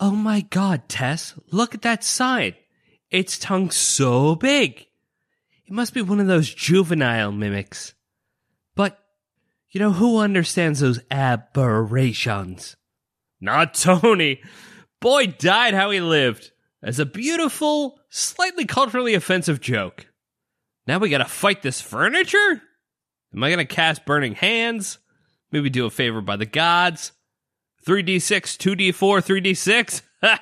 Oh 0.00 0.12
my 0.12 0.40
god, 0.42 0.88
Tess, 0.88 1.34
look 1.50 1.74
at 1.74 1.82
that 1.82 2.02
sign. 2.02 2.54
Its 3.10 3.38
tongue 3.38 3.70
so 3.70 4.34
big. 4.34 4.86
It 5.66 5.72
must 5.72 5.94
be 5.94 6.02
one 6.02 6.20
of 6.20 6.26
those 6.26 6.52
juvenile 6.52 7.32
mimics. 7.32 7.94
But, 8.74 8.98
you 9.70 9.80
know, 9.80 9.92
who 9.92 10.18
understands 10.18 10.80
those 10.80 11.00
aberrations? 11.10 12.76
Not 13.40 13.74
Tony. 13.74 14.40
Boy 15.00 15.26
died 15.26 15.74
how 15.74 15.90
he 15.90 16.00
lived. 16.00 16.50
As 16.82 16.98
a 16.98 17.06
beautiful, 17.06 17.98
slightly 18.10 18.66
culturally 18.66 19.14
offensive 19.14 19.60
joke. 19.60 20.06
Now 20.86 20.98
we 20.98 21.08
gotta 21.08 21.24
fight 21.24 21.62
this 21.62 21.80
furniture? 21.80 22.62
Am 23.34 23.42
I 23.42 23.50
gonna 23.50 23.64
cast 23.64 24.04
Burning 24.04 24.34
Hands? 24.34 24.98
Maybe 25.50 25.70
do 25.70 25.86
a 25.86 25.90
favor 25.90 26.20
by 26.20 26.36
the 26.36 26.46
gods? 26.46 27.12
3d6, 27.86 28.94
2d4, 28.94 30.02
3d6? 30.22 30.38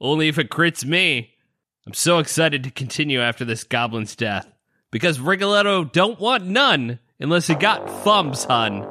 Only 0.00 0.28
if 0.28 0.38
it 0.38 0.50
crits 0.50 0.84
me. 0.84 1.34
I'm 1.86 1.94
so 1.94 2.18
excited 2.18 2.62
to 2.64 2.70
continue 2.70 3.20
after 3.20 3.44
this 3.44 3.64
goblin's 3.64 4.14
death. 4.14 4.46
Because 4.90 5.18
Rigoletto 5.18 5.84
don't 5.84 6.20
want 6.20 6.44
none 6.44 6.98
unless 7.18 7.46
he 7.46 7.54
got 7.54 7.86
fums, 8.04 8.44
hun. 8.44 8.86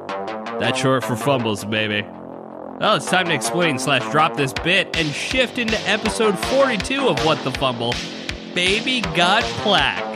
That's 0.58 0.78
short 0.80 1.04
for 1.04 1.16
fumbles, 1.16 1.64
baby. 1.64 2.06
Well, 2.80 2.96
it's 2.96 3.08
time 3.08 3.26
to 3.26 3.34
explain 3.34 3.78
slash 3.78 4.10
drop 4.10 4.36
this 4.36 4.52
bit 4.52 4.96
and 4.96 5.08
shift 5.14 5.58
into 5.58 5.78
episode 5.88 6.36
42 6.36 7.08
of 7.08 7.24
What 7.24 7.42
the 7.44 7.52
Fumble. 7.52 7.94
Baby 8.54 9.02
got 9.14 9.44
plaque. 9.62 10.11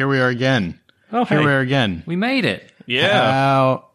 Here 0.00 0.08
we 0.08 0.18
are 0.18 0.30
again. 0.30 0.80
Oh, 1.12 1.26
Here 1.26 1.40
hey. 1.40 1.44
we 1.44 1.50
are 1.52 1.60
again. 1.60 2.02
We 2.06 2.16
made 2.16 2.46
it. 2.46 2.72
Yeah. 2.86 3.30
How 3.32 3.90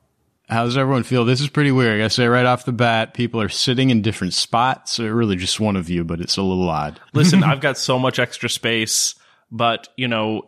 how 0.48 0.66
does 0.66 0.78
everyone 0.78 1.02
feel? 1.02 1.26
This 1.26 1.42
is 1.42 1.50
pretty 1.50 1.72
weird. 1.72 1.96
I 1.96 1.98
gotta 1.98 2.12
say 2.12 2.28
right 2.28 2.46
off 2.46 2.64
the 2.64 2.74
bat, 2.74 3.16
people 3.16 3.42
are 3.42 3.50
sitting 3.50 3.90
in 3.90 4.04
different 4.04 4.36
spots. 4.36 4.92
So 4.92 5.08
really 5.08 5.36
just 5.36 5.60
one 5.60 5.76
of 5.76 5.90
you, 5.90 6.04
but 6.04 6.22
it's 6.22 6.38
a 6.38 6.44
little 6.44 6.70
odd. 6.70 7.00
Listen, 7.14 7.44
I've 7.44 7.60
got 7.60 7.80
so 7.80 7.98
much 7.98 8.20
extra 8.20 8.50
space, 8.50 9.16
but 9.50 9.88
you 9.98 10.08
know, 10.08 10.44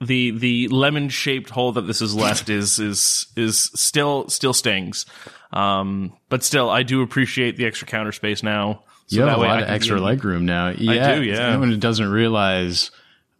the 0.00 0.30
the 0.30 0.68
lemon 0.68 1.10
shaped 1.10 1.50
hole 1.50 1.72
that 1.72 1.82
this 1.82 2.00
is 2.00 2.14
left 2.14 2.48
is 2.48 2.78
is 2.78 3.26
is 3.36 3.70
still 3.74 4.30
still 4.30 4.54
stings. 4.54 5.04
Um, 5.52 6.16
but 6.30 6.42
still, 6.42 6.70
I 6.70 6.84
do 6.84 7.02
appreciate 7.02 7.58
the 7.58 7.66
extra 7.66 7.86
counter 7.86 8.12
space 8.12 8.42
now. 8.42 8.84
So 9.08 9.16
you 9.16 9.22
have 9.24 9.32
that 9.32 9.36
a 9.36 9.40
way 9.42 9.48
lot 9.48 9.58
I 9.58 9.62
of 9.64 9.68
extra 9.68 10.00
leg 10.00 10.24
room 10.24 10.46
now. 10.46 10.70
Yeah, 10.70 11.16
do, 11.16 11.22
yeah. 11.22 11.48
Anyone 11.48 11.68
who 11.68 11.76
doesn't 11.76 12.10
realize 12.10 12.90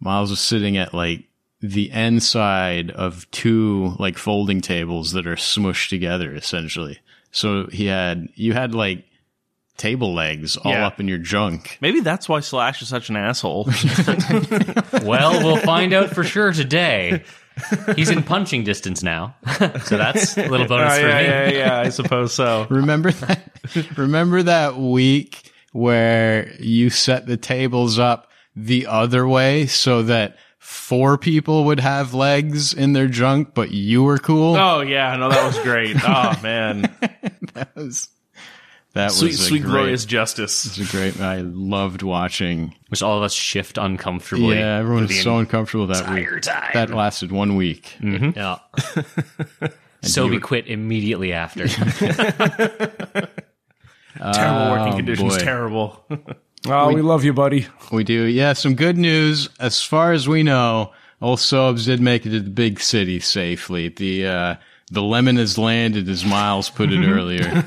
Miles 0.00 0.28
was 0.28 0.41
sitting 0.41 0.77
at 0.77 0.93
like 0.93 1.25
the 1.63 1.91
end 1.93 2.23
side 2.23 2.91
of 2.91 3.31
two 3.31 3.95
like 3.99 4.19
folding 4.19 4.61
tables 4.61 5.13
that 5.13 5.27
are 5.27 5.37
smushed 5.37 5.89
together 5.89 6.35
essentially. 6.35 6.99
So 7.31 7.67
he 7.69 7.87
had 7.87 8.29
you 8.35 8.53
had 8.53 8.75
like 8.75 9.05
table 9.77 10.13
legs 10.13 10.57
all 10.57 10.73
Yeah. 10.73 10.87
up 10.87 11.01
in 11.01 11.09
your 11.09 11.19
junk. 11.19 11.79
Maybe 11.81 12.01
that's 12.01 12.29
why 12.29 12.41
Slash 12.41 12.83
is 12.83 12.89
such 12.89 13.09
an 13.09 13.17
asshole. 13.17 13.69
Well, 15.03 15.43
we'll 15.43 15.56
find 15.56 15.93
out 15.93 16.11
for 16.11 16.22
sure 16.22 16.53
today. 16.53 17.25
He's 17.97 18.09
in 18.11 18.22
punching 18.22 18.62
distance 18.65 19.03
now, 19.03 19.34
so 19.84 19.97
that's 19.97 20.39
a 20.39 20.47
little 20.49 20.67
bonus 20.67 20.95
oh, 20.95 21.01
for 21.01 21.09
yeah, 21.09 21.19
me. 21.19 21.27
yeah, 21.27 21.51
yeah, 21.51 21.81
I 21.81 21.89
suppose 21.89 22.33
so. 22.34 22.67
Remember 22.71 23.11
that? 23.11 23.51
remember 23.97 24.43
that 24.45 24.77
week 24.77 25.51
where 25.72 26.53
you 26.61 26.89
set 26.91 27.27
the 27.27 27.37
tables 27.37 27.99
up 27.99 28.28
the 28.55 28.87
other 28.87 29.27
way 29.27 29.67
so 29.67 30.03
that 30.05 30.37
four 30.65 31.19
people 31.19 31.65
would 31.65 31.81
have 31.81 32.15
legs 32.15 32.73
in 32.73 32.93
their 32.93 33.09
junk, 33.09 33.53
but 33.53 33.73
you 33.73 34.03
were 34.05 34.19
cool? 34.19 34.55
Oh 34.56 34.81
yeah, 34.81 35.17
no, 35.17 35.28
that 35.28 35.45
was 35.45 35.59
great. 35.61 35.97
Oh 36.05 36.39
man, 36.43 36.83
That 37.55 37.75
was 37.75 38.09
that 38.95 39.11
sweet, 39.12 39.28
was 39.33 39.41
a 39.41 39.45
sweet, 39.45 39.62
great, 39.62 39.71
glorious 39.72 40.05
justice. 40.05 40.65
It 40.67 40.78
was 40.78 40.89
a 40.89 40.93
great. 40.97 41.21
I 41.21 41.41
loved 41.41 42.03
watching. 42.03 42.75
Which 42.89 43.03
all 43.03 43.17
of 43.19 43.22
us 43.25 43.33
shift 43.33 43.77
uncomfortably. 43.78 44.56
yeah, 44.59 44.78
everyone 44.78 45.06
was 45.06 45.21
so 45.22 45.39
uncomfortable 45.39 45.87
that 45.89 46.09
week. 46.11 46.19
entire 46.21 46.41
time. 46.41 46.71
That 46.75 46.91
lasted 46.91 47.33
one 47.33 47.56
week. 47.56 47.97
Mm-hmm. 48.01 48.39
Yeah. 48.39 48.59
so 50.03 50.27
we 50.28 50.39
quit 50.39 50.67
immediately 50.69 51.33
after. 51.33 51.67
Terrible 54.22 54.71
working 54.71 54.93
Oh, 54.93 54.97
conditions. 54.97 55.37
boy. 55.37 55.39
Terrible. 55.39 56.06
Oh, 56.67 56.93
we, 56.93 57.03
love 57.03 57.25
you, 57.25 57.33
buddy. 57.33 57.67
We 57.91 58.05
do. 58.05 58.23
Yeah, 58.25 58.53
some 58.53 58.75
good 58.75 58.97
news. 58.97 59.49
As 59.59 59.83
far 59.83 60.12
as 60.12 60.28
we 60.28 60.43
know, 60.43 60.93
old 61.21 61.41
Sobs 61.41 61.87
did 61.87 62.00
make 62.00 62.25
it 62.25 62.31
to 62.31 62.41
the 62.41 62.50
big 62.50 62.81
city 62.81 63.21
safely. 63.21 63.89
The 63.89 64.27
uh 64.27 64.55
the 64.91 65.03
lemon 65.03 65.37
has 65.37 65.56
landed, 65.59 66.09
as 66.09 66.25
Miles 66.25 66.71
put 66.71 66.93
it 66.93 67.05
earlier. 67.09 67.65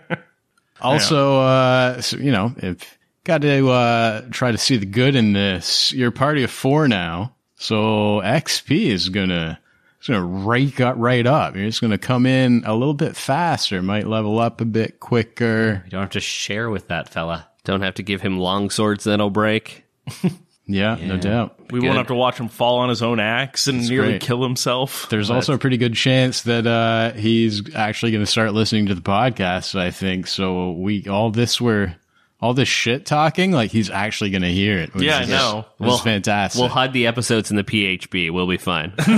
also, 0.80 1.40
uh 1.40 2.00
so, 2.00 2.18
you 2.18 2.32
know, 2.32 2.54
if 2.58 2.98
got 3.24 3.42
to 3.42 3.68
uh 3.70 4.22
try 4.30 4.52
to 4.52 4.58
see 4.58 4.76
the 4.76 4.86
good 4.86 5.14
in 5.14 5.32
this. 5.32 5.92
You're 5.92 6.08
a 6.08 6.12
party 6.12 6.42
of 6.42 6.50
four 6.50 6.88
now, 6.88 7.34
so 7.56 8.20
XP 8.22 8.90
is 8.90 9.08
gonna 9.08 9.58
it's 9.98 10.08
gonna 10.08 10.24
rake 10.24 10.80
up 10.80 10.96
right 10.98 11.26
up. 11.26 11.56
You're 11.56 11.66
just 11.66 11.80
gonna 11.80 11.96
come 11.98 12.26
in 12.26 12.62
a 12.66 12.74
little 12.74 12.94
bit 12.94 13.16
faster, 13.16 13.80
might 13.82 14.06
level 14.06 14.38
up 14.38 14.60
a 14.60 14.66
bit 14.66 15.00
quicker. 15.00 15.82
you 15.86 15.90
don't 15.90 16.02
have 16.02 16.10
to 16.10 16.20
share 16.20 16.68
with 16.68 16.88
that 16.88 17.08
fella. 17.08 17.48
Don't 17.68 17.82
have 17.82 17.94
to 17.96 18.02
give 18.02 18.22
him 18.22 18.38
long 18.38 18.70
swords 18.70 19.04
that'll 19.04 19.28
break. 19.30 19.84
Yeah, 20.70 20.96
no 21.00 21.16
doubt. 21.16 21.58
We 21.70 21.80
Good. 21.80 21.86
won't 21.86 21.96
have 21.96 22.08
to 22.08 22.14
watch 22.14 22.36
him 22.38 22.48
fall 22.48 22.80
on 22.80 22.90
his 22.90 23.00
own 23.00 23.20
axe 23.20 23.68
and 23.68 23.88
nearly 23.88 24.08
great. 24.10 24.20
kill 24.20 24.42
himself. 24.42 25.08
There's 25.08 25.30
also 25.30 25.54
a 25.54 25.58
pretty 25.58 25.78
good 25.78 25.94
chance 25.94 26.42
that 26.42 26.66
uh, 26.66 27.12
he's 27.12 27.74
actually 27.74 28.12
going 28.12 28.22
to 28.22 28.30
start 28.30 28.52
listening 28.52 28.84
to 28.88 28.94
the 28.94 29.00
podcast. 29.00 29.80
I 29.80 29.90
think 29.90 30.26
so. 30.26 30.72
We 30.72 31.06
all 31.08 31.30
this 31.30 31.58
we're 31.58 31.96
all 32.38 32.52
this 32.52 32.68
shit 32.68 33.06
talking, 33.06 33.50
like 33.50 33.70
he's 33.70 33.88
actually 33.88 34.28
going 34.28 34.42
to 34.42 34.52
hear 34.52 34.76
it. 34.78 34.92
which 34.94 35.04
Yeah, 35.04 35.20
I 35.20 35.22
is- 35.22 35.28
know. 35.30 35.64
which 35.78 35.90
is 35.90 36.00
fantastic. 36.02 36.60
We'll 36.60 36.68
hide 36.68 36.92
the 36.92 37.06
episodes 37.06 37.50
in 37.50 37.56
the 37.56 37.64
PHB. 37.64 38.30
We'll 38.30 38.46
be 38.46 38.58
fine. 38.58 38.92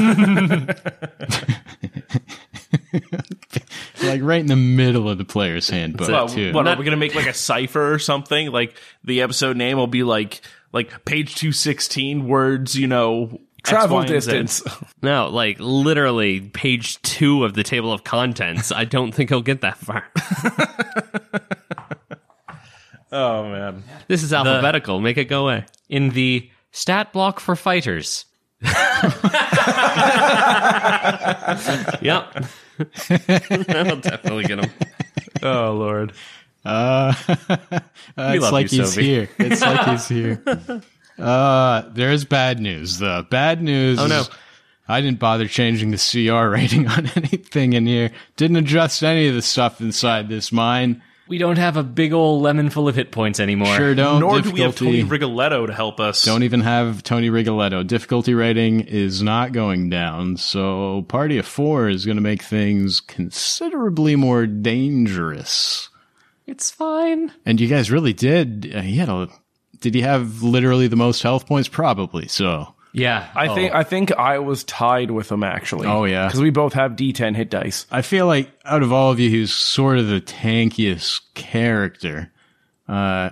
like 4.03 4.23
right 4.23 4.41
in 4.41 4.47
the 4.47 4.57
middle 4.57 5.09
of 5.09 5.19
the 5.19 5.25
player's 5.25 5.69
handbook 5.71 6.09
What, 6.09 6.31
too. 6.31 6.53
what 6.53 6.67
are 6.67 6.77
we 6.77 6.85
gonna 6.85 6.97
make 6.97 7.15
like 7.15 7.27
a 7.29 7.35
cipher 7.35 7.93
or 7.93 7.99
something? 7.99 8.51
Like 8.51 8.77
the 9.05 9.23
episode 9.23 9.57
name 9.57 9.77
will 9.77 9.87
be 9.87 10.03
like 10.03 10.41
like 10.73 11.05
page 11.05 11.35
two 11.37 11.53
sixteen 11.53 12.27
words. 12.27 12.77
You 12.77 12.87
know, 12.87 13.41
Travel 13.63 13.99
Y, 13.99 14.07
distance. 14.07 14.63
no, 15.03 15.29
like 15.29 15.57
literally 15.61 16.41
page 16.41 17.01
two 17.03 17.45
of 17.45 17.55
the 17.55 17.63
table 17.63 17.93
of 17.93 18.05
contents. 18.05 18.73
I 18.73 18.85
don't 18.85 19.13
think 19.13 19.31
he'll 19.31 19.43
get 19.43 19.61
that 19.63 19.77
far. 19.77 20.05
Oh 23.13 23.43
man, 23.43 23.83
This 24.07 24.23
is 24.23 24.33
alphabetical. 24.33 25.01
Make 25.01 25.17
it 25.19 25.25
go 25.25 25.43
away. 25.49 25.65
In 25.89 26.11
the 26.11 26.49
stat 26.71 27.13
block 27.13 27.41
for 27.41 27.57
fighters. 27.57 28.25
Yep. 32.03 32.45
That'll 33.09 33.97
definitely 33.97 34.45
get 34.45 34.65
him. 34.65 34.71
oh 35.43 35.73
lord. 35.75 36.13
Uh, 36.63 37.15
it's 38.19 38.53
like 38.53 38.71
you, 38.71 38.81
he's 38.83 38.93
Sophie. 38.93 39.03
here. 39.07 39.31
It's 39.39 39.63
like 39.63 39.89
he's 39.89 40.07
here. 40.09 40.43
Uh, 41.19 41.85
there's 41.95 42.27
bad 42.27 42.61
news 42.61 42.99
though. 42.99 43.23
Bad 43.23 43.63
news. 43.63 43.99
Oh, 43.99 44.07
no. 44.07 44.25
I 44.87 45.01
didn't 45.01 45.21
bother 45.21 45.49
changing 45.49 45.91
the 45.91 45.97
CR 45.97 46.51
rating 46.51 46.87
on 46.87 47.07
anything 47.17 47.73
in 47.73 47.87
here. 47.87 48.11
Didn't 48.37 48.59
adjust 48.59 49.03
any 49.03 49.27
of 49.29 49.35
the 49.35 49.41
stuff 49.41 49.81
inside 49.81 50.29
this 50.29 50.53
mine. 50.53 51.03
We 51.31 51.39
don't 51.39 51.59
have 51.59 51.77
a 51.77 51.85
big 51.85 52.13
old 52.13 52.43
lemon 52.43 52.71
full 52.71 52.89
of 52.89 52.97
hit 52.97 53.13
points 53.13 53.39
anymore. 53.39 53.77
Sure 53.77 53.95
don't. 53.95 54.19
Nor 54.19 54.41
do 54.41 54.51
we 54.51 54.63
have 54.63 54.75
Tony 54.75 54.91
Difficulty- 54.97 55.05
Rigoletto 55.05 55.67
to 55.67 55.73
help 55.73 56.01
us. 56.01 56.25
Don't 56.25 56.43
even 56.43 56.61
have 56.63 57.05
Tony 57.05 57.31
Rigoletto. 57.31 57.85
Difficulty 57.85 58.35
rating 58.35 58.81
is 58.81 59.23
not 59.23 59.53
going 59.53 59.89
down, 59.89 60.39
so 60.39 61.03
Party 61.07 61.39
of 61.39 61.47
Four 61.47 61.89
is 61.89 62.05
going 62.05 62.17
to 62.17 62.21
make 62.21 62.43
things 62.43 62.99
considerably 62.99 64.17
more 64.17 64.45
dangerous. 64.45 65.89
It's 66.49 66.73
fine. 66.73 67.33
And 67.47 67.61
you 67.61 67.69
guys 67.69 67.93
really 67.93 68.13
did. 68.13 68.73
Uh, 68.75 68.81
he 68.81 68.97
had 68.97 69.09
a. 69.09 69.29
Did 69.81 69.95
he 69.95 70.01
have 70.01 70.43
literally 70.43 70.89
the 70.89 70.97
most 70.97 71.23
health 71.23 71.47
points? 71.47 71.69
Probably 71.69 72.27
so. 72.27 72.75
Yeah. 72.93 73.29
I 73.35 73.49
Oh. 73.49 73.55
think 73.55 73.75
I 73.75 73.83
think 73.85 74.13
I 74.13 74.39
was 74.39 74.65
tied 74.65 75.11
with 75.11 75.31
him 75.31 75.43
actually. 75.45 75.87
Oh, 75.87 76.05
yeah. 76.05 76.27
because 76.27 76.41
we 76.41 76.51
both 76.51 76.73
have 76.75 76.93
D10 76.97 77.37
hit 77.37 77.51
dice. 77.51 77.87
I 77.91 78.03
feel 78.03 78.27
like 78.27 78.51
out 78.65 78.83
of 78.83 78.93
all 78.93 79.11
of 79.13 79.21
you, 79.21 79.31
he's 79.31 79.53
sort 79.53 79.99
of 79.99 80.09
the 80.09 80.21
tankiest 80.21 81.21
character. 81.35 82.33
Uh, 82.89 83.31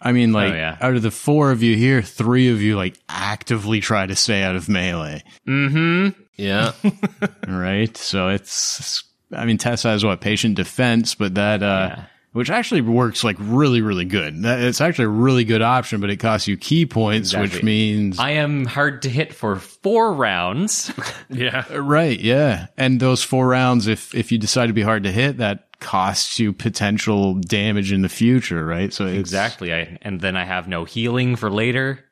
I 0.00 0.12
mean, 0.12 0.32
like, 0.32 0.52
Oh, 0.52 0.56
yeah. 0.56 0.76
out 0.80 0.94
of 0.96 1.02
the 1.02 1.10
four 1.10 1.50
of 1.50 1.62
you 1.62 1.76
here, 1.76 2.02
three 2.02 2.48
of 2.50 2.60
you, 2.60 2.76
like, 2.76 2.98
actively 3.08 3.80
try 3.80 4.04
to 4.06 4.14
stay 4.14 4.42
out 4.42 4.54
of 4.56 4.68
melee. 4.68 5.22
Mm-hmm. 5.48 6.20
Yeah. 6.36 6.72
right? 7.48 7.96
So 7.96 8.28
it's, 8.28 9.02
I 9.32 9.46
mean, 9.46 9.56
Tessa 9.58 9.88
has 9.88 10.04
what 10.04 10.20
patient 10.20 10.56
defense, 10.56 11.14
but 11.14 11.34
that, 11.36 11.62
uh, 11.62 11.96
which 12.34 12.50
actually 12.50 12.80
works 12.80 13.22
like 13.22 13.36
really, 13.38 13.80
really 13.80 14.04
good. 14.04 14.34
It's 14.44 14.80
actually 14.80 15.04
a 15.04 15.10
really 15.10 15.44
good 15.44 15.62
option, 15.62 16.00
but 16.00 16.10
it 16.10 16.16
costs 16.16 16.48
you 16.48 16.56
ki 16.56 16.84
points, 16.84 17.32
which 17.32 17.62
means 17.62 18.18
I 18.18 18.30
am 18.30 18.64
hard 18.64 19.02
to 19.02 19.08
hit 19.08 19.32
for 19.32 19.56
four 19.56 20.12
rounds. 20.12 20.92
Yeah. 21.30 21.64
right, 21.72 22.18
yeah. 22.18 22.66
And 22.76 23.00
those 23.00 23.22
four 23.22 23.48
rounds, 23.48 23.86
if 23.86 24.14
if 24.14 24.30
you 24.30 24.38
decide 24.38 24.66
to 24.66 24.72
be 24.72 24.82
hard 24.82 25.04
to 25.04 25.12
hit, 25.12 25.38
that 25.38 25.78
costs 25.80 26.38
you 26.38 26.52
potential 26.52 27.34
damage 27.34 27.92
in 27.92 28.02
the 28.02 28.08
future, 28.08 28.64
right? 28.64 28.92
So 28.92 29.06
it's, 29.06 29.18
exactly. 29.18 29.72
I, 29.72 29.98
and 30.02 30.20
then 30.20 30.36
I 30.36 30.44
have 30.44 30.68
no 30.68 30.84
healing 30.84 31.36
for 31.36 31.50
later. 31.50 32.04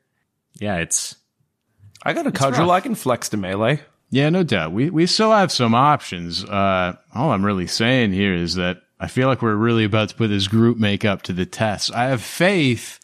Yeah, 0.59 0.77
it's 0.77 1.15
I 2.03 2.13
got 2.13 2.27
a 2.27 2.31
cudgel. 2.31 2.71
I 2.71 2.79
can 2.79 2.95
flex 2.95 3.29
to 3.29 3.37
melee. 3.37 3.81
Yeah, 4.09 4.29
no 4.29 4.43
doubt. 4.43 4.71
We 4.71 4.89
we 4.89 5.05
still 5.05 5.31
have 5.31 5.51
some 5.51 5.75
options. 5.75 6.43
Uh, 6.45 6.95
all 7.13 7.31
I'm 7.31 7.45
really 7.45 7.67
saying 7.67 8.13
here 8.13 8.35
is 8.35 8.55
that 8.55 8.82
I 8.99 9.07
feel 9.07 9.27
like 9.27 9.41
we're 9.41 9.55
really 9.55 9.83
about 9.83 10.09
to 10.09 10.15
put 10.15 10.29
this 10.29 10.47
group 10.47 10.77
makeup 10.77 11.23
to 11.23 11.33
the 11.33 11.45
test. 11.45 11.93
I 11.93 12.05
have 12.05 12.21
faith 12.21 12.99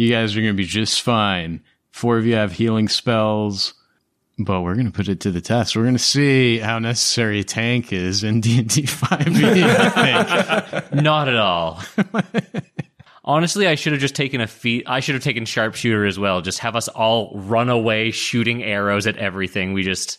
you 0.00 0.10
guys 0.10 0.34
are 0.34 0.40
going 0.40 0.54
to 0.54 0.56
be 0.56 0.64
just 0.64 1.02
fine. 1.02 1.62
Four 1.90 2.16
of 2.16 2.24
you 2.24 2.34
have 2.34 2.52
healing 2.52 2.88
spells, 2.88 3.74
but 4.38 4.62
we're 4.62 4.74
going 4.74 4.86
to 4.86 4.92
put 4.92 5.08
it 5.08 5.20
to 5.20 5.30
the 5.30 5.42
test. 5.42 5.76
We're 5.76 5.82
going 5.82 5.94
to 5.94 5.98
see 5.98 6.58
how 6.58 6.78
necessary 6.78 7.40
a 7.40 7.44
tank 7.44 7.92
is 7.92 8.24
in 8.24 8.40
D 8.40 8.60
and 8.60 8.68
D 8.68 8.86
five 8.86 9.28
E. 9.28 9.62
I 9.62 10.60
think. 10.60 10.94
not 11.02 11.28
at 11.28 11.36
all. 11.36 11.82
Honestly, 13.24 13.66
I 13.66 13.74
should 13.74 13.92
have 13.92 14.00
just 14.00 14.14
taken 14.14 14.40
a 14.40 14.46
feat. 14.46 14.84
I 14.86 15.00
should 15.00 15.16
have 15.16 15.22
taken 15.22 15.44
sharpshooter 15.44 16.06
as 16.06 16.18
well. 16.18 16.40
Just 16.40 16.60
have 16.60 16.76
us 16.76 16.88
all 16.88 17.38
run 17.38 17.68
away, 17.68 18.10
shooting 18.10 18.62
arrows 18.62 19.06
at 19.06 19.18
everything. 19.18 19.74
We 19.74 19.82
just 19.82 20.18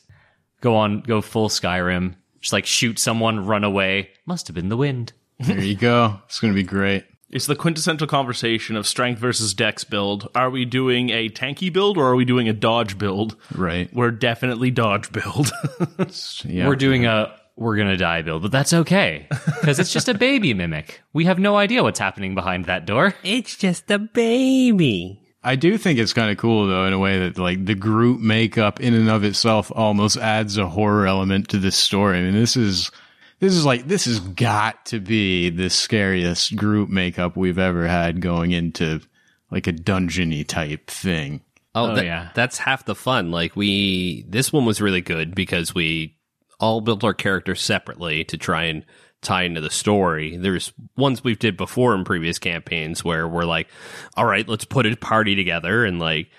go 0.61 0.75
on, 0.75 1.01
go 1.01 1.21
full 1.21 1.49
Skyrim. 1.49 2.15
Just 2.41 2.53
like 2.53 2.65
shoot 2.65 2.99
someone, 2.99 3.45
run 3.45 3.63
away. 3.63 4.09
Must 4.25 4.47
have 4.47 4.55
been 4.55 4.69
the 4.69 4.77
wind. 4.77 5.13
There 5.39 5.59
you 5.59 5.75
go. 5.75 6.19
It's 6.25 6.39
going 6.39 6.53
to 6.53 6.55
be 6.55 6.61
great. 6.63 7.03
It's 7.31 7.47
the 7.47 7.55
quintessential 7.55 8.05
conversation 8.05 8.75
of 8.75 8.85
strength 8.85 9.17
versus 9.19 9.53
dex 9.55 9.83
build. 9.83 10.27
Are 10.35 10.51
we 10.51 10.65
doing 10.65 11.09
a 11.09 11.29
tanky 11.29 11.73
build 11.73 11.97
or 11.97 12.05
are 12.09 12.15
we 12.15 12.25
doing 12.25 12.47
a 12.47 12.53
dodge 12.53 12.97
build? 12.99 13.35
Right. 13.55 13.91
We're 13.91 14.11
definitely 14.11 14.69
dodge 14.69 15.11
build. 15.11 15.51
Yeah. 16.45 16.67
We're 16.67 16.75
doing 16.75 17.05
a 17.05 17.33
we're 17.55 17.75
gonna 17.77 17.97
die 17.97 18.21
build, 18.21 18.41
but 18.41 18.51
that's 18.51 18.73
okay 18.73 19.27
because 19.59 19.79
it's 19.79 19.93
just 19.93 20.09
a 20.09 20.13
baby 20.13 20.53
mimic. 20.53 21.01
We 21.13 21.25
have 21.25 21.39
no 21.39 21.57
idea 21.57 21.83
what's 21.83 21.99
happening 21.99 22.35
behind 22.35 22.65
that 22.65 22.85
door. 22.85 23.15
it's 23.23 23.55
just 23.55 23.89
a 23.91 23.99
baby. 23.99 25.21
I 25.43 25.55
do 25.55 25.77
think 25.77 25.97
it's 25.99 26.13
kind 26.13 26.29
of 26.31 26.37
cool 26.37 26.67
though, 26.67 26.85
in 26.85 26.93
a 26.93 26.99
way 26.99 27.19
that 27.19 27.37
like 27.37 27.65
the 27.65 27.75
group 27.75 28.19
makeup 28.19 28.79
in 28.79 28.93
and 28.93 29.09
of 29.09 29.23
itself 29.23 29.71
almost 29.73 30.17
adds 30.17 30.57
a 30.57 30.67
horror 30.67 31.07
element 31.07 31.49
to 31.49 31.57
this 31.57 31.75
story. 31.75 32.19
I 32.19 32.21
mean, 32.21 32.33
this 32.33 32.55
is 32.55 32.91
this 33.39 33.53
is 33.53 33.65
like 33.65 33.87
this 33.87 34.05
has 34.05 34.19
got 34.19 34.85
to 34.87 34.99
be 34.99 35.49
the 35.49 35.69
scariest 35.69 36.55
group 36.55 36.89
makeup 36.89 37.35
we've 37.35 37.57
ever 37.59 37.87
had 37.87 38.21
going 38.21 38.51
into 38.51 39.01
like 39.49 39.65
a 39.67 39.73
dungeony 39.73 40.45
type 40.47 40.87
thing. 40.89 41.41
Oh, 41.73 41.91
Oh, 41.91 41.95
that- 41.95 42.05
yeah. 42.05 42.29
That's 42.35 42.57
half 42.59 42.85
the 42.85 42.95
fun. 42.95 43.31
Like 43.31 43.55
we, 43.55 44.25
this 44.29 44.53
one 44.53 44.65
was 44.65 44.79
really 44.81 45.01
good 45.01 45.33
because 45.33 45.73
we 45.73 46.17
all 46.59 46.81
built 46.81 47.03
our 47.03 47.13
characters 47.13 47.61
separately 47.61 48.23
to 48.25 48.37
try 48.37 48.65
and 48.65 48.85
tie 49.21 49.43
into 49.43 49.61
the 49.61 49.69
story. 49.69 50.37
There's 50.37 50.73
ones 50.97 51.23
we've 51.23 51.39
did 51.39 51.57
before 51.57 51.95
in 51.95 52.03
previous 52.03 52.39
campaigns 52.39 53.03
where 53.03 53.27
we're 53.27 53.45
like, 53.45 53.67
all 54.15 54.25
right, 54.25 54.47
let's 54.47 54.65
put 54.65 54.85
a 54.85 54.95
party 54.95 55.35
together 55.35 55.85
and 55.85 55.99
like 55.99 56.29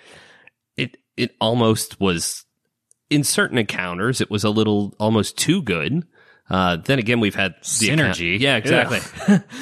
it, 0.76 0.96
it 1.17 1.34
almost 1.40 2.00
was 2.00 2.44
in 3.11 3.25
certain 3.25 3.58
encounters, 3.58 4.20
it 4.20 4.31
was 4.31 4.43
a 4.43 4.50
little 4.50 4.94
almost 4.99 5.37
too 5.37 5.62
good. 5.62 6.05
Uh, 6.50 6.76
then 6.76 6.99
again, 6.99 7.20
we've 7.20 7.34
had 7.34 7.55
Synergy. 7.62 8.38
yeah, 8.38 8.56
exactly. 8.56 9.00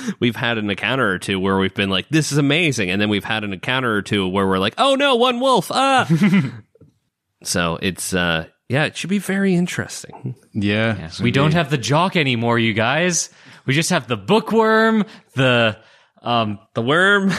we've 0.21 0.35
had 0.35 0.57
an 0.59 0.71
encounter 0.71 1.09
or 1.09 1.19
two 1.19 1.39
where 1.39 1.59
we've 1.59 1.75
been 1.75 1.91
like, 1.91 2.09
"This 2.09 2.33
is 2.33 2.39
amazing," 2.39 2.91
and 2.91 3.01
then 3.01 3.09
we've 3.09 3.23
had 3.23 3.45
an 3.45 3.53
encounter 3.53 3.95
or 3.95 4.03
two 4.03 4.27
where 4.27 4.47
we're 4.47 4.59
like, 4.59 4.75
"Oh 4.79 4.95
no, 4.97 5.15
one 5.15 5.39
wolf!" 5.41 5.71
Ah. 5.71 6.09
so 7.45 7.79
it's 7.81 8.13
uh, 8.13 8.47
yeah, 8.71 8.85
it 8.85 8.97
should 8.97 9.11
be 9.11 9.19
very 9.19 9.55
interesting. 9.55 10.37
Yeah, 10.53 11.07
it's 11.07 11.21
We 11.21 11.33
gonna 11.33 11.47
don't 11.47 11.53
have 11.55 11.71
the 11.71 11.77
jock 11.79 12.15
anymore, 12.17 12.59
you 12.59 12.73
guys. 12.73 13.29
We 13.67 13.75
just 13.75 13.91
have 13.91 14.07
the 14.07 14.17
bookworm, 14.17 15.05
the 15.35 15.77
um, 16.23 16.59
The 16.75 16.83
worm. 16.83 17.33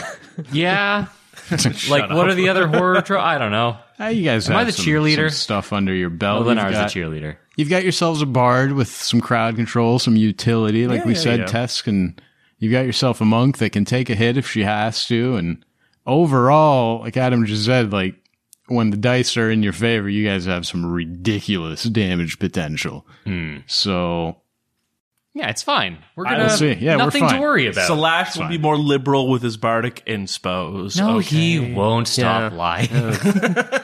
yeah. 0.52 1.06
like 1.88 2.10
what 2.10 2.28
are 2.28 2.34
the 2.34 2.48
other 2.50 2.66
horror 2.66 3.00
tro- 3.02 3.20
I 3.20 3.38
don't 3.38 3.50
know. 3.52 3.78
Ah, 3.98 4.08
you 4.08 4.22
guys 4.24 4.48
Am 4.50 4.56
I 4.56 4.64
the 4.64 4.72
some- 4.72 4.84
cheerleader? 4.84 5.30
some 5.30 5.36
stuff 5.36 5.72
under 5.72 5.94
your 5.94 6.10
belt. 6.10 6.40
Well, 6.40 6.48
then 6.54 6.58
I 6.58 6.68
was 6.68 6.74
got- 6.76 6.92
the 6.92 7.00
cheerleader. 7.00 7.36
You've 7.56 7.68
got 7.70 7.82
yourselves 7.82 8.22
a 8.22 8.26
bard 8.26 8.72
with 8.72 8.88
some 8.88 9.20
crowd 9.20 9.56
control, 9.56 9.98
some 9.98 10.16
utility. 10.16 10.86
Like 10.86 11.04
we 11.04 11.12
yeah, 11.14 11.18
said, 11.18 11.38
yeah. 11.40 11.46
Tess 11.46 11.82
can, 11.82 12.18
you've 12.58 12.72
got 12.72 12.86
yourself 12.86 13.20
a 13.20 13.24
monk 13.26 13.58
that 13.58 13.72
can 13.72 13.84
take 13.84 14.08
a 14.08 14.14
hit 14.14 14.36
if 14.38 14.48
she 14.50 14.64
has 14.64 15.04
to. 15.08 15.36
And 15.36 15.62
overall, 16.06 17.00
like 17.00 17.16
Adam 17.16 17.44
just 17.44 17.64
said, 17.66 17.92
like 17.92 18.14
when 18.74 18.90
the 18.90 18.96
dice 18.96 19.36
are 19.36 19.50
in 19.50 19.62
your 19.62 19.72
favor, 19.72 20.08
you 20.08 20.26
guys 20.26 20.44
have 20.46 20.66
some 20.66 20.84
ridiculous 20.84 21.82
damage 21.84 22.38
potential. 22.38 23.06
Hmm. 23.24 23.58
So 23.66 24.38
Yeah, 25.34 25.48
it's 25.48 25.62
fine. 25.62 25.98
We're 26.16 26.24
gonna 26.24 26.44
will 26.44 26.50
see. 26.50 26.72
Yeah, 26.74 26.96
we're 26.96 27.04
nothing 27.04 27.28
to 27.28 27.40
worry 27.40 27.66
about. 27.66 27.86
Slash 27.86 28.36
will 28.36 28.48
be 28.48 28.58
more 28.58 28.76
liberal 28.76 29.28
with 29.30 29.42
his 29.42 29.56
bardic 29.56 30.02
inspos. 30.06 30.98
no, 30.98 31.16
Okay. 31.18 31.36
he 31.36 31.72
won't 31.74 32.06
stop 32.08 32.52
Yeah. 32.52 32.58
lying. 32.58 32.88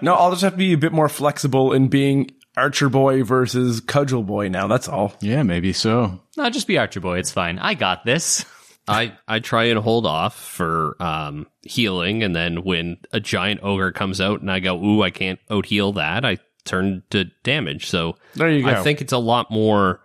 No, 0.00 0.14
I'll 0.14 0.30
just 0.30 0.42
have 0.42 0.52
to 0.52 0.58
be 0.58 0.74
a 0.74 0.78
bit 0.78 0.92
more 0.92 1.08
flexible 1.08 1.72
in 1.72 1.88
being 1.88 2.30
Archer 2.56 2.88
Boy 2.88 3.24
versus 3.24 3.80
Cudgel 3.80 4.24
Boy 4.24 4.48
now. 4.48 4.68
That's 4.68 4.86
all. 4.88 5.14
yeah, 5.20 5.42
maybe 5.42 5.72
so. 5.72 6.20
no, 6.36 6.48
just 6.50 6.68
be 6.68 6.78
Archer 6.78 7.00
Boy. 7.00 7.18
It's 7.18 7.32
fine. 7.32 7.58
I 7.58 7.74
got 7.74 8.04
this. 8.04 8.44
I 8.88 9.18
I 9.26 9.38
try 9.40 9.64
and 9.64 9.78
hold 9.78 10.06
off 10.06 10.38
for 10.38 10.96
um 11.00 11.46
healing, 11.62 12.22
and 12.22 12.34
then 12.34 12.64
when 12.64 12.98
a 13.12 13.20
giant 13.20 13.60
ogre 13.62 13.92
comes 13.92 14.20
out 14.20 14.40
and 14.40 14.50
I 14.50 14.60
go, 14.60 14.82
"Ooh, 14.82 15.02
I 15.02 15.10
can't 15.10 15.40
out 15.50 15.66
heal 15.66 15.92
that," 15.94 16.24
I 16.24 16.38
turn 16.64 17.02
to 17.10 17.24
damage. 17.42 17.86
So 17.86 18.16
There 18.34 18.50
you 18.50 18.62
go. 18.62 18.68
I 18.68 18.82
think 18.82 19.00
it's 19.00 19.12
a 19.12 19.18
lot 19.18 19.50
more. 19.50 20.00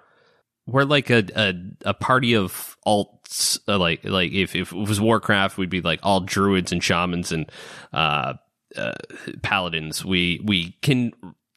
We're 0.65 0.83
like 0.83 1.09
a 1.09 1.23
a, 1.35 1.53
a 1.85 1.93
party 1.93 2.35
of 2.35 2.77
alts. 2.85 3.59
Uh, 3.67 3.77
like 3.77 4.05
like 4.05 4.31
if, 4.31 4.55
if 4.55 4.71
it 4.71 4.77
was 4.77 5.01
Warcraft, 5.01 5.57
we'd 5.57 5.69
be 5.69 5.81
like 5.81 5.99
all 6.03 6.21
druids 6.21 6.71
and 6.71 6.83
shamans 6.83 7.31
and 7.31 7.51
uh, 7.91 8.33
uh, 8.75 8.93
paladins. 9.41 10.05
We 10.05 10.41
we 10.43 10.77
can 10.81 11.11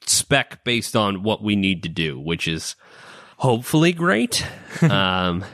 spec 0.05 0.63
based 0.63 0.95
on 0.95 1.23
what 1.23 1.43
we 1.43 1.55
need 1.55 1.83
to 1.83 1.89
do, 1.89 2.19
which 2.19 2.47
is 2.47 2.75
hopefully 3.37 3.93
great. 3.93 4.45
um, 4.81 5.45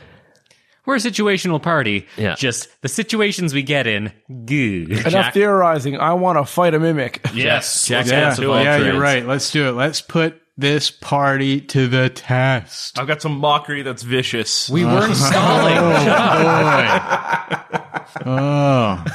We're 0.86 0.96
a 0.96 1.00
situational 1.00 1.62
party. 1.62 2.08
Yeah. 2.18 2.36
Just 2.36 2.68
the 2.82 2.90
situations 2.90 3.54
we 3.54 3.64
get 3.64 3.88
in. 3.88 4.12
Good. 4.46 4.92
Enough 5.06 5.34
theorizing. 5.34 5.98
I 5.98 6.14
want 6.14 6.38
to 6.38 6.46
fight 6.46 6.74
a 6.74 6.80
mimic. 6.80 7.26
Yes. 7.34 7.88
Jack- 7.88 8.00
let's 8.08 8.12
Yeah, 8.12 8.30
get 8.30 8.36
to 8.38 8.54
it. 8.54 8.64
yeah, 8.64 8.78
you're 8.78 9.00
right. 9.00 9.26
Let's 9.26 9.50
do 9.52 9.68
it. 9.70 9.72
Let's 9.72 10.02
put 10.02 10.42
this 10.58 10.92
party 10.92 11.62
to 11.62 11.88
the 11.88 12.10
test. 12.10 13.00
I've 13.00 13.08
got 13.08 13.22
some 13.22 13.38
mockery 13.40 13.82
that's 13.82 14.04
vicious. 14.04 14.70
We 14.70 14.84
uh-huh. 14.84 14.96
weren't 14.96 15.12
oh, 15.12 15.16
stalling. 15.16 15.76
Shut 16.04 16.20
up. 16.20 18.10
Oh, 18.26 19.06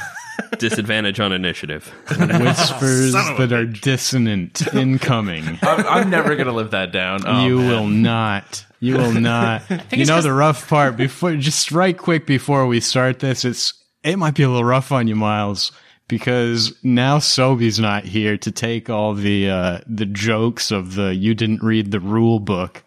disadvantage 0.57 1.19
on 1.19 1.31
initiative. 1.31 1.93
whispers 2.09 3.13
that 3.13 3.51
are 3.53 3.65
dissonant 3.65 4.73
incoming. 4.73 5.59
I'm, 5.61 5.85
I'm 5.85 6.09
never 6.09 6.35
gonna 6.35 6.51
live 6.53 6.71
that 6.71 6.91
down. 6.91 7.21
Oh, 7.25 7.45
you 7.45 7.59
man. 7.59 7.67
will 7.69 7.87
not. 7.87 8.65
You 8.79 8.95
will 8.97 9.11
not. 9.19 9.63
you 9.91 10.05
know 10.05 10.21
the 10.21 10.33
rough 10.33 10.67
part 10.69 10.95
before 10.97 11.35
just 11.35 11.71
right 11.71 11.97
quick 11.97 12.25
before 12.25 12.65
we 12.67 12.79
start 12.79 13.19
this, 13.19 13.45
it's 13.45 13.73
it 14.03 14.17
might 14.17 14.35
be 14.35 14.43
a 14.43 14.49
little 14.49 14.63
rough 14.63 14.91
on 14.91 15.07
you, 15.07 15.15
Miles, 15.15 15.71
because 16.07 16.73
now 16.83 17.19
Sobe's 17.19 17.79
not 17.79 18.05
here 18.05 18.37
to 18.37 18.51
take 18.51 18.89
all 18.89 19.13
the 19.13 19.49
uh 19.49 19.79
the 19.87 20.05
jokes 20.05 20.71
of 20.71 20.95
the 20.95 21.13
you 21.13 21.35
didn't 21.35 21.61
read 21.63 21.91
the 21.91 21.99
rule 21.99 22.39
book. 22.39 22.83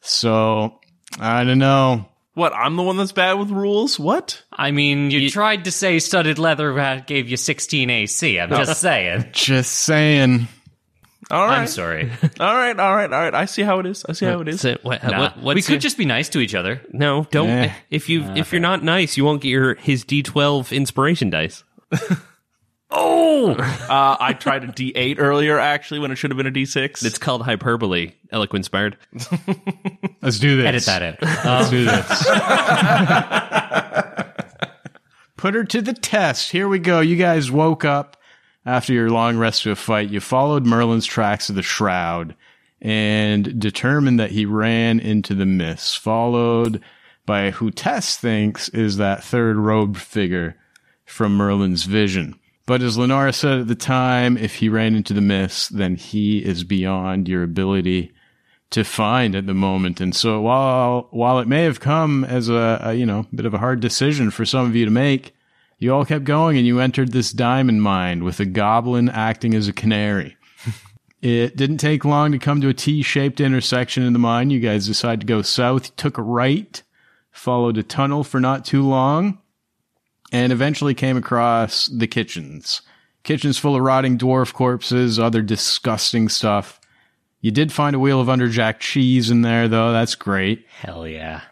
So 0.00 0.78
I 1.18 1.44
don't 1.44 1.58
know. 1.58 2.06
What? 2.34 2.54
I'm 2.54 2.76
the 2.76 2.82
one 2.82 2.96
that's 2.96 3.12
bad 3.12 3.34
with 3.34 3.50
rules. 3.50 4.00
What? 4.00 4.42
I 4.50 4.70
mean, 4.70 5.10
you, 5.10 5.28
tried 5.28 5.64
to 5.64 5.70
say 5.70 5.98
studded 5.98 6.38
leather 6.38 6.74
had- 6.78 7.06
gave 7.06 7.28
you 7.28 7.36
16 7.36 7.90
AC. 7.90 8.40
I'm 8.40 8.48
just 8.48 8.80
saying. 8.80 9.26
Just 9.32 9.72
saying. 9.72 10.48
All 11.30 11.46
right. 11.46 11.60
I'm 11.60 11.66
sorry. 11.66 12.10
All 12.40 12.54
right. 12.54 12.78
All 12.78 12.94
right. 12.94 13.12
All 13.12 13.20
right. 13.20 13.34
I 13.34 13.44
see 13.46 13.62
how 13.62 13.78
it 13.78 13.86
is. 13.86 14.04
I 14.08 14.12
see 14.12 14.26
how 14.26 14.40
it 14.40 14.48
is. 14.48 14.60
So 14.60 14.76
what, 14.82 15.02
Nah. 15.02 15.32
what, 15.40 15.54
we 15.54 15.62
could 15.62 15.70
your- 15.70 15.78
just 15.80 15.96
be 15.96 16.04
nice 16.04 16.28
to 16.30 16.40
each 16.40 16.54
other. 16.54 16.82
no, 16.92 17.26
don't. 17.30 17.48
Eh. 17.48 17.72
If 17.90 18.08
you 18.08 18.22
if 18.36 18.52
you're 18.52 18.60
not 18.60 18.82
nice, 18.82 19.16
you 19.16 19.24
won't 19.24 19.40
get 19.40 19.48
your 19.50 19.74
his 19.76 20.04
D12 20.04 20.72
inspiration 20.76 21.30
dice. 21.30 21.64
Oh, 22.94 23.52
Uh, 23.52 24.16
I 24.20 24.34
tried 24.34 24.64
a 24.64 24.66
D8 24.66 25.16
earlier, 25.18 25.58
actually, 25.58 25.98
when 26.00 26.10
it 26.10 26.16
should 26.16 26.30
have 26.30 26.36
been 26.36 26.46
a 26.46 26.50
D6. 26.50 27.02
It's 27.06 27.16
called 27.16 27.40
hyperbole. 27.40 28.12
Eloquence 28.30 28.68
bard. 28.68 28.98
Let's 30.20 30.38
do 30.38 30.58
this. 30.58 30.66
edit 30.66 30.84
that 30.84 31.02
out. 31.02 31.22
Let's 31.42 31.70
do 31.70 31.84
this. 31.86 32.22
Put 35.38 35.54
her 35.54 35.64
to 35.64 35.80
the 35.82 35.94
test. 35.94 36.52
Here 36.52 36.68
we 36.68 36.78
go. 36.78 37.00
You 37.00 37.16
guys 37.16 37.50
woke 37.50 37.84
up 37.86 38.18
after 38.64 38.92
your 38.92 39.10
long 39.10 39.36
rest 39.36 39.66
of 39.66 39.72
a 39.72 39.76
fight. 39.76 40.10
You 40.10 40.20
followed 40.20 40.66
Merlin's 40.66 41.06
tracks 41.06 41.46
to 41.46 41.52
the 41.52 41.62
shroud 41.62 42.34
and 42.80 43.60
determined 43.60 44.18
that 44.18 44.32
he 44.32 44.44
ran 44.44 45.00
into 45.00 45.34
the 45.34 45.46
mist, 45.46 45.98
followed 45.98 46.80
by 47.24 47.50
who 47.50 47.70
Tess 47.70 48.16
thinks 48.16 48.68
is 48.70 48.96
that 48.96 49.22
third 49.22 49.56
robed 49.56 49.98
figure 49.98 50.56
from 51.04 51.36
Merlin's 51.36 51.84
vision. 51.84 52.38
But 52.66 52.82
as 52.82 52.96
Lenora 52.96 53.32
said 53.32 53.60
at 53.60 53.68
the 53.68 53.74
time, 53.74 54.36
if 54.36 54.56
he 54.56 54.68
ran 54.68 54.94
into 54.94 55.12
the 55.12 55.20
mist, 55.20 55.76
then 55.76 55.96
he 55.96 56.38
is 56.38 56.64
beyond 56.64 57.28
your 57.28 57.42
ability 57.42 58.12
to 58.70 58.84
find 58.84 59.34
at 59.36 59.46
the 59.46 59.54
moment. 59.54 60.00
And 60.00 60.14
so 60.14 60.40
while 60.40 61.08
while 61.10 61.38
it 61.38 61.48
may 61.48 61.64
have 61.64 61.80
come 61.80 62.24
as 62.24 62.48
a, 62.48 62.80
a 62.82 62.94
you 62.94 63.06
know 63.06 63.26
bit 63.34 63.46
of 63.46 63.54
a 63.54 63.58
hard 63.58 63.80
decision 63.80 64.30
for 64.30 64.44
some 64.44 64.66
of 64.66 64.74
you 64.74 64.84
to 64.84 64.90
make, 64.90 65.34
you 65.82 65.92
all 65.92 66.04
kept 66.04 66.24
going 66.24 66.56
and 66.56 66.66
you 66.66 66.78
entered 66.78 67.12
this 67.12 67.32
diamond 67.32 67.82
mine 67.82 68.22
with 68.22 68.38
a 68.40 68.44
goblin 68.44 69.08
acting 69.08 69.54
as 69.54 69.66
a 69.66 69.72
canary. 69.72 70.36
it 71.22 71.56
didn't 71.56 71.78
take 71.78 72.04
long 72.04 72.32
to 72.32 72.38
come 72.38 72.60
to 72.60 72.68
a 72.68 72.74
T-shaped 72.74 73.40
intersection 73.40 74.02
in 74.02 74.12
the 74.12 74.18
mine. 74.18 74.50
You 74.50 74.60
guys 74.60 74.86
decided 74.86 75.20
to 75.20 75.26
go 75.26 75.42
south, 75.42 75.94
took 75.96 76.18
a 76.18 76.22
right, 76.22 76.82
followed 77.32 77.78
a 77.78 77.82
tunnel 77.82 78.22
for 78.22 78.40
not 78.40 78.64
too 78.64 78.82
long, 78.82 79.38
and 80.30 80.52
eventually 80.52 80.94
came 80.94 81.16
across 81.16 81.86
the 81.86 82.06
kitchens. 82.06 82.82
Kitchens 83.24 83.58
full 83.58 83.76
of 83.76 83.82
rotting 83.82 84.18
dwarf 84.18 84.52
corpses, 84.52 85.18
other 85.18 85.42
disgusting 85.42 86.28
stuff. 86.28 86.80
You 87.40 87.50
did 87.50 87.72
find 87.72 87.96
a 87.96 87.98
wheel 87.98 88.20
of 88.20 88.28
underjack 88.28 88.78
cheese 88.78 89.30
in 89.30 89.42
there, 89.42 89.66
though. 89.66 89.92
That's 89.92 90.14
great. 90.14 90.64
Hell 90.68 91.08
yeah. 91.08 91.42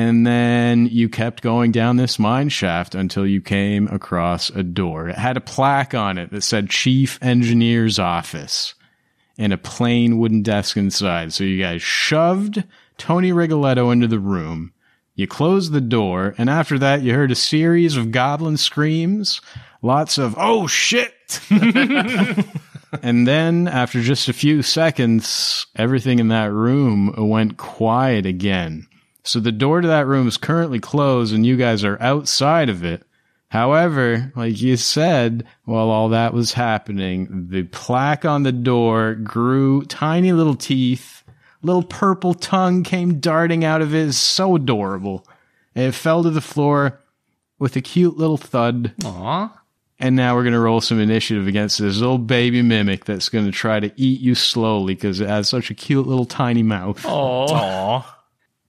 And 0.00 0.26
then 0.26 0.86
you 0.86 1.10
kept 1.10 1.42
going 1.42 1.72
down 1.72 1.96
this 1.96 2.18
mine 2.18 2.48
shaft 2.48 2.94
until 2.94 3.26
you 3.26 3.42
came 3.42 3.86
across 3.88 4.48
a 4.48 4.62
door. 4.62 5.10
It 5.10 5.18
had 5.18 5.36
a 5.36 5.42
plaque 5.42 5.92
on 5.92 6.16
it 6.16 6.30
that 6.30 6.40
said 6.40 6.70
Chief 6.70 7.18
Engineer's 7.20 7.98
Office 7.98 8.74
and 9.36 9.52
a 9.52 9.58
plain 9.58 10.18
wooden 10.18 10.40
desk 10.40 10.78
inside. 10.78 11.34
So 11.34 11.44
you 11.44 11.62
guys 11.62 11.82
shoved 11.82 12.64
Tony 12.96 13.30
Rigoletto 13.30 13.90
into 13.90 14.06
the 14.06 14.18
room. 14.18 14.72
You 15.16 15.26
closed 15.26 15.72
the 15.72 15.82
door, 15.82 16.34
and 16.38 16.48
after 16.48 16.78
that, 16.78 17.02
you 17.02 17.12
heard 17.12 17.30
a 17.30 17.34
series 17.34 17.98
of 17.98 18.10
goblin 18.10 18.56
screams, 18.56 19.42
lots 19.82 20.16
of, 20.16 20.34
oh 20.38 20.66
shit! 20.66 21.40
And 23.02 23.26
then 23.26 23.68
after 23.68 24.02
just 24.02 24.28
a 24.28 24.32
few 24.32 24.62
seconds, 24.62 25.66
everything 25.76 26.18
in 26.18 26.26
that 26.28 26.52
room 26.52 27.14
went 27.16 27.56
quiet 27.56 28.26
again. 28.26 28.88
So 29.22 29.40
the 29.40 29.52
door 29.52 29.80
to 29.80 29.88
that 29.88 30.06
room 30.06 30.26
is 30.28 30.36
currently 30.36 30.80
closed 30.80 31.34
and 31.34 31.44
you 31.44 31.56
guys 31.56 31.84
are 31.84 32.00
outside 32.00 32.68
of 32.68 32.84
it. 32.84 33.02
However, 33.48 34.32
like 34.36 34.60
you 34.60 34.76
said, 34.76 35.44
while 35.64 35.90
all 35.90 36.10
that 36.10 36.32
was 36.32 36.52
happening, 36.52 37.48
the 37.50 37.64
plaque 37.64 38.24
on 38.24 38.44
the 38.44 38.52
door 38.52 39.14
grew 39.14 39.82
tiny 39.84 40.32
little 40.32 40.54
teeth. 40.54 41.24
Little 41.62 41.82
purple 41.82 42.32
tongue 42.32 42.84
came 42.84 43.18
darting 43.18 43.64
out 43.64 43.82
of 43.82 43.94
it. 43.94 44.08
It's 44.08 44.16
so 44.16 44.54
adorable. 44.54 45.26
And 45.74 45.86
it 45.86 45.92
fell 45.92 46.22
to 46.22 46.30
the 46.30 46.40
floor 46.40 47.00
with 47.58 47.76
a 47.76 47.80
cute 47.80 48.16
little 48.16 48.36
thud. 48.36 48.94
Aw. 49.04 49.60
And 49.98 50.16
now 50.16 50.34
we're 50.34 50.44
going 50.44 50.54
to 50.54 50.60
roll 50.60 50.80
some 50.80 50.98
initiative 50.98 51.46
against 51.46 51.78
this 51.78 51.98
little 51.98 52.18
baby 52.18 52.62
mimic 52.62 53.04
that's 53.04 53.28
going 53.28 53.44
to 53.44 53.52
try 53.52 53.80
to 53.80 53.92
eat 53.96 54.20
you 54.20 54.34
slowly 54.34 54.94
because 54.94 55.20
it 55.20 55.28
has 55.28 55.48
such 55.48 55.70
a 55.70 55.74
cute 55.74 56.06
little 56.06 56.24
tiny 56.24 56.62
mouth. 56.62 57.04
Oh. 57.04 57.52
Aw. 57.52 58.19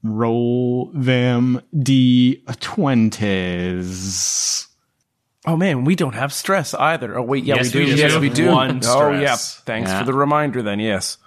Roll 0.03 0.91
them 0.93 1.61
d20s. 3.41 4.67
Oh 5.47 5.57
man, 5.57 5.85
we 5.85 5.95
don't 5.95 6.13
have 6.15 6.31
stress 6.33 6.73
either. 6.75 7.17
Oh 7.17 7.23
wait, 7.23 7.43
yeah, 7.43 7.55
Yes, 7.55 7.73
we 7.73 7.81
we 7.81 7.85
do. 7.87 7.95
do. 7.95 8.01
Yes, 8.01 8.17
we 8.19 8.29
do. 8.29 8.51
One 8.51 8.81
Oh 8.85 9.11
yeah. 9.11 9.35
stress. 9.35 9.55
Thanks 9.65 9.89
Yeah. 9.89 9.99
for 9.99 10.05
the 10.05 10.13
reminder. 10.13 10.61
Then 10.61 10.79
yes. 10.79 11.17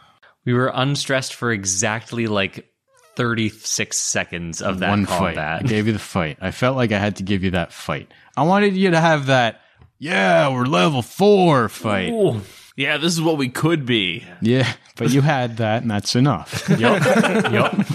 We 0.45 0.53
were 0.55 0.71
unstressed 0.75 1.35
for 1.35 1.51
exactly 1.53 2.27
like 2.27 2.71
36 3.17 3.97
seconds 3.97 4.61
of 4.61 4.81
that 4.81 4.91
One 4.91 5.07
fight. 5.07 5.35
combat. 5.37 5.61
I 5.65 5.67
gave 5.67 5.87
you 5.87 5.93
the 5.93 5.99
fight. 5.99 6.39
I 6.41 6.51
felt 6.51 6.77
like 6.77 6.93
I 6.93 6.99
had 6.99 7.17
to 7.17 7.23
give 7.23 7.43
you 7.45 7.53
that 7.53 7.73
fight. 7.73 8.11
I 8.37 8.43
wanted 8.43 8.77
you 8.77 8.91
to 8.91 9.01
have 9.01 9.27
that, 9.27 9.61
yeah, 9.99 10.49
we're 10.53 10.67
level 10.67 11.01
four 11.03 11.69
fight. 11.69 12.11
Ooh. 12.13 12.41
Yeah, 12.77 12.97
this 12.99 13.13
is 13.13 13.23
what 13.23 13.39
we 13.39 13.49
could 13.49 13.87
be. 13.87 14.25
Yeah, 14.41 14.71
but 14.97 15.11
you 15.11 15.21
had 15.23 15.59
that, 15.59 15.83
and 15.83 15.91
that's 15.91 16.17
enough. 16.17 16.69
yep. 16.69 16.81
yup. 17.53 17.75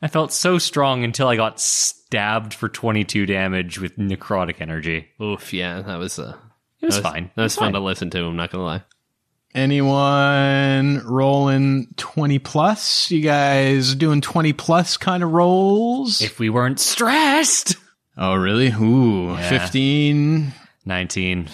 I 0.00 0.08
felt 0.08 0.32
so 0.32 0.58
strong 0.58 1.02
until 1.04 1.26
I 1.28 1.36
got 1.36 1.60
stabbed 1.60 2.54
for 2.54 2.68
22 2.68 3.26
damage 3.26 3.78
with 3.80 3.96
necrotic 3.96 4.60
energy. 4.60 5.08
Oof, 5.20 5.52
yeah, 5.52 5.80
that 5.82 5.96
was 5.98 6.18
uh, 6.18 6.36
It 6.80 6.86
was, 6.86 6.96
that 6.96 7.02
was, 7.04 7.12
fine. 7.12 7.30
That 7.34 7.42
was 7.42 7.54
It 7.54 7.58
fun 7.58 7.66
fine. 7.66 7.72
to 7.74 7.80
listen 7.80 8.10
to. 8.10 8.24
I'm 8.24 8.36
not 8.36 8.50
gonna 8.50 8.64
lie. 8.64 8.82
Anyone 9.54 11.02
rolling 11.06 11.88
20 11.96 12.38
plus? 12.38 13.10
You 13.10 13.22
guys 13.22 13.94
doing 13.94 14.20
20 14.20 14.52
plus 14.52 14.96
kind 14.96 15.22
of 15.22 15.32
rolls? 15.32 16.20
If 16.20 16.38
we 16.38 16.50
weren't 16.50 16.78
stressed. 16.78 17.74
oh, 18.16 18.34
really? 18.34 18.68
Ooh, 18.68 19.32
Yeah. 19.32 19.48
15, 19.48 20.52
19. 20.84 21.48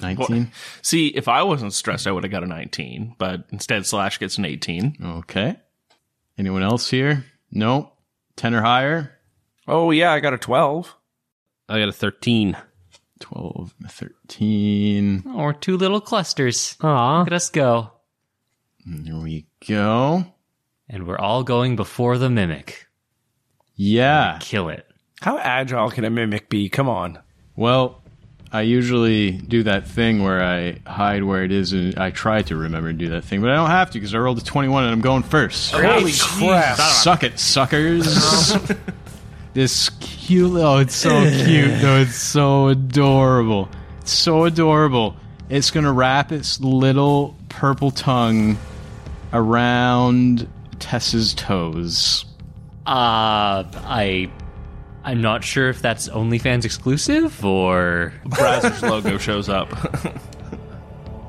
19. 0.00 0.52
See, 0.82 1.08
if 1.08 1.28
I 1.28 1.42
wasn't 1.42 1.72
stressed, 1.72 2.06
I 2.06 2.12
would 2.12 2.24
have 2.24 2.30
got 2.30 2.42
a 2.44 2.46
19, 2.46 3.16
but 3.18 3.44
instead 3.50 3.84
Slash 3.86 4.18
gets 4.18 4.38
an 4.38 4.44
18. 4.44 4.96
Okay. 5.02 5.56
Anyone 6.38 6.62
else 6.62 6.88
here? 6.90 7.24
No. 7.50 7.92
10 8.36 8.54
or 8.54 8.62
higher? 8.62 9.18
Oh 9.66 9.90
yeah, 9.90 10.12
I 10.12 10.20
got 10.20 10.34
a 10.34 10.38
twelve. 10.38 10.96
I 11.68 11.78
got 11.78 11.88
a 11.88 11.92
13. 11.92 12.56
12, 13.20 13.74
13. 13.86 15.24
Oh, 15.26 15.36
we're 15.36 15.52
two 15.52 15.76
little 15.76 16.00
clusters. 16.00 16.76
Aw. 16.80 17.18
Look 17.18 17.26
at 17.28 17.32
us 17.34 17.50
go. 17.50 17.92
There 18.86 19.16
we 19.16 19.46
go. 19.68 20.24
And 20.88 21.06
we're 21.06 21.18
all 21.18 21.44
going 21.44 21.76
before 21.76 22.16
the 22.18 22.30
mimic. 22.30 22.86
Yeah. 23.76 24.38
Kill 24.40 24.70
it. 24.70 24.86
How 25.20 25.38
agile 25.38 25.90
can 25.90 26.04
a 26.04 26.10
mimic 26.10 26.48
be? 26.48 26.68
Come 26.70 26.88
on. 26.88 27.18
Well, 27.56 27.99
I 28.52 28.62
usually 28.62 29.30
do 29.30 29.62
that 29.62 29.86
thing 29.86 30.24
where 30.24 30.42
I 30.42 30.80
hide 30.84 31.22
where 31.22 31.44
it 31.44 31.52
is 31.52 31.72
and 31.72 31.96
I 31.96 32.10
try 32.10 32.42
to 32.42 32.56
remember 32.56 32.90
to 32.90 32.98
do 32.98 33.10
that 33.10 33.22
thing, 33.22 33.40
but 33.40 33.50
I 33.50 33.54
don't 33.54 33.70
have 33.70 33.90
to 33.90 33.98
because 33.98 34.12
I 34.14 34.18
rolled 34.18 34.38
a 34.38 34.44
21 34.44 34.84
and 34.84 34.92
I'm 34.92 35.00
going 35.00 35.22
first. 35.22 35.72
Holy 35.72 36.12
crap! 36.12 36.76
Suck 36.76 37.22
it, 37.22 37.38
suckers. 37.38 38.52
this 39.54 39.90
cute 40.00 40.52
oh, 40.56 40.78
it's 40.78 40.96
so 40.96 41.10
cute 41.44 41.80
though. 41.80 41.98
It's 41.98 42.16
so 42.16 42.68
adorable. 42.68 43.68
It's 44.00 44.12
so 44.12 44.44
adorable. 44.44 45.16
It's 45.48 45.70
gonna 45.70 45.92
wrap 45.92 46.32
its 46.32 46.60
little 46.60 47.36
purple 47.48 47.92
tongue 47.92 48.58
around 49.32 50.48
Tess's 50.80 51.34
toes. 51.34 52.24
Uh, 52.86 53.62
I, 53.84 54.30
I'm 55.02 55.22
not 55.22 55.42
sure 55.44 55.68
if 55.70 55.80
that's 55.80 56.08
OnlyFans 56.08 56.64
exclusive 56.64 57.44
or. 57.44 58.12
Brazzers 58.26 58.82
logo 58.88 59.16
shows 59.18 59.48
up. 59.48 59.68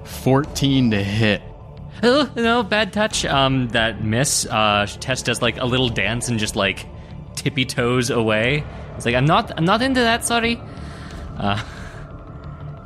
14 0.06 0.92
to 0.92 1.04
hit. 1.04 1.42
Oh, 2.04 2.32
no, 2.36 2.64
bad 2.64 2.94
touch. 2.94 3.26
Um, 3.26 3.70
that 3.70 4.04
miss. 4.04 4.46
Uh, 4.46 4.88
Tess 5.00 5.22
does 5.24 5.42
like 5.42 5.58
a 5.58 5.66
little 5.66 5.90
dance 5.90 6.30
and 6.30 6.40
just 6.40 6.56
like 6.56 6.86
tippy 7.36 7.66
toes 7.66 8.10
away. 8.10 8.64
It's 8.96 9.06
like 9.06 9.16
I'm 9.16 9.26
not, 9.26 9.52
I'm 9.58 9.66
not 9.66 9.82
into 9.82 10.00
that. 10.02 10.26
Sorry. 10.26 10.60
Uh, 11.38 11.64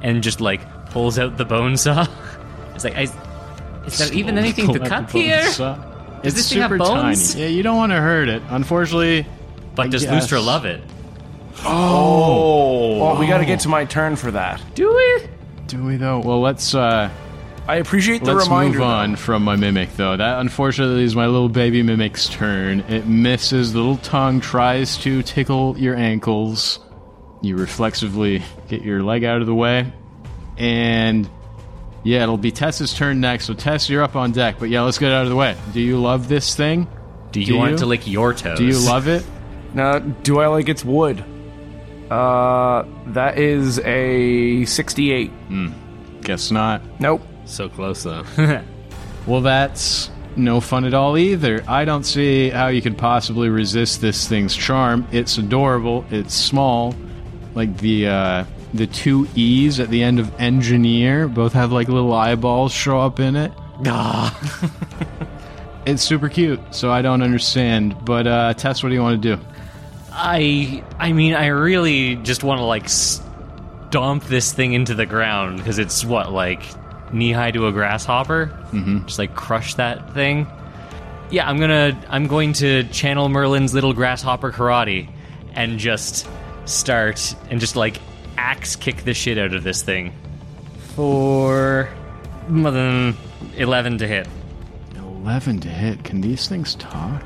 and 0.01 0.21
just 0.21 0.41
like 0.41 0.89
pulls 0.91 1.17
out 1.17 1.37
the 1.37 1.45
bone 1.45 1.77
saw. 1.77 2.05
It's 2.75 2.83
like, 2.83 2.95
I, 2.95 3.03
is 3.85 3.97
there 3.97 4.13
even 4.13 4.37
anything 4.37 4.71
to 4.73 4.79
cut 4.79 5.07
the 5.07 5.13
bone 5.13 5.21
here? 5.21 5.43
saw. 5.49 5.75
Does 6.21 6.33
It's 6.33 6.35
this 6.35 6.49
thing 6.49 6.61
have 6.61 6.69
super 6.71 6.77
bones? 6.79 7.33
tiny. 7.33 7.43
Yeah, 7.45 7.49
you 7.49 7.63
don't 7.63 7.77
want 7.77 7.91
to 7.91 7.97
hurt 8.01 8.27
it. 8.29 8.41
Unfortunately, 8.49 9.25
But 9.75 9.91
does 9.91 10.03
guess. 10.03 10.31
Lustra 10.31 10.43
love 10.43 10.65
it? 10.65 10.81
Oh, 11.63 13.19
we 13.19 13.27
got 13.27 13.39
to 13.39 13.45
get 13.45 13.61
to 13.61 13.69
my 13.69 13.85
turn 13.85 14.15
for 14.15 14.31
that. 14.31 14.61
Do 14.75 14.93
we? 14.95 15.27
do 15.67 15.83
we 15.83 15.95
though? 15.97 16.19
Well, 16.19 16.41
let's 16.41 16.75
uh 16.75 17.09
I 17.67 17.77
appreciate 17.77 18.23
the 18.23 18.35
let's 18.35 18.47
reminder. 18.47 18.77
move 18.79 18.87
on 18.87 19.15
from 19.15 19.43
my 19.43 19.55
mimic 19.55 19.95
though. 19.95 20.15
That 20.15 20.39
unfortunately 20.39 21.03
is 21.03 21.15
my 21.15 21.25
little 21.25 21.49
baby 21.49 21.81
mimic's 21.81 22.29
turn. 22.29 22.81
It 22.81 23.07
misses. 23.07 23.73
The 23.73 23.79
little 23.79 23.97
tongue 23.97 24.41
tries 24.41 24.97
to 24.97 25.23
tickle 25.23 25.75
your 25.77 25.95
ankles. 25.95 26.79
You 27.41 27.57
reflexively 27.57 28.43
get 28.67 28.83
your 28.83 29.01
leg 29.01 29.23
out 29.23 29.41
of 29.41 29.47
the 29.47 29.55
way, 29.55 29.91
and 30.57 31.27
yeah, 32.03 32.21
it'll 32.23 32.37
be 32.37 32.51
Tess's 32.51 32.93
turn 32.93 33.19
next. 33.19 33.45
So 33.45 33.55
Tess, 33.55 33.89
you're 33.89 34.03
up 34.03 34.15
on 34.15 34.31
deck. 34.31 34.57
But 34.59 34.69
yeah, 34.69 34.81
let's 34.81 34.99
get 34.99 35.11
out 35.11 35.23
of 35.23 35.29
the 35.29 35.35
way. 35.35 35.57
Do 35.73 35.81
you 35.81 35.99
love 35.99 36.27
this 36.27 36.55
thing? 36.55 36.87
Do 37.31 37.39
you 37.39 37.47
Do 37.47 37.57
want 37.57 37.69
you? 37.71 37.75
it 37.75 37.79
to 37.79 37.85
lick 37.87 38.07
your 38.07 38.33
toes? 38.33 38.59
Do 38.59 38.65
you 38.65 38.77
love 38.79 39.07
it? 39.07 39.25
though. 39.75 39.99
Now, 39.99 39.99
do 39.99 40.39
I 40.39 40.47
like 40.47 40.69
its 40.69 40.83
wood? 40.85 41.23
Uh, 42.09 42.83
that 43.07 43.37
is 43.37 43.79
a 43.79 44.63
68. 44.65 45.31
Mm, 45.49 45.73
Guess 46.23 46.51
not. 46.51 46.81
Nope. 46.99 47.21
So 47.45 47.69
close 47.69 48.03
though. 48.03 48.23
Well, 49.27 49.41
that's 49.41 50.11
no 50.35 50.61
fun 50.61 50.85
at 50.85 50.93
all 50.93 51.17
either. 51.17 51.63
I 51.67 51.83
don't 51.83 52.03
see 52.03 52.51
how 52.51 52.67
you 52.67 52.79
could 52.79 52.95
possibly 52.95 53.49
resist 53.49 54.01
this 54.01 54.27
thing's 54.27 54.55
charm. 54.55 55.07
It's 55.11 55.39
adorable. 55.39 56.05
It's 56.11 56.35
small. 56.35 56.93
Like 57.55 57.75
the 57.77 58.07
uh, 58.07 58.43
the 58.75 58.85
two 58.85 59.27
E's 59.33 59.79
at 59.79 59.89
the 59.89 60.03
end 60.03 60.19
of 60.19 60.31
engineer 60.39 61.27
both 61.27 61.53
have 61.53 61.71
like 61.71 61.87
little 61.87 62.13
eyeballs 62.13 62.71
show 62.71 62.99
up 62.99 63.19
in 63.19 63.35
it. 63.35 63.51
It's 65.87 66.01
super 66.01 66.29
cute, 66.29 66.59
so 66.73 66.91
I 66.91 67.01
don't 67.03 67.21
understand. 67.21 67.95
But 68.05 68.25
uh, 68.27 68.53
Tess, 68.55 68.81
what 68.81 68.89
do 68.89 68.95
you 68.95 69.01
want 69.03 69.21
to 69.21 69.35
do? 69.35 69.43
I 70.15 70.83
I 70.97 71.11
mean 71.11 71.33
I 71.33 71.47
really 71.47 72.15
just 72.15 72.43
want 72.43 72.59
to 72.59 72.65
like 72.65 72.87
stomp 72.87 74.23
this 74.25 74.53
thing 74.53 74.73
into 74.73 74.95
the 74.95 75.05
ground 75.05 75.57
because 75.57 75.77
it's 75.77 76.05
what 76.05 76.31
like 76.31 76.63
knee 77.13 77.31
high 77.31 77.51
to 77.51 77.67
a 77.67 77.71
grasshopper. 77.71 78.47
Mm-hmm. 78.71 79.05
Just 79.05 79.19
like 79.19 79.35
crush 79.35 79.75
that 79.75 80.13
thing. 80.13 80.47
Yeah, 81.31 81.47
I'm 81.49 81.59
gonna 81.59 82.01
I'm 82.09 82.27
going 82.27 82.53
to 82.53 82.83
channel 82.85 83.29
Merlin's 83.29 83.73
little 83.73 83.93
grasshopper 83.93 84.51
karate 84.51 85.09
and 85.53 85.79
just 85.79 86.27
start 86.65 87.35
and 87.49 87.59
just 87.59 87.75
like 87.75 87.99
axe 88.37 88.75
kick 88.75 89.03
the 89.03 89.13
shit 89.13 89.37
out 89.37 89.53
of 89.53 89.63
this 89.63 89.81
thing 89.81 90.13
for 90.95 91.89
more 92.47 92.71
than 92.71 93.17
eleven 93.57 93.97
to 93.97 94.07
hit. 94.07 94.27
Eleven 94.95 95.59
to 95.61 95.69
hit. 95.69 96.03
Can 96.03 96.21
these 96.21 96.47
things 96.47 96.75
talk? 96.75 97.21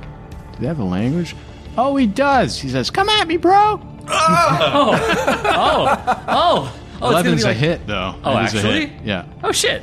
Do 0.53 0.61
they 0.61 0.67
have 0.67 0.79
a 0.79 0.83
language? 0.83 1.35
Oh, 1.81 1.95
he 1.95 2.07
does. 2.07 2.59
He 2.59 2.67
says, 2.67 2.89
"Come 2.89 3.07
at 3.07 3.25
me, 3.27 3.37
bro." 3.37 3.79
Oh, 4.09 4.09
oh, 4.11 4.91
oh. 5.45 6.23
oh. 6.27 6.27
oh 6.27 6.73
it's 6.91 6.99
gonna 6.99 7.11
Eleven's 7.13 7.43
be 7.45 7.49
a 7.49 7.53
hit, 7.53 7.87
though. 7.87 8.15
Oh, 8.23 8.37
It 8.37 8.45
is 8.45 8.53
a 8.53 8.57
actually? 8.57 8.91
Yeah. 9.05 9.25
Oh 9.43 9.53
shit! 9.53 9.81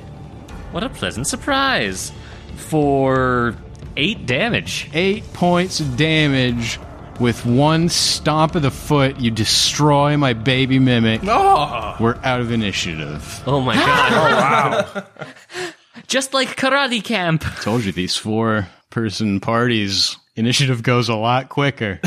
What 0.72 0.84
a 0.84 0.90
pleasant 0.90 1.26
surprise 1.26 2.12
for 2.56 3.56
eight 3.96 4.26
damage. 4.26 4.90
eight 4.92 5.24
points 5.32 5.80
of 5.80 5.96
damage 5.96 6.78
with 7.18 7.46
one 7.46 7.88
stomp 7.88 8.56
of 8.56 8.62
the 8.62 8.70
foot. 8.70 9.18
You 9.18 9.30
destroy 9.30 10.18
my 10.18 10.34
baby 10.34 10.78
mimic. 10.78 11.22
Oh, 11.24 11.96
We're 11.98 12.18
out 12.22 12.42
of 12.42 12.52
initiative. 12.52 13.42
oh 13.46 13.60
my 13.62 13.74
god. 13.74 14.86
Oh 14.92 15.62
wow! 15.62 15.70
Just 16.06 16.34
like 16.34 16.56
Karate 16.56 17.02
Camp. 17.02 17.42
Told 17.62 17.84
you 17.84 17.92
these 17.92 18.16
four 18.16 18.68
person 18.90 19.40
parties. 19.40 20.16
Initiative 20.36 20.82
goes 20.82 21.08
a 21.08 21.14
lot 21.14 21.48
quicker. 21.48 21.98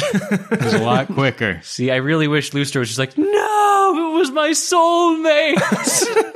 goes 0.49 0.73
a 0.73 0.83
lot 0.83 1.07
quicker. 1.07 1.59
See, 1.63 1.89
I 1.91 1.95
really 1.97 2.27
wish 2.27 2.51
Lustra 2.51 2.79
was 2.79 2.89
just 2.89 2.99
like, 2.99 3.17
no, 3.17 4.11
it 4.13 4.17
was 4.17 4.31
my 4.31 4.49
soulmate. 4.51 5.57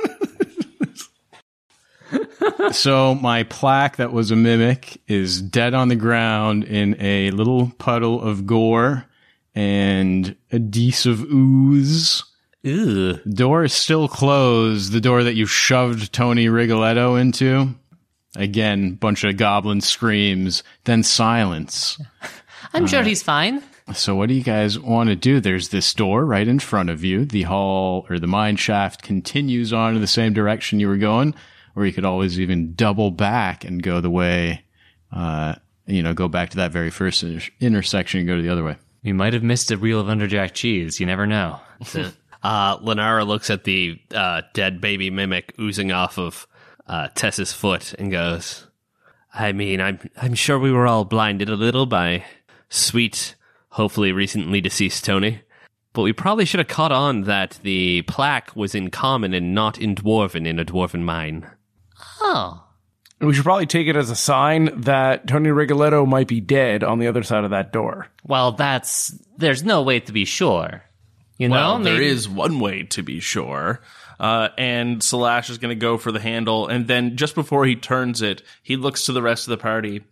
So 2.72 3.14
my 3.14 3.42
plaque 3.44 3.96
that 3.96 4.12
was 4.12 4.30
a 4.30 4.36
mimic 4.36 5.00
is 5.08 5.42
dead 5.42 5.74
on 5.74 5.88
the 5.88 5.96
ground 5.96 6.64
in 6.64 6.96
a 7.00 7.30
little 7.30 7.72
puddle 7.78 8.20
of 8.20 8.46
gore 8.46 9.06
and 9.54 10.36
adhesive 10.52 11.22
ooze. 11.22 12.24
Ew. 12.62 13.14
Door 13.28 13.64
is 13.64 13.72
still 13.72 14.08
closed. 14.08 14.92
The 14.92 15.00
door 15.00 15.22
that 15.24 15.34
you 15.34 15.46
shoved 15.46 16.12
Tony 16.12 16.48
Rigoletto 16.48 17.16
into. 17.16 17.74
Again, 18.36 18.94
bunch 18.94 19.24
of 19.24 19.36
goblin 19.36 19.80
screams, 19.80 20.62
then 20.84 21.02
silence. 21.02 21.98
I'm 22.72 22.86
sure 22.86 23.02
he's 23.02 23.22
fine. 23.22 23.62
So 23.92 24.14
what 24.14 24.28
do 24.28 24.34
you 24.34 24.42
guys 24.42 24.78
want 24.78 25.10
to 25.10 25.16
do? 25.16 25.40
There's 25.40 25.68
this 25.68 25.92
door 25.92 26.24
right 26.24 26.48
in 26.48 26.58
front 26.58 26.90
of 26.90 27.04
you. 27.04 27.26
The 27.26 27.42
hall 27.42 28.06
or 28.08 28.18
the 28.18 28.26
mine 28.26 28.56
shaft 28.56 29.02
continues 29.02 29.72
on 29.72 29.94
in 29.94 30.00
the 30.00 30.06
same 30.06 30.32
direction 30.32 30.80
you 30.80 30.88
were 30.88 30.96
going, 30.96 31.34
or 31.76 31.84
you 31.84 31.92
could 31.92 32.06
always 32.06 32.40
even 32.40 32.74
double 32.74 33.10
back 33.10 33.64
and 33.64 33.82
go 33.82 34.00
the 34.00 34.10
way, 34.10 34.64
uh, 35.12 35.54
you 35.86 36.02
know, 36.02 36.14
go 36.14 36.28
back 36.28 36.50
to 36.50 36.56
that 36.56 36.72
very 36.72 36.90
first 36.90 37.22
inter- 37.22 37.50
intersection 37.60 38.20
and 38.20 38.26
go 38.26 38.36
to 38.36 38.42
the 38.42 38.48
other 38.48 38.64
way. 38.64 38.76
We 39.04 39.12
might 39.12 39.34
have 39.34 39.42
missed 39.42 39.70
a 39.70 39.76
reel 39.76 40.00
of 40.00 40.06
underjack 40.06 40.54
cheese. 40.54 40.98
You 40.98 41.06
never 41.06 41.26
know. 41.26 41.60
Uh, 42.44 42.76
Lenara 42.80 43.26
looks 43.26 43.48
at 43.48 43.64
the 43.64 43.98
uh, 44.14 44.42
dead 44.52 44.78
baby 44.78 45.08
mimic 45.08 45.54
oozing 45.58 45.92
off 45.92 46.18
of 46.18 46.46
uh, 46.86 47.08
Tess's 47.14 47.52
foot 47.52 47.94
and 47.94 48.10
goes, 48.10 48.66
"I 49.32 49.52
mean, 49.52 49.80
I'm 49.80 49.98
I'm 50.20 50.34
sure 50.34 50.58
we 50.58 50.72
were 50.72 50.86
all 50.86 51.04
blinded 51.04 51.48
a 51.48 51.56
little 51.56 51.86
by 51.86 52.24
sweet, 52.68 53.34
hopefully 53.70 54.12
recently 54.12 54.60
deceased 54.60 55.04
Tony, 55.04 55.42
but 55.92 56.02
we 56.02 56.12
probably 56.12 56.44
should 56.44 56.60
have 56.60 56.68
caught 56.68 56.92
on 56.92 57.22
that 57.22 57.58
the 57.62 58.02
plaque 58.02 58.54
was 58.56 58.74
in 58.74 58.90
common 58.90 59.32
and 59.34 59.54
not 59.54 59.78
in 59.78 59.94
dwarven 59.94 60.46
in 60.46 60.58
a 60.58 60.64
dwarven 60.64 61.02
mine." 61.02 61.50
Oh. 62.20 62.60
We 63.20 63.32
should 63.32 63.44
probably 63.44 63.66
take 63.66 63.86
it 63.86 63.96
as 63.96 64.10
a 64.10 64.16
sign 64.16 64.82
that 64.82 65.26
Tony 65.28 65.50
Rigoletto 65.50 66.04
might 66.04 66.26
be 66.28 66.40
dead 66.40 66.82
on 66.82 66.98
the 66.98 67.06
other 67.06 67.22
side 67.22 67.44
of 67.44 67.50
that 67.50 67.72
door. 67.72 68.08
Well, 68.26 68.52
that's. 68.52 69.16
There's 69.38 69.62
no 69.62 69.82
way 69.82 70.00
to 70.00 70.12
be 70.12 70.24
sure. 70.24 70.82
You 71.38 71.48
know? 71.48 71.54
Well, 71.54 71.78
there 71.78 71.94
Maybe- 71.94 72.06
is 72.06 72.28
one 72.28 72.60
way 72.60 72.82
to 72.82 73.02
be 73.02 73.20
sure. 73.20 73.80
Uh, 74.24 74.48
and 74.56 75.02
Slash 75.02 75.50
is 75.50 75.58
going 75.58 75.68
to 75.68 75.78
go 75.78 75.98
for 75.98 76.10
the 76.10 76.18
handle, 76.18 76.66
and 76.66 76.88
then 76.88 77.14
just 77.14 77.34
before 77.34 77.66
he 77.66 77.76
turns 77.76 78.22
it, 78.22 78.42
he 78.62 78.74
looks 78.74 79.04
to 79.04 79.12
the 79.12 79.20
rest 79.20 79.46
of 79.46 79.50
the 79.50 79.58
party. 79.62 80.02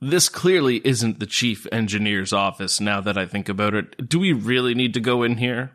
This 0.00 0.30
clearly 0.30 0.80
isn't 0.82 1.20
the 1.20 1.26
chief 1.26 1.66
engineer's 1.70 2.32
office. 2.32 2.80
Now 2.80 3.02
that 3.02 3.18
I 3.18 3.26
think 3.26 3.50
about 3.50 3.74
it, 3.74 4.08
do 4.08 4.18
we 4.18 4.32
really 4.32 4.74
need 4.74 4.94
to 4.94 5.00
go 5.00 5.22
in 5.22 5.36
here? 5.36 5.72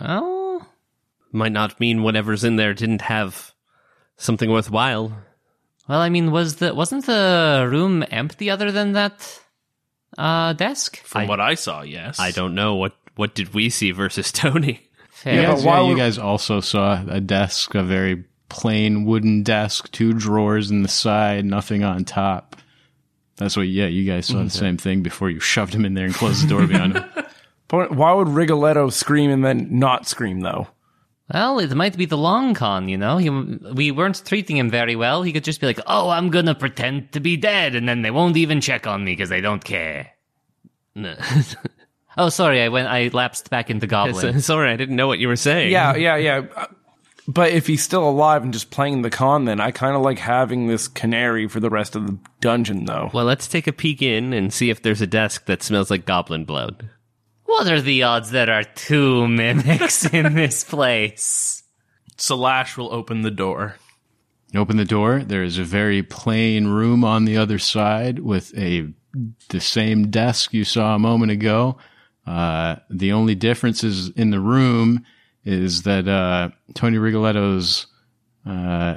Well, 0.00 0.66
Might 1.30 1.52
not 1.52 1.78
mean 1.78 2.02
whatever's 2.02 2.42
in 2.42 2.56
there 2.56 2.74
didn't 2.74 3.02
have 3.02 3.52
something 4.16 4.50
worthwhile. 4.50 5.16
well, 5.88 6.00
I 6.00 6.08
mean, 6.08 6.32
was 6.32 6.56
the 6.56 6.74
wasn't 6.74 7.06
the 7.06 7.68
room 7.70 8.04
empty 8.10 8.50
other 8.50 8.72
than 8.72 8.90
that 8.94 9.40
uh, 10.18 10.52
desk? 10.54 10.96
From 11.04 11.28
what 11.28 11.40
I 11.40 11.54
saw, 11.54 11.82
yes. 11.82 12.18
I 12.18 12.32
don't 12.32 12.56
know 12.56 12.74
what 12.74 12.96
what 13.14 13.36
did 13.36 13.54
we 13.54 13.70
see 13.70 13.92
versus 13.92 14.32
Tony. 14.42 14.90
Fair. 15.24 15.36
Yeah, 15.36 15.52
guys, 15.52 15.64
but 15.64 15.68
why 15.70 15.80
yeah, 15.80 15.88
you 15.88 15.96
guys 15.96 16.18
also 16.18 16.60
saw 16.60 17.02
a 17.08 17.18
desk, 17.18 17.74
a 17.74 17.82
very 17.82 18.24
plain 18.50 19.06
wooden 19.06 19.42
desk, 19.42 19.90
two 19.90 20.12
drawers 20.12 20.70
in 20.70 20.82
the 20.82 20.88
side, 20.88 21.46
nothing 21.46 21.82
on 21.82 22.04
top. 22.04 22.56
That's 23.36 23.56
what, 23.56 23.66
yeah, 23.66 23.86
you 23.86 24.04
guys 24.04 24.26
saw 24.26 24.34
the 24.34 24.40
mm-hmm. 24.40 24.48
same 24.50 24.76
thing 24.76 25.02
before 25.02 25.30
you 25.30 25.40
shoved 25.40 25.74
him 25.74 25.86
in 25.86 25.94
there 25.94 26.04
and 26.04 26.14
closed 26.14 26.44
the 26.44 26.48
door 26.48 26.66
behind 26.66 26.98
him. 26.98 27.04
But 27.68 27.92
why 27.92 28.12
would 28.12 28.28
Rigoletto 28.28 28.92
scream 28.92 29.30
and 29.30 29.42
then 29.42 29.78
not 29.78 30.06
scream 30.06 30.40
though? 30.40 30.68
Well, 31.32 31.58
it 31.58 31.74
might 31.74 31.96
be 31.96 32.04
the 32.04 32.18
long 32.18 32.52
con, 32.52 32.90
you 32.90 32.98
know. 32.98 33.16
He, 33.16 33.30
we 33.30 33.90
weren't 33.90 34.22
treating 34.26 34.58
him 34.58 34.68
very 34.68 34.94
well. 34.94 35.22
He 35.22 35.32
could 35.32 35.42
just 35.42 35.62
be 35.62 35.66
like, 35.66 35.80
"Oh, 35.86 36.10
I'm 36.10 36.28
gonna 36.28 36.54
pretend 36.54 37.12
to 37.12 37.20
be 37.20 37.38
dead," 37.38 37.74
and 37.74 37.88
then 37.88 38.02
they 38.02 38.10
won't 38.10 38.36
even 38.36 38.60
check 38.60 38.86
on 38.86 39.02
me 39.02 39.12
because 39.12 39.30
they 39.30 39.40
don't 39.40 39.64
care. 39.64 40.10
No. 42.16 42.24
Oh, 42.24 42.28
sorry, 42.28 42.62
I 42.62 42.68
went. 42.68 42.88
I 42.88 43.08
lapsed 43.12 43.50
back 43.50 43.70
into 43.70 43.86
goblin. 43.86 44.40
Sorry, 44.40 44.70
I 44.70 44.76
didn't 44.76 44.96
know 44.96 45.06
what 45.06 45.18
you 45.18 45.28
were 45.28 45.36
saying. 45.36 45.72
Yeah, 45.72 45.96
yeah, 45.96 46.16
yeah. 46.16 46.66
But 47.26 47.52
if 47.52 47.66
he's 47.66 47.82
still 47.82 48.06
alive 48.08 48.42
and 48.42 48.52
just 48.52 48.70
playing 48.70 49.02
the 49.02 49.10
con, 49.10 49.46
then 49.46 49.58
I 49.58 49.70
kind 49.70 49.96
of 49.96 50.02
like 50.02 50.18
having 50.18 50.66
this 50.66 50.88
canary 50.88 51.48
for 51.48 51.58
the 51.58 51.70
rest 51.70 51.96
of 51.96 52.06
the 52.06 52.18
dungeon, 52.40 52.84
though. 52.84 53.10
Well, 53.14 53.24
let's 53.24 53.48
take 53.48 53.66
a 53.66 53.72
peek 53.72 54.02
in 54.02 54.32
and 54.34 54.52
see 54.52 54.68
if 54.70 54.82
there's 54.82 55.00
a 55.00 55.06
desk 55.06 55.46
that 55.46 55.62
smells 55.62 55.90
like 55.90 56.04
goblin 56.04 56.44
blood. 56.44 56.90
what 57.46 57.66
are 57.66 57.80
the 57.80 58.02
odds 58.02 58.30
there 58.30 58.50
are 58.50 58.64
two 58.64 59.26
mimics 59.26 60.04
in 60.12 60.34
this 60.34 60.64
place? 60.64 61.62
Slash 62.16 62.76
will 62.76 62.92
open 62.92 63.22
the 63.22 63.30
door. 63.30 63.76
You 64.52 64.60
open 64.60 64.76
the 64.76 64.84
door. 64.84 65.20
There 65.24 65.42
is 65.42 65.58
a 65.58 65.64
very 65.64 66.02
plain 66.02 66.68
room 66.68 67.02
on 67.04 67.24
the 67.24 67.38
other 67.38 67.58
side 67.58 68.18
with 68.20 68.56
a 68.56 68.86
the 69.48 69.60
same 69.60 70.10
desk 70.10 70.52
you 70.52 70.64
saw 70.64 70.94
a 70.94 70.98
moment 70.98 71.32
ago. 71.32 71.76
Uh, 72.26 72.76
the 72.90 73.12
only 73.12 73.34
difference 73.34 73.84
is 73.84 74.10
in 74.10 74.30
the 74.30 74.40
room 74.40 75.04
is 75.44 75.82
that 75.82 76.08
uh, 76.08 76.50
Tony 76.74 76.98
Rigoletto's 76.98 77.86
uh, 78.46 78.96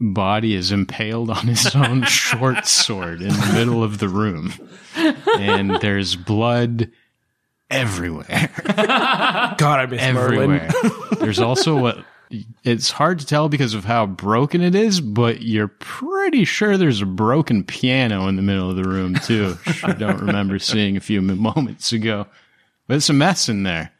body 0.00 0.54
is 0.54 0.72
impaled 0.72 1.30
on 1.30 1.46
his 1.46 1.74
own 1.74 2.02
short 2.04 2.66
sword 2.66 3.22
in 3.22 3.28
the 3.28 3.50
middle 3.54 3.84
of 3.84 3.98
the 3.98 4.08
room, 4.08 4.52
and 5.38 5.80
there's 5.80 6.16
blood 6.16 6.90
everywhere 7.70 8.50
God, 9.58 9.80
I 9.80 9.86
miss 9.86 10.00
everywhere. 10.02 10.70
Merlin. 10.82 11.18
There's 11.18 11.40
also 11.40 11.76
what 11.76 12.04
it's 12.62 12.90
hard 12.90 13.18
to 13.20 13.26
tell 13.26 13.48
because 13.48 13.74
of 13.74 13.84
how 13.84 14.06
broken 14.06 14.60
it 14.60 14.74
is, 14.74 15.00
but 15.00 15.42
you're 15.42 15.68
pretty 15.68 16.44
sure 16.44 16.76
there's 16.76 17.02
a 17.02 17.06
broken 17.06 17.64
piano 17.64 18.26
in 18.28 18.36
the 18.36 18.42
middle 18.42 18.70
of 18.70 18.76
the 18.76 18.84
room 18.84 19.14
too. 19.14 19.56
I 19.82 19.92
don't 19.92 20.20
remember 20.20 20.58
seeing 20.58 20.96
a 20.96 21.00
few 21.00 21.20
moments 21.20 21.92
ago, 21.92 22.26
but 22.86 22.96
it's 22.96 23.10
a 23.10 23.14
mess 23.14 23.48
in 23.48 23.62
there. 23.62 23.90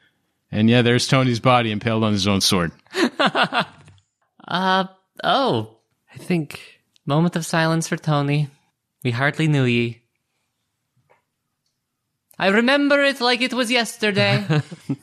And 0.50 0.70
yeah, 0.70 0.82
there's 0.82 1.08
Tony's 1.08 1.40
body 1.40 1.70
impaled 1.70 2.04
on 2.04 2.12
his 2.12 2.26
own 2.26 2.40
sword. 2.40 2.72
Uh 4.46 4.84
oh. 5.22 5.78
I 6.12 6.18
think 6.18 6.60
Moment 7.06 7.36
of 7.36 7.44
silence 7.44 7.88
for 7.88 7.96
Tony. 7.96 8.48
We 9.02 9.10
hardly 9.10 9.46
knew 9.46 9.64
ye. 9.64 10.02
I 12.38 12.48
remember 12.48 13.02
it 13.02 13.20
like 13.20 13.42
it 13.42 13.52
was 13.52 13.70
yesterday. 13.70 14.44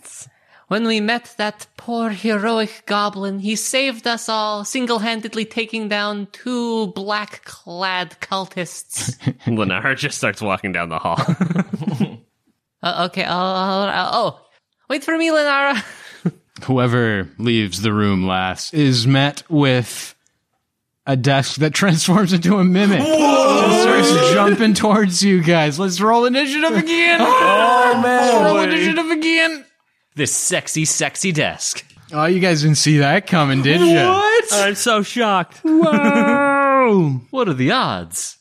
when 0.67 0.87
we 0.87 0.99
met 0.99 1.35
that 1.37 1.67
poor 1.77 2.09
heroic 2.09 2.83
goblin, 2.87 3.39
he 3.39 3.55
saved 3.55 4.07
us 4.07 4.27
all, 4.27 4.65
single 4.65 4.99
handedly 4.99 5.45
taking 5.45 5.87
down 5.87 6.27
two 6.31 6.87
black 6.87 7.43
clad 7.45 8.19
cultists. 8.19 9.17
Lenara 9.45 9.95
just 9.95 10.17
starts 10.17 10.41
walking 10.41 10.71
down 10.71 10.89
the 10.89 10.99
hall. 10.99 11.17
Uh, 12.83 13.07
okay, 13.09 13.23
I'll, 13.23 13.39
I'll, 13.39 13.89
I'll- 13.89 14.11
oh, 14.13 14.45
wait 14.89 15.03
for 15.03 15.17
me, 15.17 15.29
Lenara. 15.29 15.83
Whoever 16.65 17.29
leaves 17.37 17.81
the 17.81 17.93
room 17.93 18.27
last 18.27 18.73
is 18.73 19.07
met 19.07 19.43
with 19.49 20.13
a 21.07 21.15
desk 21.15 21.55
that 21.57 21.73
transforms 21.73 22.33
into 22.33 22.57
a 22.59 22.63
mimic. 22.63 22.99
And 23.01 23.81
starts 23.81 24.33
jumping 24.33 24.73
towards 24.73 25.23
you 25.23 25.41
guys. 25.43 25.79
Let's 25.79 25.99
roll 26.01 26.25
initiative 26.25 26.77
again. 26.77 27.19
Oh 27.21 27.99
man! 28.01 28.21
Let's 28.21 28.33
roll 28.51 28.59
initiative 28.61 29.09
again. 29.09 29.65
This 30.15 30.33
sexy, 30.33 30.85
sexy 30.85 31.31
desk. 31.31 31.85
Oh, 32.13 32.25
you 32.25 32.39
guys 32.39 32.61
didn't 32.61 32.77
see 32.77 32.97
that 32.97 33.25
coming, 33.27 33.61
did 33.61 33.79
you? 33.81 33.95
What? 33.95 34.45
I'm 34.53 34.75
so 34.75 35.01
shocked. 35.03 35.59
Whoa! 35.63 37.21
What 37.29 37.47
are 37.47 37.53
the 37.53 37.71
odds? 37.71 38.37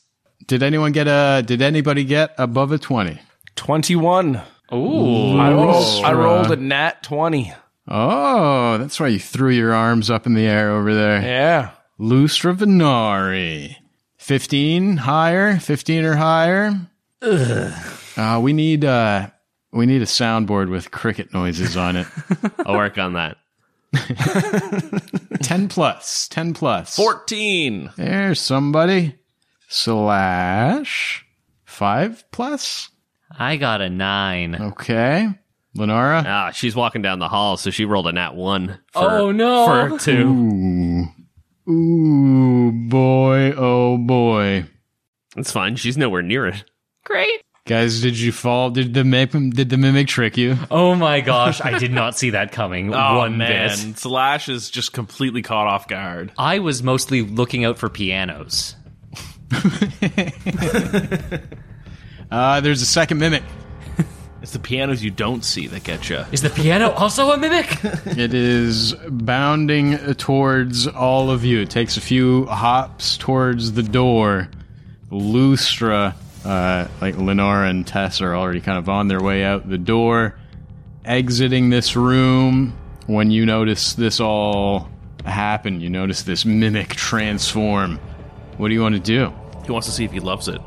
Did 0.47 0.61
anyone 0.63 0.91
get 0.91 1.07
a? 1.07 1.41
Did 1.45 1.61
anybody 1.61 2.03
get 2.03 2.33
above 2.37 2.71
a 2.71 2.77
twenty? 2.77 3.19
Twenty-one. 3.55 4.41
Ooh. 4.73 5.37
I 5.37 5.51
rolled. 5.51 6.05
I 6.05 6.13
rolled 6.13 6.51
a 6.51 6.55
nat 6.55 7.03
twenty. 7.03 7.53
Oh, 7.87 8.77
that's 8.77 8.99
why 8.99 9.07
you 9.07 9.19
threw 9.19 9.49
your 9.49 9.73
arms 9.73 10.09
up 10.09 10.25
in 10.25 10.33
the 10.33 10.45
air 10.45 10.71
over 10.71 10.93
there. 10.93 11.21
Yeah. 11.21 11.71
Lustra 11.99 12.55
Venari. 12.55 13.75
15 14.17 14.97
higher, 14.97 15.57
15 15.57 16.05
or 16.05 16.15
higher. 16.15 16.79
Uh, 17.21 18.39
we 18.41 18.53
need 18.53 18.85
uh 18.85 19.27
we 19.71 19.85
need 19.85 20.01
a 20.01 20.05
soundboard 20.05 20.69
with 20.69 20.91
cricket 20.91 21.33
noises 21.33 21.75
on 21.75 21.95
it. 21.95 22.07
I'll 22.65 22.75
work 22.75 22.97
on 22.97 23.13
that. 23.13 23.37
10 25.41 25.67
plus, 25.67 26.27
10 26.29 26.53
plus. 26.53 26.95
Fourteen. 26.95 27.91
There's 27.97 28.39
somebody. 28.39 29.15
Slash 29.67 31.25
5 31.65 32.25
plus. 32.31 32.89
I 33.37 33.57
got 33.57 33.81
a 33.81 33.89
nine. 33.89 34.55
Okay. 34.55 35.27
Lenara. 35.77 36.23
Ah, 36.25 36.51
she's 36.51 36.75
walking 36.75 37.01
down 37.01 37.19
the 37.19 37.29
hall, 37.29 37.57
so 37.57 37.69
she 37.69 37.85
rolled 37.85 38.07
a 38.07 38.11
nat 38.11 38.35
one. 38.35 38.79
For, 38.91 39.09
Oh, 39.09 39.31
no. 39.31 39.65
For 39.89 39.97
two. 39.99 40.27
Ooh. 41.67 41.71
Ooh, 41.71 42.71
boy, 42.89 43.53
oh 43.55 43.97
boy. 43.97 44.65
It's 45.37 45.51
fine. 45.51 45.75
She's 45.77 45.97
nowhere 45.97 46.21
near 46.23 46.47
it. 46.47 46.65
Great. 47.05 47.41
Guys, 47.67 48.01
did 48.01 48.17
you 48.19 48.31
fall? 48.31 48.71
Did 48.71 48.93
the 48.95 49.03
mimic, 49.03 49.53
did 49.53 49.69
the 49.69 49.77
mimic 49.77 50.07
trick 50.07 50.35
you? 50.35 50.57
Oh 50.71 50.95
my 50.95 51.21
gosh, 51.21 51.61
I 51.61 51.77
did 51.77 51.91
not 51.93 52.17
see 52.17 52.31
that 52.31 52.51
coming 52.51 52.93
Oh 52.93 53.19
one 53.19 53.37
man, 53.37 53.69
bit. 53.69 53.97
Slash 53.99 54.49
is 54.49 54.69
just 54.71 54.91
completely 54.91 55.43
caught 55.43 55.67
off 55.67 55.87
guard. 55.87 56.31
I 56.37 56.59
was 56.59 56.81
mostly 56.83 57.21
looking 57.21 57.63
out 57.63 57.77
for 57.77 57.87
pianos. 57.87 58.75
Uh, 62.31 62.61
there's 62.61 62.81
a 62.81 62.85
second 62.85 63.19
mimic. 63.19 63.43
It's 64.41 64.53
the 64.53 64.59
pianos 64.59 65.03
you 65.03 65.11
don't 65.11 65.45
see 65.45 65.67
that 65.67 65.83
get 65.83 66.09
you. 66.09 66.25
Is 66.31 66.41
the 66.41 66.49
piano 66.49 66.89
also 66.89 67.29
a 67.29 67.37
mimic? 67.37 67.77
It 68.17 68.33
is 68.33 68.95
bounding 69.07 70.15
towards 70.15 70.87
all 70.87 71.29
of 71.29 71.45
you. 71.45 71.59
It 71.59 71.69
takes 71.69 71.95
a 71.95 72.01
few 72.01 72.47
hops 72.47 73.17
towards 73.17 73.73
the 73.73 73.83
door. 73.83 74.49
Lustra, 75.11 76.15
uh, 76.43 76.87
like 77.01 77.17
Lenora 77.17 77.69
and 77.69 77.85
Tess 77.85 78.19
are 78.19 78.35
already 78.35 78.61
kind 78.61 78.79
of 78.79 78.89
on 78.89 79.09
their 79.09 79.21
way 79.21 79.43
out 79.43 79.69
the 79.69 79.77
door, 79.77 80.39
exiting 81.05 81.69
this 81.69 81.95
room. 81.95 82.75
When 83.05 83.29
you 83.29 83.45
notice 83.45 83.93
this 83.93 84.19
all 84.19 84.89
happen, 85.23 85.81
you 85.81 85.89
notice 85.91 86.23
this 86.23 86.45
mimic 86.45 86.89
transform. 86.89 87.99
What 88.57 88.69
do 88.69 88.73
you 88.73 88.81
want 88.81 88.95
to 88.95 89.01
do? 89.01 89.31
He 89.65 89.71
wants 89.71 89.85
to 89.85 89.93
see 89.93 90.05
if 90.05 90.11
he 90.11 90.19
loves 90.19 90.47
it. 90.47 90.61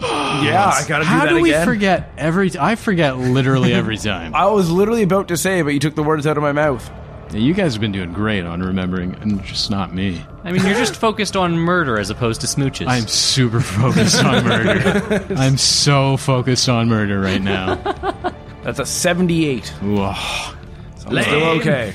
Yeah, 0.38 0.70
I 0.72 0.86
gotta 0.86 1.02
do 1.04 1.08
How 1.08 1.24
that 1.24 1.30
do 1.30 1.40
we 1.40 1.50
again. 1.50 1.66
forget 1.66 2.10
every? 2.16 2.52
I 2.58 2.76
forget 2.76 3.18
literally 3.18 3.72
every 3.74 3.96
time. 3.98 4.34
I 4.34 4.46
was 4.46 4.70
literally 4.70 5.02
about 5.02 5.28
to 5.28 5.36
say, 5.36 5.62
but 5.62 5.70
you 5.70 5.80
took 5.80 5.96
the 5.96 6.02
words 6.04 6.26
out 6.28 6.36
of 6.36 6.42
my 6.44 6.52
mouth. 6.52 6.88
Yeah, 7.32 7.40
you 7.40 7.52
guys 7.54 7.72
have 7.74 7.80
been 7.80 7.90
doing 7.92 8.12
great 8.12 8.44
on 8.44 8.60
remembering, 8.62 9.14
and 9.16 9.42
just 9.44 9.70
not 9.70 9.92
me. 9.92 10.24
I 10.44 10.52
mean, 10.52 10.62
you're 10.64 10.74
just 10.74 10.94
focused 10.96 11.36
on 11.36 11.58
murder 11.58 11.98
as 11.98 12.08
opposed 12.10 12.40
to 12.42 12.46
smooches. 12.46 12.86
I'm 12.86 13.08
super 13.08 13.60
focused 13.60 14.22
on 14.24 14.44
murder. 14.48 15.26
I'm 15.36 15.58
so 15.58 16.16
focused 16.16 16.68
on 16.68 16.88
murder 16.88 17.20
right 17.20 17.42
now. 17.42 17.74
That's 18.62 18.78
a 18.78 18.86
78. 18.86 19.74
Ooh, 19.82 20.02
I'm 20.02 20.56
still 20.98 21.44
okay. 21.60 21.92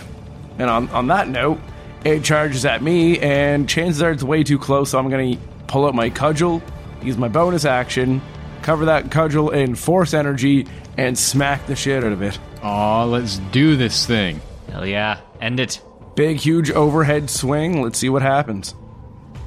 And 0.59 0.69
on, 0.69 0.89
on 0.89 1.07
that 1.07 1.29
note, 1.29 1.59
it 2.03 2.23
charges 2.23 2.65
at 2.65 2.83
me, 2.83 3.17
and 3.19 3.67
chances 3.69 4.01
are 4.01 4.11
it's 4.11 4.23
way 4.23 4.43
too 4.43 4.59
close, 4.59 4.89
so 4.91 4.99
I'm 4.99 5.09
going 5.09 5.35
to 5.37 5.41
pull 5.67 5.85
out 5.87 5.95
my 5.95 6.09
cudgel, 6.09 6.61
use 7.05 7.17
my 7.17 7.27
bonus 7.27 7.65
action, 7.65 8.21
cover 8.61 8.85
that 8.85 9.11
cudgel 9.11 9.51
in 9.51 9.75
force 9.75 10.13
energy, 10.13 10.67
and 10.97 11.17
smack 11.17 11.65
the 11.67 11.75
shit 11.75 12.03
out 12.03 12.11
of 12.11 12.21
it. 12.21 12.37
Aw, 12.61 13.03
let's 13.05 13.37
do 13.51 13.75
this 13.75 14.05
thing. 14.05 14.41
Hell 14.69 14.85
yeah, 14.85 15.19
end 15.41 15.59
it. 15.59 15.81
Big, 16.15 16.37
huge 16.37 16.71
overhead 16.71 17.29
swing. 17.29 17.81
Let's 17.81 17.97
see 17.99 18.09
what 18.09 18.21
happens. 18.21 18.75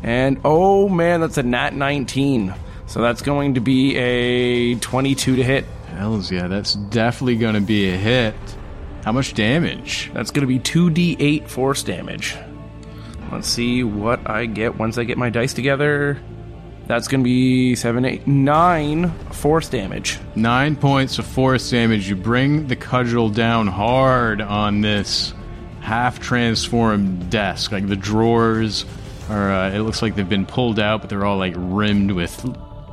And 0.03 0.41
oh 0.45 0.89
man, 0.89 1.21
that's 1.21 1.39
a 1.39 1.43
nat 1.43 1.75
19. 1.75 2.55
So 2.87 3.01
that's 3.03 3.23
going 3.23 3.55
to 3.55 3.61
be 3.61 3.97
a 3.97 4.77
22 4.77 5.37
to 5.37 5.43
hit. 5.43 5.65
Hells 5.89 6.31
yeah, 6.31 6.47
that's 6.47 6.75
definitely 6.75 7.37
gonna 7.37 7.61
be 7.61 7.89
a 7.89 7.97
hit. 7.97 8.35
How 9.07 9.13
much 9.13 9.35
damage? 9.35 10.11
That's 10.15 10.33
going 10.33 10.41
to 10.41 10.49
be 10.49 10.59
2d8 10.59 11.47
force 11.47 11.85
damage. 11.85 12.37
Let's 13.31 13.47
see 13.47 13.85
what 13.85 14.29
I 14.29 14.47
get 14.47 14.77
once 14.77 14.99
I 14.99 15.05
get 15.05 15.17
my 15.17 15.31
dice 15.31 15.55
together. 15.55 16.21
That's 16.87 17.09
going 17.09 17.21
to 17.21 17.25
be 17.25 17.75
seven, 17.75 18.05
eight, 18.05 18.27
nine 18.27 19.11
force 19.33 19.69
damage. 19.69 20.19
Nine 20.37 20.77
points 20.77 21.19
of 21.19 21.27
force 21.27 21.69
damage. 21.71 22.09
You 22.09 22.15
bring 22.17 22.69
the 22.69 22.77
cudgel 22.77 23.29
down 23.29 23.67
hard 23.67 24.41
on 24.41 24.83
this 24.83 25.35
half 25.81 26.21
transformed 26.21 27.29
desk. 27.31 27.73
Like 27.73 27.89
the 27.89 27.97
drawers 27.97 28.85
are, 29.29 29.53
uh, 29.53 29.71
it 29.73 29.81
looks 29.81 30.01
like 30.03 30.15
they've 30.15 30.29
been 30.29 30.47
pulled 30.47 30.79
out, 30.79 31.01
but 31.01 31.11
they're 31.11 31.25
all 31.25 31.39
like 31.39 31.55
rimmed 31.57 32.13
with 32.13 32.45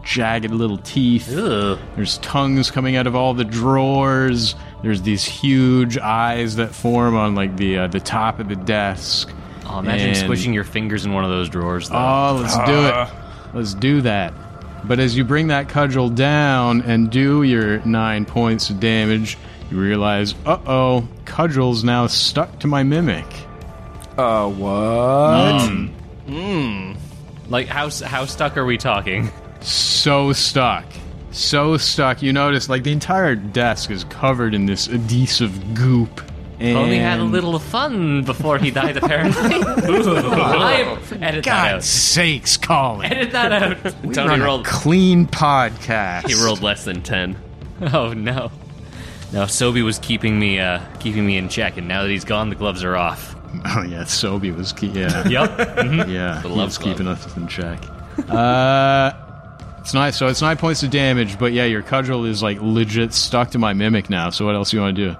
jagged 0.03 0.49
little 0.51 0.79
teeth. 0.79 1.31
Ugh. 1.31 1.77
There's 1.95 2.17
tongues 2.17 2.71
coming 2.71 2.95
out 2.95 3.05
of 3.05 3.15
all 3.15 3.35
the 3.35 3.45
drawers. 3.45 4.55
There's 4.81 5.03
these 5.03 5.23
huge 5.23 5.97
eyes 5.99 6.55
that 6.55 6.73
form 6.73 7.15
on 7.15 7.35
like 7.35 7.57
the 7.57 7.77
uh, 7.77 7.87
the 7.87 7.99
top 7.99 8.39
of 8.39 8.49
the 8.49 8.55
desk. 8.55 9.31
Oh, 9.67 9.79
imagine 9.79 10.09
And- 10.09 10.17
squishing 10.17 10.51
your 10.53 10.63
fingers 10.65 11.05
in 11.05 11.13
one 11.13 11.23
of 11.23 11.29
those 11.29 11.47
drawers, 11.47 11.89
though. 11.89 11.95
Oh, 11.95 12.39
let's 12.41 12.57
do 12.67 12.85
it. 12.87 13.22
Let's 13.53 13.73
do 13.73 14.01
that. 14.01 14.33
But 14.85 14.99
as 14.99 15.15
you 15.15 15.23
bring 15.23 15.47
that 15.47 15.69
cudgel 15.69 16.09
down 16.09 16.81
and 16.81 17.09
do 17.09 17.43
your 17.43 17.79
nine 17.85 18.25
points 18.25 18.69
of 18.69 18.79
damage, 18.79 19.37
you 19.71 19.79
realize, 19.79 20.35
uh 20.45 20.59
oh, 20.65 21.07
cudgel's 21.25 21.83
now 21.83 22.07
stuck 22.07 22.59
to 22.59 22.67
my 22.67 22.83
mimic. 22.83 23.25
Uh, 24.17 24.49
what? 24.49 25.61
Mmm. 25.61 25.93
Mm. 26.27 26.97
like, 27.49 27.67
how, 27.67 27.89
how 27.89 28.25
stuck 28.25 28.57
are 28.57 28.65
we 28.65 28.77
talking? 28.77 29.29
So 29.63 30.33
stuck. 30.33 30.83
So 31.31 31.77
stuck. 31.77 32.21
You 32.21 32.33
notice, 32.33 32.67
like, 32.67 32.83
the 32.83 32.91
entire 32.91 33.33
desk 33.33 33.91
is 33.91 34.03
covered 34.03 34.53
in 34.53 34.65
this 34.65 34.87
adhesive 34.87 35.73
goop. 35.73 36.21
And 36.63 36.77
Only 36.77 36.97
had 36.97 37.19
a 37.19 37.23
little 37.23 37.59
fun 37.59 38.23
before 38.23 38.57
he 38.57 38.71
died, 38.71 38.95
apparently. 38.95 39.41
I 39.43 40.97
edit 41.19 41.19
that 41.19 41.43
God's 41.43 41.73
out. 41.75 41.83
sakes, 41.83 42.55
Colin. 42.57 43.11
Edit 43.11 43.31
that 43.33 43.51
out. 43.51 43.83
We're 44.03 44.13
Tony 44.13 44.33
on 44.35 44.41
a 44.41 44.45
rolled. 44.45 44.65
clean 44.65 45.27
podcast. 45.27 46.27
He 46.29 46.35
rolled 46.41 46.61
less 46.61 46.85
than 46.85 47.01
ten. 47.01 47.37
Oh 47.81 48.13
no. 48.13 48.49
No, 49.33 49.43
Sobi 49.43 49.83
was 49.83 49.99
keeping 49.99 50.39
me 50.39 50.59
uh 50.59 50.79
keeping 50.99 51.25
me 51.25 51.37
in 51.37 51.49
check, 51.49 51.75
and 51.77 51.87
now 51.87 52.03
that 52.03 52.09
he's 52.09 52.23
gone, 52.23 52.49
the 52.49 52.55
gloves 52.55 52.83
are 52.83 52.95
off. 52.95 53.35
Oh 53.65 53.83
yeah, 53.83 54.03
Sobe 54.03 54.55
was 54.55 54.71
key. 54.71 54.87
Yeah, 54.87 55.27
Yep. 55.27 55.57
yeah, 56.07 56.41
he 56.41 56.47
love 56.47 56.67
was 56.69 56.77
club. 56.77 56.93
keeping 56.93 57.07
us 57.07 57.35
in 57.35 57.47
check. 57.49 57.83
Uh, 58.29 59.11
it's 59.79 59.93
nice. 59.93 60.15
So 60.17 60.27
it's 60.27 60.41
nine 60.41 60.55
points 60.57 60.81
of 60.83 60.91
damage, 60.91 61.37
but 61.37 61.51
yeah, 61.51 61.65
your 61.65 61.81
cudgel 61.81 62.25
is 62.25 62.41
like 62.41 62.59
legit 62.61 63.11
stuck 63.13 63.51
to 63.51 63.59
my 63.59 63.73
mimic 63.73 64.09
now. 64.09 64.29
So 64.29 64.45
what 64.45 64.55
else 64.55 64.71
you 64.71 64.79
want 64.79 64.95
to 64.95 65.09
do? 65.11 65.17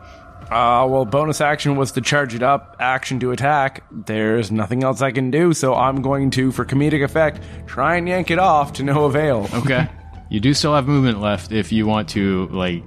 Uh, 0.54 0.86
well, 0.88 1.04
bonus 1.06 1.42
action 1.42 1.76
was 1.76 1.92
to 1.94 2.02
charge 2.02 2.36
it 2.36 2.44
up, 2.44 2.76
action 2.80 3.20
to 3.22 3.32
attack. 3.32 3.84
There's 3.92 4.52
nothing 4.52 4.84
else 4.84 5.02
I 5.02 5.12
can 5.12 5.32
do, 5.32 5.54
so 5.54 5.74
I'm 5.74 6.02
going 6.04 6.30
to, 6.32 6.52
for 6.52 6.64
comedic 6.64 7.04
effect, 7.04 7.42
try 7.66 7.96
and 7.96 8.08
yank 8.08 8.30
it 8.30 8.38
off 8.40 8.74
to 8.74 8.84
no 8.84 9.06
avail. 9.06 9.50
Okay, 9.54 9.88
you 10.30 10.40
do 10.40 10.54
still 10.54 10.76
have 10.76 10.88
movement 10.88 11.20
left 11.22 11.52
if 11.52 11.72
you 11.72 11.88
want 11.88 12.10
to 12.10 12.48
like 12.50 12.84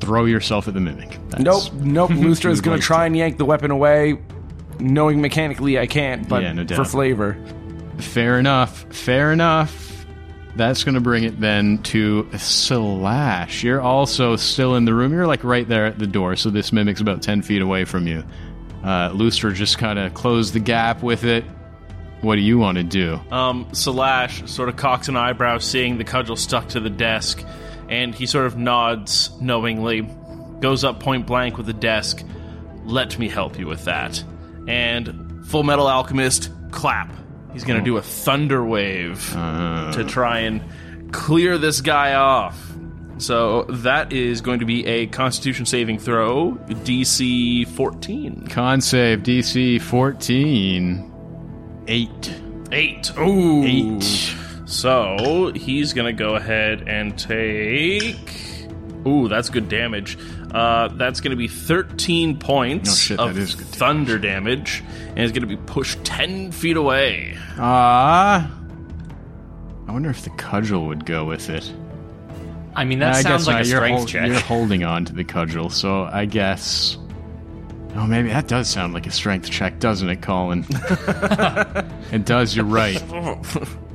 throw 0.00 0.26
yourself 0.26 0.68
at 0.68 0.74
the 0.74 0.80
mimic. 0.80 1.10
That's- 1.30 1.40
Nope, 1.40 1.72
nope. 1.74 2.10
Lustra 2.12 2.50
is 2.50 2.60
going 2.60 2.78
to 2.78 2.84
try 2.84 3.06
and 3.06 3.16
yank 3.16 3.38
the 3.38 3.44
weapon 3.46 3.70
away, 3.70 4.18
knowing 4.78 5.20
mechanically 5.22 5.78
I 5.78 5.86
can't, 5.86 6.28
but 6.28 6.42
Yeah, 6.42 6.52
no 6.52 6.66
for 6.66 6.84
flavor. 6.84 7.36
Fair 7.98 8.38
enough. 8.38 8.84
Fair 8.94 9.32
enough. 9.32 9.87
That's 10.58 10.84
going 10.84 10.96
to 10.96 11.00
bring 11.00 11.24
it 11.24 11.40
then 11.40 11.78
to 11.84 12.28
Slash. 12.36 13.62
You're 13.62 13.80
also 13.80 14.36
still 14.36 14.74
in 14.74 14.84
the 14.84 14.92
room. 14.92 15.12
You're 15.12 15.26
like 15.26 15.44
right 15.44 15.66
there 15.66 15.86
at 15.86 15.98
the 15.98 16.06
door, 16.06 16.36
so 16.36 16.50
this 16.50 16.72
mimic's 16.72 17.00
about 17.00 17.22
10 17.22 17.42
feet 17.42 17.62
away 17.62 17.84
from 17.84 18.06
you. 18.06 18.24
Uh, 18.82 19.10
Lustra 19.10 19.54
just 19.54 19.78
kind 19.78 19.98
of 19.98 20.14
closed 20.14 20.52
the 20.52 20.60
gap 20.60 21.02
with 21.02 21.24
it. 21.24 21.44
What 22.20 22.34
do 22.36 22.42
you 22.42 22.58
want 22.58 22.78
to 22.78 22.84
do? 22.84 23.20
Um, 23.30 23.66
Salash 23.66 24.48
sort 24.48 24.68
of 24.68 24.76
cocks 24.76 25.08
an 25.08 25.16
eyebrow, 25.16 25.58
seeing 25.58 25.98
the 25.98 26.04
cudgel 26.04 26.36
stuck 26.36 26.68
to 26.70 26.80
the 26.80 26.90
desk, 26.90 27.44
and 27.88 28.14
he 28.14 28.26
sort 28.26 28.46
of 28.46 28.56
nods 28.56 29.30
knowingly, 29.40 30.02
goes 30.60 30.82
up 30.82 31.00
point 31.00 31.26
blank 31.26 31.56
with 31.56 31.66
the 31.66 31.72
desk. 31.72 32.24
Let 32.84 33.18
me 33.18 33.28
help 33.28 33.58
you 33.58 33.66
with 33.66 33.84
that. 33.84 34.22
And 34.66 35.46
Full 35.46 35.62
Metal 35.62 35.86
Alchemist, 35.86 36.50
clap. 36.72 37.17
He's 37.52 37.64
gonna 37.64 37.82
do 37.82 37.96
a 37.96 38.02
thunder 38.02 38.64
wave 38.64 39.34
uh. 39.36 39.92
to 39.92 40.04
try 40.04 40.40
and 40.40 40.62
clear 41.12 41.58
this 41.58 41.80
guy 41.80 42.14
off. 42.14 42.64
So 43.18 43.64
that 43.64 44.12
is 44.12 44.40
going 44.40 44.60
to 44.60 44.64
be 44.64 44.86
a 44.86 45.06
Constitution 45.08 45.66
saving 45.66 45.98
throw, 45.98 46.52
DC 46.68 47.66
14. 47.68 48.46
Con 48.48 48.80
save 48.80 49.20
DC 49.20 49.80
14. 49.82 51.12
8. 51.88 52.34
Eight. 52.70 53.18
Ooh. 53.18 53.64
8. 53.64 54.34
So 54.66 55.52
he's 55.54 55.92
gonna 55.92 56.12
go 56.12 56.36
ahead 56.36 56.86
and 56.86 57.18
take. 57.18 58.68
Ooh, 59.06 59.26
that's 59.26 59.48
good 59.48 59.68
damage. 59.68 60.18
Uh, 60.52 60.88
that's 60.88 61.20
gonna 61.20 61.36
be 61.36 61.48
13 61.48 62.38
points 62.38 62.90
Oh, 62.90 62.94
shit, 62.94 63.18
of 63.20 63.34
that 63.34 63.40
is 63.40 63.54
good 63.54 63.66
thunder 63.66 64.18
damage, 64.18 64.82
and 65.08 65.18
is 65.20 65.32
gonna 65.32 65.46
be 65.46 65.56
pushed 65.56 66.02
10 66.04 66.52
feet 66.52 66.76
away. 66.76 67.36
Ah. 67.58 68.50
I 69.86 69.92
wonder 69.92 70.10
if 70.10 70.22
the 70.22 70.30
cudgel 70.30 70.86
would 70.86 71.04
go 71.06 71.24
with 71.24 71.48
it. 71.50 71.70
I 72.74 72.84
mean, 72.84 72.98
that 73.00 73.14
I 73.16 73.22
sounds 73.22 73.46
like 73.46 73.56
not. 73.56 73.62
a 73.64 73.68
You're 73.68 73.78
strength 73.78 73.98
hol- 73.98 74.06
check. 74.06 74.26
You're 74.28 74.40
holding 74.40 74.84
on 74.84 75.04
to 75.06 75.12
the 75.12 75.24
cudgel, 75.24 75.70
so 75.70 76.04
I 76.04 76.24
guess. 76.26 76.96
Oh, 77.96 78.06
maybe 78.06 78.28
that 78.28 78.46
does 78.48 78.68
sound 78.68 78.92
like 78.94 79.06
a 79.06 79.10
strength 79.10 79.50
check, 79.50 79.80
doesn't 79.80 80.08
it, 80.08 80.22
Colin? 80.22 80.64
it 82.12 82.24
does. 82.24 82.54
You're 82.54 82.64
right. 82.66 83.02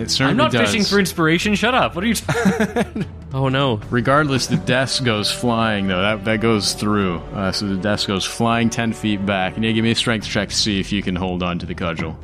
It 0.00 0.10
certainly 0.10 0.30
I'm 0.30 0.36
not 0.38 0.52
does. 0.52 0.70
fishing 0.70 0.84
for 0.84 0.98
inspiration. 0.98 1.54
Shut 1.54 1.74
up. 1.74 1.94
What 1.94 2.04
are 2.04 2.06
you? 2.08 2.14
T- 2.14 2.24
Oh 3.32 3.48
no. 3.48 3.76
Regardless, 3.90 4.48
the 4.48 4.56
desk 4.56 5.04
goes 5.04 5.30
flying 5.30 5.86
though. 5.86 6.00
That 6.00 6.24
that 6.24 6.40
goes 6.40 6.72
through. 6.74 7.18
Uh, 7.32 7.52
so 7.52 7.68
the 7.68 7.76
desk 7.76 8.08
goes 8.08 8.24
flying 8.24 8.70
ten 8.70 8.92
feet 8.92 9.24
back. 9.24 9.54
And 9.54 9.64
you 9.64 9.72
give 9.72 9.84
me 9.84 9.92
a 9.92 9.94
strength 9.94 10.26
check 10.26 10.48
to 10.48 10.54
see 10.56 10.80
if 10.80 10.90
you 10.90 11.00
can 11.02 11.14
hold 11.14 11.42
on 11.44 11.58
to 11.60 11.66
the 11.66 11.74
cudgel. 11.74 12.16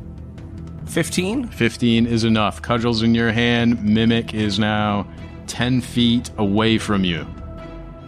15? 0.86 1.48
Fifteen 1.48 2.06
is 2.06 2.24
enough. 2.24 2.62
Cudgel's 2.62 3.02
in 3.02 3.14
your 3.14 3.30
hand. 3.30 3.82
Mimic 3.84 4.34
is 4.34 4.58
now 4.58 5.06
ten 5.46 5.80
feet 5.80 6.30
away 6.38 6.78
from 6.78 7.04
you. 7.04 7.26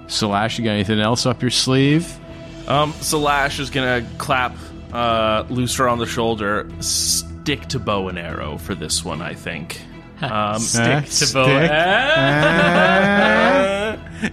Slash, 0.09 0.59
you 0.59 0.65
got 0.65 0.73
anything 0.73 1.01
else 1.01 1.27
up 1.27 1.43
your 1.43 1.51
sleeve? 1.51 2.19
Um, 2.67 2.93
Salash 2.95 3.61
is 3.61 3.71
gonna 3.71 4.07
clap 4.19 4.57
uh, 4.93 5.45
Lustra 5.45 5.93
on 5.93 5.99
the 5.99 6.07
shoulder. 6.07 6.69
Stick 7.49 7.69
to 7.69 7.79
bow 7.79 8.09
and 8.09 8.19
arrow 8.19 8.59
for 8.59 8.75
this 8.75 9.03
one, 9.03 9.23
I 9.23 9.33
think. 9.33 9.81
Um, 10.21 10.59
Stick 10.59 11.07
to 11.07 11.33
bow- 11.33 11.47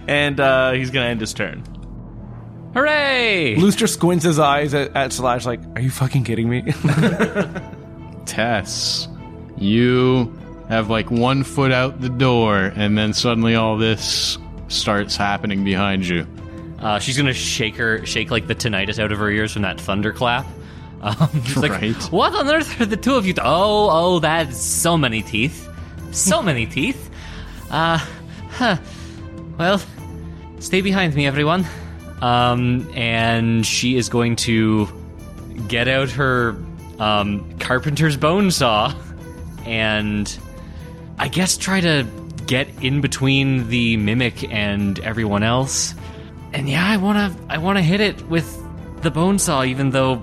and 0.06 0.38
uh, 0.38 0.72
he's 0.72 0.90
gonna 0.90 1.06
end 1.06 1.20
his 1.20 1.32
turn. 1.32 1.62
Hooray! 2.74 3.56
Lustra 3.56 3.88
squints 3.88 4.22
his 4.24 4.38
eyes 4.38 4.74
at, 4.74 4.94
at 4.94 5.14
Slash 5.14 5.46
like, 5.46 5.60
are 5.76 5.80
you 5.80 5.88
fucking 5.88 6.24
kidding 6.24 6.50
me? 6.50 6.62
Tess, 8.26 9.08
you 9.56 10.30
have 10.68 10.90
like 10.90 11.10
one 11.10 11.42
foot 11.42 11.72
out 11.72 12.02
the 12.02 12.10
door, 12.10 12.70
and 12.76 12.98
then 12.98 13.14
suddenly 13.14 13.54
all 13.54 13.78
this 13.78 14.36
starts 14.68 15.16
happening 15.16 15.64
behind 15.64 16.06
you. 16.06 16.26
Uh, 16.80 16.98
she's 16.98 17.16
gonna 17.16 17.32
shake 17.32 17.76
her, 17.76 18.04
shake 18.04 18.30
like 18.30 18.46
the 18.46 18.54
tinnitus 18.54 18.98
out 18.98 19.10
of 19.10 19.18
her 19.20 19.30
ears 19.30 19.54
from 19.54 19.62
that 19.62 19.80
thunderclap. 19.80 20.44
Um, 21.00 21.28
she's 21.44 21.56
like, 21.56 21.94
what 22.12 22.34
on 22.34 22.48
earth 22.48 22.80
are 22.80 22.86
the 22.86 22.96
two 22.96 23.14
of 23.14 23.26
you? 23.26 23.34
Oh, 23.38 23.88
oh, 23.90 24.18
that's 24.18 24.60
so 24.60 24.96
many 24.96 25.22
teeth, 25.22 25.68
so 26.12 26.42
many 26.42 26.66
teeth. 26.66 27.10
Uh, 27.70 27.98
huh. 28.50 28.76
Well, 29.58 29.80
stay 30.58 30.80
behind 30.80 31.14
me, 31.14 31.26
everyone. 31.26 31.66
Um, 32.20 32.90
and 32.94 33.66
she 33.66 33.96
is 33.96 34.08
going 34.08 34.36
to 34.36 34.88
get 35.68 35.88
out 35.88 36.10
her 36.10 36.56
um, 36.98 37.58
carpenter's 37.58 38.16
bone 38.16 38.50
saw 38.50 38.94
and 39.66 40.38
I 41.18 41.28
guess 41.28 41.56
try 41.56 41.80
to 41.80 42.06
get 42.46 42.68
in 42.82 43.00
between 43.00 43.68
the 43.68 43.96
mimic 43.96 44.50
and 44.52 44.98
everyone 45.00 45.42
else. 45.42 45.94
And 46.52 46.68
yeah, 46.68 46.86
I 46.86 46.96
want 46.96 47.18
to 47.18 47.52
I 47.52 47.58
want 47.58 47.78
to 47.78 47.82
hit 47.82 48.00
it 48.00 48.22
with 48.28 48.62
the 49.02 49.10
bone 49.10 49.38
saw 49.38 49.64
even 49.64 49.90
though 49.90 50.22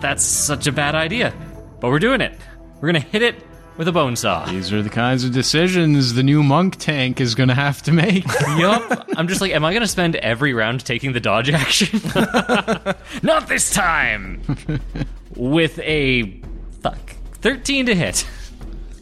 that's 0.00 0.24
such 0.24 0.66
a 0.66 0.72
bad 0.72 0.94
idea. 0.94 1.32
But 1.80 1.88
we're 1.88 1.98
doing 1.98 2.20
it. 2.20 2.38
We're 2.76 2.92
going 2.92 3.02
to 3.02 3.08
hit 3.08 3.22
it 3.22 3.36
with 3.76 3.88
a 3.88 3.92
bone 3.92 4.16
saw. 4.16 4.44
These 4.46 4.72
are 4.72 4.82
the 4.82 4.90
kinds 4.90 5.24
of 5.24 5.32
decisions 5.32 6.12
the 6.12 6.22
new 6.22 6.42
monk 6.42 6.76
tank 6.76 7.20
is 7.20 7.34
going 7.34 7.48
to 7.48 7.54
have 7.54 7.82
to 7.82 7.92
make. 7.92 8.26
yup. 8.58 9.08
I'm 9.16 9.26
just 9.26 9.40
like, 9.40 9.52
am 9.52 9.64
I 9.64 9.72
going 9.72 9.82
to 9.82 9.88
spend 9.88 10.16
every 10.16 10.52
round 10.52 10.84
taking 10.84 11.12
the 11.12 11.20
dodge 11.20 11.50
action? 11.50 12.00
Not 13.22 13.48
this 13.48 13.70
time. 13.70 14.42
With 15.36 15.78
a 15.78 16.40
fuck 16.82 16.98
13 17.34 17.86
to 17.86 17.94
hit. 17.94 18.26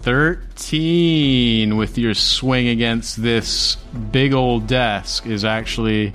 13 0.02 1.76
with 1.76 1.98
your 1.98 2.14
swing 2.14 2.68
against 2.68 3.20
this 3.20 3.76
big 4.12 4.32
old 4.32 4.66
desk 4.66 5.26
is 5.26 5.44
actually 5.44 6.12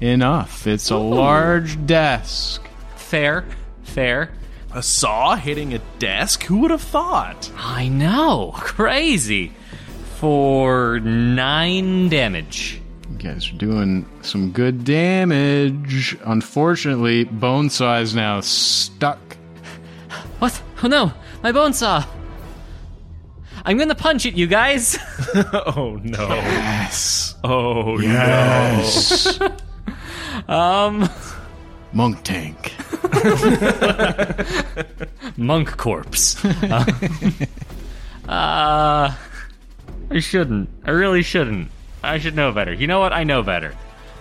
enough. 0.00 0.66
It's 0.66 0.90
a 0.90 0.96
large 0.96 1.84
desk. 1.86 2.62
Fair, 2.96 3.44
fair. 3.86 4.30
A 4.72 4.82
saw 4.82 5.36
hitting 5.36 5.72
a 5.74 5.78
desk? 5.98 6.42
Who 6.44 6.58
would 6.58 6.70
have 6.70 6.82
thought? 6.82 7.50
I 7.56 7.88
know, 7.88 8.52
crazy. 8.56 9.52
For 10.18 10.98
nine 11.00 12.08
damage. 12.08 12.80
You 13.10 13.16
guys 13.18 13.50
are 13.50 13.56
doing 13.56 14.06
some 14.22 14.50
good 14.50 14.84
damage. 14.84 16.16
Unfortunately, 16.24 17.24
bone 17.24 17.70
saw 17.70 17.98
is 17.98 18.14
now 18.14 18.40
stuck. 18.40 19.18
What? 20.38 20.60
Oh 20.82 20.88
no, 20.88 21.12
my 21.42 21.52
bone 21.52 21.72
saw. 21.72 22.04
I'm 23.64 23.78
gonna 23.78 23.94
punch 23.94 24.26
it, 24.26 24.34
you 24.34 24.46
guys. 24.46 24.98
Oh 25.34 25.98
no. 26.02 26.28
Yes. 26.28 27.34
Oh 27.44 27.98
Yes. 28.00 29.38
Um, 30.48 31.08
monk 31.96 32.22
tank. 32.24 32.74
monk 35.38 35.78
corpse. 35.78 36.44
uh, 36.44 36.84
uh, 38.28 39.14
I 40.10 40.20
shouldn't. 40.20 40.68
I 40.84 40.90
really 40.90 41.22
shouldn't. 41.22 41.70
I 42.02 42.18
should 42.18 42.36
know 42.36 42.52
better. 42.52 42.74
You 42.74 42.86
know 42.86 43.00
what? 43.00 43.14
I 43.14 43.24
know 43.24 43.42
better. 43.42 43.74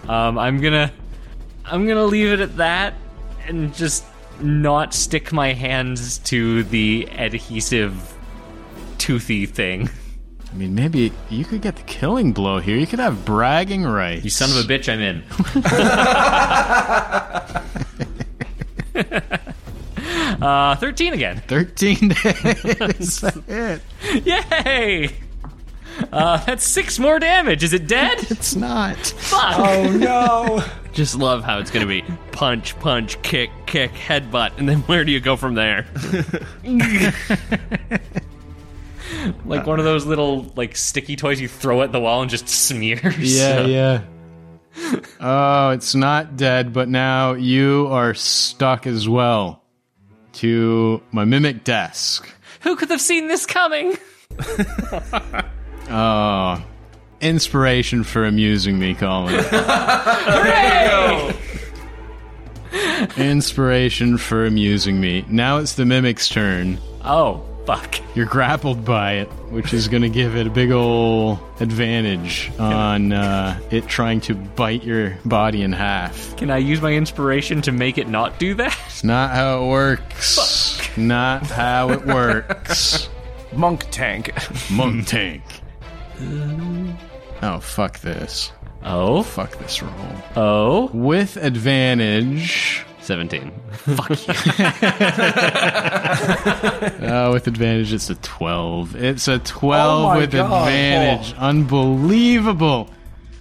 Um, 0.07 0.37
I'm 0.37 0.61
gonna, 0.61 0.89
I'm 1.65 1.85
gonna 1.85 2.05
leave 2.05 2.31
it 2.31 2.39
at 2.39 2.55
that, 2.57 2.93
and 3.45 3.75
just 3.75 4.05
not 4.39 4.93
stick 4.93 5.33
my 5.33 5.51
hands 5.51 6.19
to 6.19 6.63
the 6.63 7.09
adhesive, 7.11 8.13
toothy 8.97 9.47
thing. 9.47 9.89
I 10.55 10.57
mean, 10.57 10.73
maybe 10.73 11.11
you 11.29 11.43
could 11.43 11.61
get 11.61 11.75
the 11.75 11.83
killing 11.83 12.31
blow 12.31 12.59
here. 12.59 12.77
You 12.77 12.87
could 12.87 12.99
have 12.99 13.25
bragging 13.25 13.83
rights. 13.83 14.23
You 14.23 14.29
son 14.29 14.49
of 14.51 14.55
a 14.55 14.61
bitch! 14.61 14.87
I'm 14.87 15.01
in. 15.01 15.21
uh, 20.41 20.77
thirteen 20.77 21.11
again. 21.11 21.43
13 21.45 22.07
days. 22.07 23.21
it. 23.49 23.81
Yay! 24.23 25.09
Uh, 26.13 26.37
that's 26.45 26.63
six 26.63 26.97
more 26.99 27.19
damage. 27.19 27.61
Is 27.61 27.73
it 27.73 27.87
dead? 27.87 28.19
It's 28.31 28.55
not. 28.55 28.95
Fuck. 28.95 29.59
oh 29.59 29.91
no! 29.91 30.63
Just 30.93 31.17
love 31.17 31.43
how 31.43 31.59
it's 31.59 31.69
gonna 31.69 31.85
be 31.85 32.05
punch, 32.31 32.79
punch, 32.79 33.21
kick, 33.23 33.49
kick, 33.65 33.91
headbutt, 33.91 34.57
and 34.57 34.69
then 34.69 34.79
where 34.83 35.03
do 35.03 35.11
you 35.11 35.19
go 35.19 35.35
from 35.35 35.55
there? 35.55 35.85
like 39.45 39.65
one 39.65 39.79
of 39.79 39.85
those 39.85 40.05
little 40.05 40.51
like 40.55 40.75
sticky 40.75 41.15
toys 41.15 41.39
you 41.39 41.47
throw 41.47 41.81
at 41.81 41.91
the 41.91 41.99
wall 41.99 42.21
and 42.21 42.29
just 42.29 42.47
smears. 42.47 43.37
Yeah, 43.37 43.61
yeah. 43.65 44.01
Oh, 45.21 45.69
it's 45.69 45.95
not 45.95 46.35
dead, 46.35 46.73
but 46.73 46.89
now 46.89 47.33
you 47.33 47.87
are 47.91 48.13
stuck 48.13 48.85
as 48.85 49.07
well 49.07 49.63
to 50.33 51.01
my 51.11 51.23
mimic 51.23 51.63
desk. 51.63 52.29
Who 52.61 52.75
could 52.75 52.89
have 52.89 53.01
seen 53.01 53.27
this 53.27 53.45
coming? 53.45 53.97
Oh, 55.87 56.65
inspiration 57.21 58.03
for 58.03 58.25
amusing 58.25 58.79
me, 58.79 58.95
Colin. 58.95 59.35
inspiration 63.17 64.17
for 64.17 64.45
amusing 64.47 64.99
me. 64.99 65.25
Now 65.29 65.57
it's 65.57 65.73
the 65.75 65.85
mimic's 65.85 66.27
turn. 66.27 66.79
Oh, 67.03 67.45
Fuck. 67.65 67.99
You're 68.15 68.27
grappled 68.27 68.85
by 68.85 69.13
it, 69.13 69.27
which 69.49 69.73
is 69.73 69.87
going 69.87 70.03
to 70.03 70.09
give 70.09 70.35
it 70.35 70.45
a 70.45 70.49
big 70.51 70.71
ol' 70.71 71.39
advantage 71.59 72.51
on 72.59 73.11
uh, 73.11 73.59
it 73.71 73.87
trying 73.87 74.21
to 74.21 74.35
bite 74.35 74.83
your 74.83 75.17
body 75.25 75.63
in 75.63 75.73
half. 75.73 76.37
Can 76.37 76.51
I 76.51 76.57
use 76.57 76.79
my 76.81 76.93
inspiration 76.93 77.61
to 77.63 77.71
make 77.71 77.97
it 77.97 78.07
not 78.07 78.37
do 78.37 78.53
that? 78.55 78.77
It's 78.85 79.03
not 79.03 79.31
how 79.31 79.63
it 79.63 79.69
works. 79.69 80.97
Not 80.97 81.47
how 81.47 81.89
it 81.89 82.05
works. 82.05 83.09
Monk 83.53 83.85
tank. 83.89 84.31
Monk 84.71 85.07
tank. 85.07 85.41
Oh, 87.41 87.59
fuck 87.61 87.99
this. 87.99 88.51
Oh, 88.83 89.23
Fuck 89.23 89.57
this 89.57 89.81
roll. 89.81 89.91
oh, 90.35 90.89
With 90.93 91.37
advantage. 91.37 92.85
17. 93.05 93.51
Oh, 97.07 97.31
with 97.33 97.47
advantage, 97.47 97.93
it's 97.93 98.09
a 98.09 98.15
12. 98.15 98.95
It's 98.95 99.27
a 99.27 99.39
12 99.39 100.03
Oh 100.03 100.07
my 100.09 100.17
with 100.17 100.31
God. 100.31 100.67
advantage. 100.67 101.33
Unbelievable. 101.37 102.89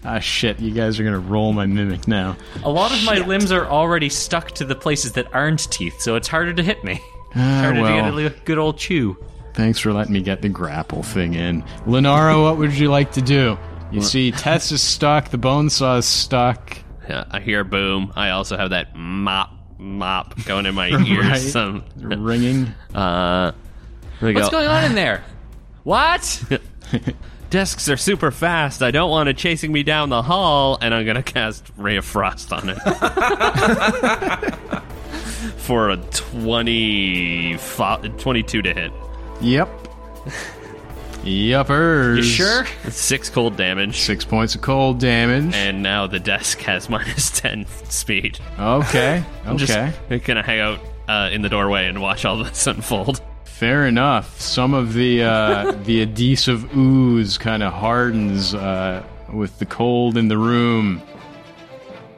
Ah, 0.05 0.19
shit. 0.19 0.61
You 0.61 0.71
guys 0.73 1.01
are 1.01 1.03
going 1.03 1.15
to 1.15 1.19
roll 1.31 1.53
my 1.53 1.67
mimic 1.67 2.07
now. 2.07 2.37
a 2.63 2.71
lot 2.71 2.93
of 2.93 3.03
my 3.05 3.19
limbs 3.19 3.51
are 3.53 3.67
already 3.67 4.09
stuck 4.09 4.51
to 4.53 4.65
the 4.65 4.75
places 4.75 5.13
that 5.13 5.33
aren't 5.35 5.71
teeth, 5.71 6.01
so 6.01 6.17
it's 6.17 6.29
harder 6.29 6.53
to 6.53 6.63
hit 6.63 6.85
me. 6.85 7.01
Ah, 7.35 7.61
Harder 7.63 7.81
well, 7.83 8.13
to 8.17 8.23
get 8.23 8.33
a 8.33 8.45
good 8.45 8.59
old 8.59 8.77
chew. 8.79 9.17
thanks 9.55 9.79
for 9.79 9.93
letting 9.93 10.13
me 10.13 10.21
get 10.23 10.43
the 10.43 10.49
grapple 10.49 11.03
thing 11.03 11.35
in. 11.35 11.63
Lenara, 11.87 12.41
what 12.43 12.59
would 12.59 12.75
you 12.75 12.91
like 12.91 13.13
to 13.13 13.23
do? 13.23 13.59
You 13.91 14.03
see, 14.03 14.31
Tess 14.33 14.73
is 14.73 14.83
stuck. 14.83 15.31
The 15.31 15.39
bone 15.39 15.71
saw 15.71 15.97
is 15.99 16.07
stuck. 16.07 16.79
Yeah, 17.09 17.25
I 17.31 17.41
hear 17.41 17.65
boom. 17.65 18.13
I 18.17 18.31
also 18.31 18.57
have 18.57 18.71
that 18.71 18.97
mop, 18.97 19.51
mop 19.79 20.43
going 20.45 20.67
in 20.67 20.75
my 20.75 20.89
ears. 21.07 21.27
Right. 21.27 21.41
Some, 21.41 21.85
Ringing. 21.97 22.67
uh, 22.95 23.53
What's 24.21 24.49
go. 24.49 24.51
going 24.51 24.69
on 24.69 24.85
in 24.85 24.95
there? 24.95 25.25
What? 25.83 26.43
Desks 27.51 27.89
are 27.89 27.97
super 27.97 28.31
fast. 28.31 28.83
I 28.83 28.91
don't 28.91 29.11
want 29.11 29.29
it 29.29 29.37
chasing 29.37 29.73
me 29.73 29.83
down 29.83 30.09
the 30.09 30.23
hall, 30.23 30.79
and 30.81 30.95
I'm 30.95 31.05
gonna 31.07 31.23
cast 31.23 31.71
Ray 31.77 31.97
of 31.97 32.05
Frost 32.05 32.53
on 32.53 32.71
it. 32.71 32.79
For 35.59 35.91
a 35.91 35.97
20, 35.97 37.57
22 37.59 38.63
to 38.63 38.75
hit. 38.75 38.93
Yep. 39.41 39.69
Yuppers. 41.23 42.17
You 42.17 42.23
sure? 42.23 42.67
It's 42.85 42.97
six 43.01 43.31
cold 43.31 43.57
damage. 43.57 43.99
Six 43.99 44.25
points 44.25 44.55
of 44.55 44.61
cold 44.61 44.99
damage. 45.01 45.55
And 45.55 45.83
now 45.83 46.07
the 46.07 46.21
desk 46.21 46.59
has 46.61 46.89
minus 46.91 47.31
10 47.41 47.67
speed. 47.89 48.39
Okay. 48.59 49.25
I'm 49.45 49.59
just 49.59 49.73
gonna 50.25 50.43
hang 50.43 50.61
out 50.61 50.81
uh, 51.09 51.31
in 51.33 51.43
the 51.43 51.49
doorway 51.49 51.87
and 51.87 52.01
watch 52.01 52.25
all 52.25 52.43
this 52.43 52.67
unfold. 52.67 53.21
Fair 53.45 53.87
enough. 53.87 54.41
Some 54.41 54.75
of 54.75 54.95
the 54.95 55.23
uh, 55.23 55.73
the 55.85 56.03
adhesive 56.03 56.77
ooze 56.77 57.39
kind 57.39 57.63
of 57.63 57.73
hardens 57.73 58.55
uh, 58.55 59.03
with 59.33 59.59
the 59.59 59.67
cold 59.67 60.17
in 60.17 60.29
the 60.29 60.37
room, 60.37 61.01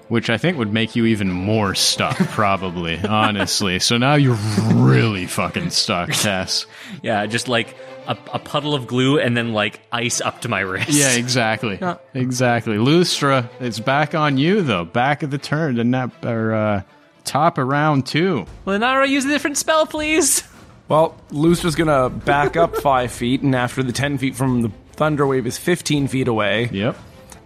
which 0.09 0.31
I 0.31 0.39
think 0.39 0.57
would 0.57 0.73
make 0.73 0.97
you 0.97 1.05
even 1.05 1.31
more 1.31 1.75
stuck, 1.75 2.17
probably. 2.17 2.99
honestly, 2.99 3.79
so 3.81 3.99
now 3.99 4.15
you're 4.15 4.39
really 4.75 5.27
fucking 5.27 5.71
stuck, 5.71 6.11
Tess. 6.11 6.65
Yeah, 7.03 7.27
just 7.27 7.49
like 7.49 7.77
a, 8.09 8.17
a 8.33 8.39
puddle 8.39 8.75
of 8.75 8.87
glue 8.87 9.19
and 9.19 9.37
then 9.37 9.53
like 9.53 9.81
ice 9.93 10.21
up 10.21 10.41
to 10.43 10.49
my 10.49 10.61
wrist. 10.61 10.91
Yeah, 10.91 11.13
exactly, 11.17 11.79
exactly. 12.15 12.77
Lustra, 12.77 13.49
it's 13.61 13.79
back 13.81 14.15
on 14.15 14.39
you 14.39 14.63
though. 14.63 14.85
Back 14.85 15.23
of 15.23 15.31
the 15.31 15.39
turn, 15.39 15.77
didn't 15.77 15.93
that 15.93 16.11
or 16.25 16.55
uh, 16.55 16.83
top 17.25 17.59
of 17.59 17.67
round 17.67 18.07
two? 18.07 18.47
Lenara, 18.67 19.09
use 19.09 19.25
a 19.25 19.29
different 19.29 19.57
spell, 19.59 19.87
please. 19.87 20.43
Well, 20.89 21.17
Lustra's 21.31 21.75
gonna 21.75 22.09
back 22.11 22.57
up 22.57 22.77
five 22.83 23.11
feet, 23.11 23.43
and 23.43 23.55
after 23.55 23.83
the 23.83 23.93
ten 23.93 24.19
feet 24.19 24.37
from 24.37 24.63
the 24.63 24.71
thunder 24.93 25.27
wave 25.27 25.47
is 25.47 25.59
fifteen 25.59 26.07
feet 26.09 26.29
away, 26.29 26.69
Yep. 26.73 26.97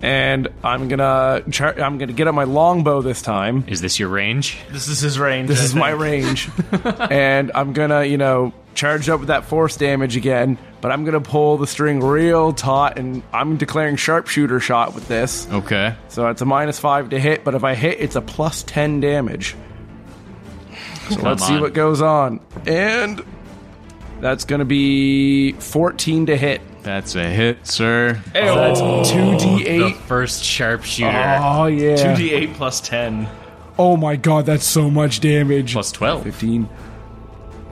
And 0.03 0.49
I'm 0.65 0.89
gonna 0.89 1.43
char- 1.51 1.79
I'm 1.81 1.99
gonna 1.99 2.13
get 2.13 2.27
up 2.27 2.35
my 2.35 2.45
longbow 2.45 3.03
this 3.03 3.23
time. 3.23 3.65
Is 3.67 3.81
this 3.81 3.99
your 3.99 4.09
range? 4.09 4.59
This 4.71 4.89
is 4.89 5.01
his 5.01 5.19
range. 5.19 5.49
This 5.49 5.61
I 5.61 5.65
is 5.65 5.75
my 5.75 5.91
range, 5.91 6.49
and 7.11 7.51
I'm 7.55 7.73
gonna 7.73 8.05
you 8.05 8.17
know 8.19 8.53
charge 8.75 9.09
up 9.09 9.21
with 9.21 9.29
that 9.29 9.45
force 9.45 9.77
damage 9.77 10.17
again. 10.17 10.59
But 10.81 10.93
I'm 10.93 11.05
gonna 11.05 11.21
pull 11.21 11.59
the 11.59 11.67
string 11.67 12.01
real 12.01 12.53
taut, 12.53 12.99
and 12.99 13.23
I'm 13.33 13.59
declaring 13.59 13.97
sharpshooter 13.97 14.61
shot 14.61 14.95
with 14.95 15.09
this. 15.09 15.47
Okay. 15.51 15.95
So 16.09 16.29
it's 16.29 16.41
a 16.41 16.47
minus 16.47 16.79
five 16.79 17.11
to 17.11 17.21
hit, 17.21 17.45
but 17.45 17.55
if 17.55 17.65
I 17.65 17.75
hit, 17.75 18.01
it's 18.01 18.17
a 18.17 18.23
plus 18.23 18.63
ten 18.63 19.01
damage. 19.01 19.57
So 21.11 21.21
let's 21.23 21.47
see 21.47 21.59
what 21.59 21.75
goes 21.75 22.01
on. 22.01 22.41
And 22.67 23.23
that's 24.21 24.45
going 24.45 24.59
to 24.61 24.65
be 24.65 25.53
14 25.53 26.27
to 26.27 26.37
hit. 26.37 26.61
That's 26.83 27.15
a 27.15 27.25
hit, 27.25 27.67
sir. 27.67 28.21
So 28.33 28.41
oh, 28.41 28.55
that's 28.57 28.81
2d8. 29.11 29.65
The 29.65 29.95
first 30.07 30.43
sharpshooter. 30.45 31.09
Oh, 31.11 31.67
yeah. 31.67 31.97
2d8 31.97 32.55
plus 32.55 32.81
10. 32.81 33.29
Oh 33.79 33.97
my 33.97 34.17
god, 34.17 34.47
that's 34.47 34.65
so 34.67 34.91
much 34.91 35.21
damage. 35.21 35.73
Plus 35.73 35.91
12. 35.93 36.23
15. 36.25 36.69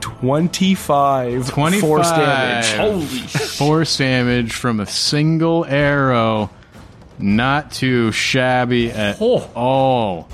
25. 0.01 1.49
25. 1.49 1.81
Force 1.81 2.09
damage. 2.11 2.71
Holy 2.73 3.05
force 3.27 3.97
damage 3.97 4.53
from 4.53 4.79
a 4.79 4.85
single 4.85 5.65
arrow. 5.65 6.49
Not 7.17 7.71
too 7.71 8.11
shabby 8.11 8.91
at 8.91 9.17
Oh. 9.19 9.49
all. 9.55 10.29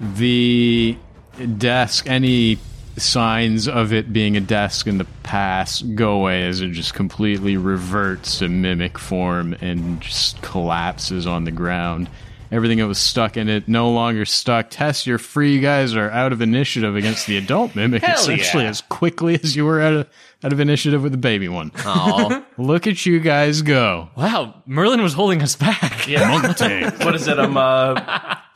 The 0.00 0.96
desk, 1.58 2.08
any 2.08 2.58
signs 2.96 3.68
of 3.68 3.92
it 3.92 4.12
being 4.12 4.36
a 4.36 4.40
desk 4.40 4.86
in 4.86 4.98
the 4.98 5.06
past 5.22 5.94
go 5.94 6.12
away 6.12 6.46
as 6.46 6.60
it 6.60 6.68
just 6.70 6.94
completely 6.94 7.56
reverts 7.56 8.38
to 8.38 8.48
mimic 8.48 8.98
form 8.98 9.54
and 9.60 10.00
just 10.00 10.40
collapses 10.42 11.26
on 11.26 11.44
the 11.44 11.50
ground. 11.50 12.08
Everything 12.50 12.78
that 12.78 12.86
was 12.86 12.98
stuck 12.98 13.36
in 13.36 13.48
it 13.48 13.66
no 13.66 13.90
longer 13.90 14.24
stuck. 14.24 14.70
Tess, 14.70 15.06
you're 15.06 15.18
free. 15.18 15.54
You 15.54 15.60
guys 15.60 15.96
are 15.96 16.10
out 16.10 16.32
of 16.32 16.40
initiative 16.40 16.94
against 16.94 17.26
the 17.26 17.36
adult 17.36 17.74
mimic 17.74 18.02
Hell 18.02 18.18
essentially 18.18 18.64
yeah. 18.64 18.70
as 18.70 18.80
quickly 18.82 19.34
as 19.34 19.56
you 19.56 19.64
were 19.64 19.80
out 19.80 19.92
of, 19.92 20.08
out 20.46 20.52
of 20.52 20.60
initiative 20.60 21.02
with 21.02 21.10
the 21.10 21.18
baby 21.18 21.48
one. 21.48 21.72
Oh, 21.84 22.44
Look 22.56 22.86
at 22.86 23.04
you 23.04 23.18
guys 23.18 23.62
go. 23.62 24.08
Wow, 24.16 24.62
Merlin 24.64 25.02
was 25.02 25.12
holding 25.12 25.42
us 25.42 25.56
back. 25.56 26.06
Yeah. 26.06 26.30
what 27.04 27.14
is 27.16 27.26
it? 27.26 27.38
Um, 27.40 27.56
uh, 27.56 27.96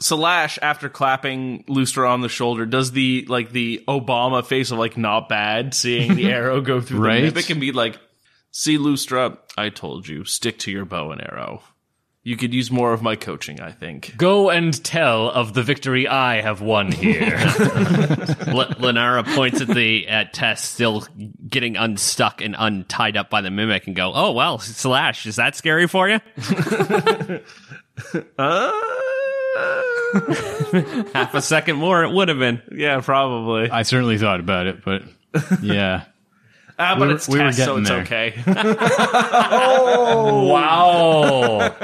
Salash, 0.00 0.57
after 0.62 0.88
clapping 0.88 1.64
Lustra 1.64 2.09
on 2.09 2.20
the 2.20 2.29
shoulder, 2.29 2.64
does 2.64 2.92
the 2.92 3.26
like 3.29 3.50
the 3.50 3.83
Obama 3.88 4.46
face 4.46 4.70
of 4.70 4.79
like 4.79 4.96
not 4.96 5.29
bad, 5.29 5.74
seeing 5.74 6.14
the 6.14 6.31
arrow 6.31 6.61
go 6.61 6.81
through 6.81 7.00
Right. 7.05 7.20
the 7.22 7.26
mimic 7.26 7.50
and 7.50 7.61
be 7.61 7.72
like, 7.72 7.98
"See, 8.53 8.79
Lustra, 8.79 9.37
I 9.59 9.68
told 9.70 10.07
you, 10.07 10.24
stick 10.24 10.61
to 10.61 10.70
your 10.70 10.85
bow 10.85 11.11
and 11.11 11.20
arrow. 11.20 11.62
You 12.22 12.37
could 12.37 12.52
use 12.52 12.70
more 12.70 12.92
of 12.92 13.00
my 13.02 13.16
coaching, 13.16 13.61
I 13.61 13.72
think." 13.72 14.14
Go 14.16 14.50
and 14.50 14.83
tell 14.85 15.30
of 15.30 15.54
the 15.54 15.62
victory 15.62 16.06
I 16.06 16.42
have 16.42 16.61
won 16.61 16.92
here. 16.92 17.35
L- 17.37 18.74
Lenara 18.78 19.24
points 19.35 19.61
at 19.62 19.68
the 19.68 20.06
at 20.06 20.35
Tess, 20.35 20.62
still 20.62 21.06
getting 21.48 21.76
unstuck 21.76 22.42
and 22.42 22.54
untied 22.59 23.16
up 23.16 23.30
by 23.30 23.40
the 23.40 23.50
mimic, 23.50 23.87
and 23.87 23.96
go, 23.96 24.12
"Oh 24.14 24.33
well, 24.33 24.59
slash, 24.59 25.24
is 25.26 25.37
that 25.37 25.56
scary 25.56 25.87
for 25.88 26.09
you?" 26.09 26.20
Uh. 28.38 28.72
Half 31.14 31.35
a 31.35 31.42
second 31.42 31.76
more, 31.76 32.02
it 32.02 32.11
would 32.11 32.28
have 32.28 32.38
been. 32.38 32.62
Yeah, 32.72 33.00
probably. 33.00 33.70
I 33.70 33.83
certainly 33.83 34.16
thought 34.18 34.40
about 34.40 34.66
it, 34.66 34.85
but 34.85 35.02
yeah. 35.62 36.04
Ah, 36.82 36.94
but 36.98 37.02
we 37.02 37.06
were- 37.08 37.14
it's 37.14 37.28
we 37.28 37.38
were 37.42 37.52
so 37.52 37.76
it's 37.76 37.88
there. 37.88 38.00
okay. 38.00 38.34
Oh 39.52 40.46
wow. 40.52 41.74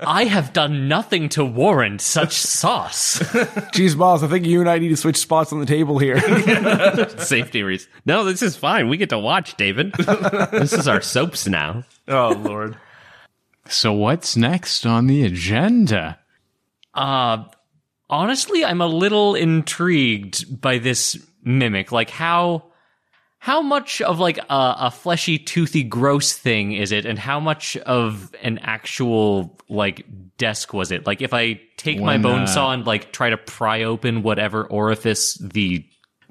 I 0.00 0.24
have 0.24 0.52
done 0.52 0.88
nothing 0.88 1.28
to 1.30 1.44
warrant 1.44 2.00
such 2.00 2.32
sauce. 2.32 3.18
Jeez, 3.72 3.96
boss, 3.96 4.24
I 4.24 4.26
think 4.26 4.44
you 4.46 4.58
and 4.60 4.68
I 4.68 4.78
need 4.80 4.88
to 4.88 4.96
switch 4.96 5.16
spots 5.16 5.52
on 5.52 5.60
the 5.60 5.66
table 5.66 5.98
here. 6.00 6.18
Safety 7.18 7.62
reasons. 7.62 7.88
No, 8.04 8.24
this 8.24 8.42
is 8.42 8.56
fine. 8.56 8.88
We 8.88 8.96
get 8.96 9.10
to 9.10 9.18
watch, 9.20 9.56
David. 9.56 9.92
this 9.94 10.72
is 10.72 10.88
our 10.88 11.00
soaps 11.00 11.46
now. 11.46 11.84
oh 12.08 12.30
lord. 12.30 12.76
So 13.68 13.92
what's 13.92 14.36
next 14.36 14.84
on 14.84 15.06
the 15.06 15.24
agenda? 15.24 16.18
Uh, 16.94 17.44
honestly, 18.10 18.64
I'm 18.64 18.80
a 18.80 18.88
little 18.88 19.36
intrigued 19.36 20.60
by 20.60 20.78
this 20.78 21.16
mimic. 21.44 21.92
Like 21.92 22.10
how 22.10 22.71
how 23.42 23.60
much 23.60 24.00
of 24.00 24.20
like 24.20 24.38
a, 24.38 24.44
a 24.48 24.90
fleshy, 24.92 25.36
toothy, 25.36 25.82
gross 25.82 26.32
thing 26.32 26.74
is 26.74 26.92
it, 26.92 27.04
and 27.04 27.18
how 27.18 27.40
much 27.40 27.76
of 27.78 28.32
an 28.40 28.58
actual 28.58 29.58
like 29.68 30.06
desk 30.38 30.72
was 30.72 30.92
it? 30.92 31.08
Like 31.08 31.20
if 31.20 31.34
I 31.34 31.60
take 31.76 31.98
my 31.98 32.12
When, 32.12 32.22
bone 32.22 32.42
uh, 32.42 32.46
saw 32.46 32.70
and 32.70 32.86
like 32.86 33.10
try 33.10 33.30
to 33.30 33.36
pry 33.36 33.82
open 33.82 34.22
whatever 34.22 34.64
orifice 34.64 35.34
the 35.38 35.84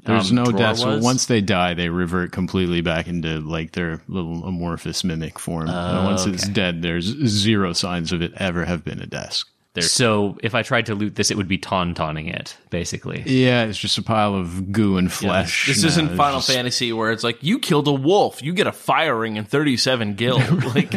There's 0.05 0.29
um, 0.29 0.37
no 0.37 0.45
death. 0.45 0.85
Was? 0.85 1.03
once 1.03 1.25
they 1.25 1.41
die, 1.41 1.73
they 1.73 1.89
revert 1.89 2.31
completely 2.31 2.79
back 2.79 3.09
into 3.09 3.41
like 3.41 3.73
their 3.73 4.01
little 4.07 4.45
amorphous 4.45 5.03
mimic 5.03 5.37
form. 5.37 5.67
And 5.67 6.05
once 6.05 6.25
it's 6.25 6.47
dead, 6.47 6.81
there's 6.81 7.03
zero 7.27 7.73
signs 7.73 8.13
of 8.13 8.21
it 8.21 8.31
ever 8.37 8.63
have 8.63 8.85
been 8.85 9.01
a 9.01 9.05
desk. 9.05 9.49
So 9.79 10.37
if 10.43 10.53
I 10.53 10.63
tried 10.63 10.87
to 10.87 10.95
loot 10.95 11.15
this, 11.15 11.31
it 11.31 11.37
would 11.37 11.47
be 11.47 11.57
tauntaunting 11.57 12.27
it, 12.27 12.57
basically. 12.69 13.23
Yeah, 13.25 13.63
it's 13.63 13.77
just 13.77 13.97
a 13.97 14.01
pile 14.03 14.35
of 14.35 14.73
goo 14.73 14.97
and 14.97 15.09
flesh. 15.11 15.67
This 15.67 15.81
No, 15.81 15.87
isn't 15.87 16.09
uh, 16.09 16.15
Final 16.17 16.39
just- 16.39 16.51
Fantasy 16.51 16.91
where 16.91 17.11
it's 17.11 17.23
like 17.23 17.41
you 17.41 17.57
killed 17.57 17.87
a 17.87 17.93
wolf, 17.93 18.41
you 18.43 18.53
get 18.53 18.67
a 18.67 18.73
fire 18.73 19.17
ring 19.17 19.37
and 19.37 19.47
37 19.47 20.15
gil. 20.15 20.37
like 20.75 20.93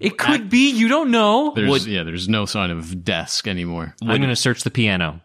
It 0.00 0.18
could 0.18 0.50
be. 0.50 0.70
You 0.72 0.88
don't 0.88 1.12
know. 1.12 1.52
There's, 1.54 1.70
Would- 1.70 1.86
yeah, 1.86 2.02
there's 2.02 2.28
no 2.28 2.44
sign 2.44 2.70
of 2.72 3.04
desk 3.04 3.46
anymore. 3.46 3.94
I'm 4.02 4.08
going 4.08 4.22
to 4.22 4.34
search 4.36 4.64
the 4.64 4.70
piano. 4.72 5.20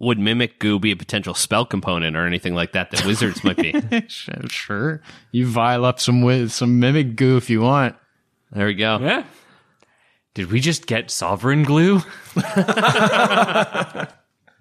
Would 0.00 0.18
mimic 0.18 0.58
goo 0.58 0.80
be 0.80 0.90
a 0.90 0.96
potential 0.96 1.32
spell 1.32 1.64
component 1.64 2.16
or 2.16 2.26
anything 2.26 2.56
like 2.56 2.72
that 2.72 2.90
that 2.90 3.06
wizards 3.06 3.44
might 3.44 3.56
be? 3.56 3.72
Sure, 4.08 4.48
sure. 4.48 5.02
You 5.30 5.46
vial 5.46 5.84
up 5.84 6.00
some 6.00 6.22
with 6.22 6.50
some 6.50 6.80
mimic 6.80 7.14
goo 7.14 7.36
if 7.36 7.48
you 7.48 7.60
want. 7.60 7.94
There 8.50 8.66
we 8.66 8.74
go. 8.74 8.98
Yeah. 8.98 9.24
Did 10.34 10.50
we 10.50 10.60
just 10.60 10.86
get 10.86 11.10
sovereign 11.10 11.62
glue? 11.62 12.00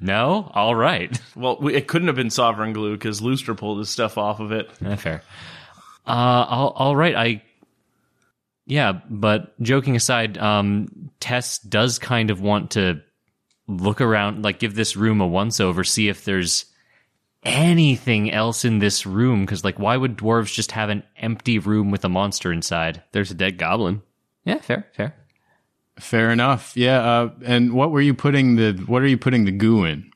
no. 0.02 0.52
All 0.54 0.76
right. 0.76 1.20
well, 1.36 1.58
we, 1.62 1.76
it 1.76 1.88
couldn't 1.88 2.08
have 2.08 2.18
been 2.18 2.30
Sovereign 2.30 2.74
Glue 2.74 2.94
because 2.94 3.22
Lustra 3.22 3.56
pulled 3.56 3.80
his 3.80 3.90
stuff 3.90 4.18
off 4.18 4.42
of 4.42 4.52
it. 4.52 4.70
Yeah, 4.82 4.96
fair. 4.98 5.24
Uh, 6.06 6.46
all, 6.50 6.70
all 6.72 6.96
right. 6.96 7.16
I, 7.16 7.42
yeah, 8.66 9.00
but 9.10 9.60
joking 9.62 9.96
aside, 9.96 10.38
um, 10.38 11.10
Tess 11.22 11.60
does 11.60 12.00
kind 12.00 12.32
of 12.32 12.42
want 12.42 12.72
to 12.72 13.02
look 13.68 14.02
around, 14.02 14.44
like 14.44 14.60
give 14.60 14.76
this 14.76 14.98
room 14.98 15.22
a 15.22 15.28
once 15.28 15.62
over, 15.62 15.86
see 15.86 16.10
if 16.10 16.26
there's 16.26 16.66
anything 17.44 18.30
else 18.30 18.66
in 18.66 18.80
this 18.80 19.06
room. 19.06 19.46
Cause 19.46 19.64
like, 19.64 19.80
why 19.80 19.96
would 19.96 20.18
dwarves 20.18 20.54
just 20.54 20.74
have 20.74 20.90
an 20.90 21.04
empty 21.16 21.60
room 21.60 21.92
with 21.92 22.04
a 22.04 22.10
monster 22.10 22.52
inside? 22.52 23.02
There's 23.14 23.32
a 23.32 23.36
dead 23.36 23.58
goblin. 23.58 24.02
Yeah, 24.44 24.58
fair, 24.60 24.88
fair. 24.94 25.16
Fair 26.02 26.32
enough. 26.32 26.76
Yeah. 26.76 27.00
Uh, 27.02 27.30
and 27.46 27.74
what 27.74 27.92
were 27.92 28.02
you 28.02 28.14
putting 28.14 28.56
the 28.56 28.74
what 28.88 29.02
are 29.02 29.08
you 29.08 29.18
putting 29.18 29.46
the 29.46 29.52
goo 29.52 29.86
in? 29.86 30.12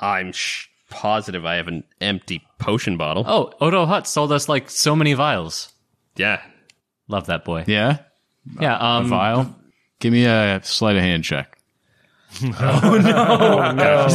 I'm 0.00 0.32
sh- 0.32 0.66
positive 0.90 1.46
I 1.46 1.54
have 1.54 1.68
an 1.68 1.84
empty 2.00 2.42
potion 2.58 2.96
bottle. 2.96 3.24
Oh, 3.26 3.52
Odo 3.60 3.86
Hut 3.86 4.06
sold 4.06 4.32
us 4.32 4.48
like 4.48 4.68
so 4.70 4.94
many 4.96 5.14
vials. 5.14 5.72
Yeah. 6.16 6.42
Love 7.08 7.26
that 7.26 7.44
boy. 7.44 7.64
Yeah, 7.66 7.98
Yeah. 8.60 8.76
a 8.78 8.84
Um, 9.00 9.08
vial. 9.08 9.54
Give 10.00 10.12
me 10.12 10.24
a 10.26 10.60
sleight 10.64 10.96
of 10.96 11.02
hand 11.02 11.22
check. 11.24 11.58
Did 12.40 12.52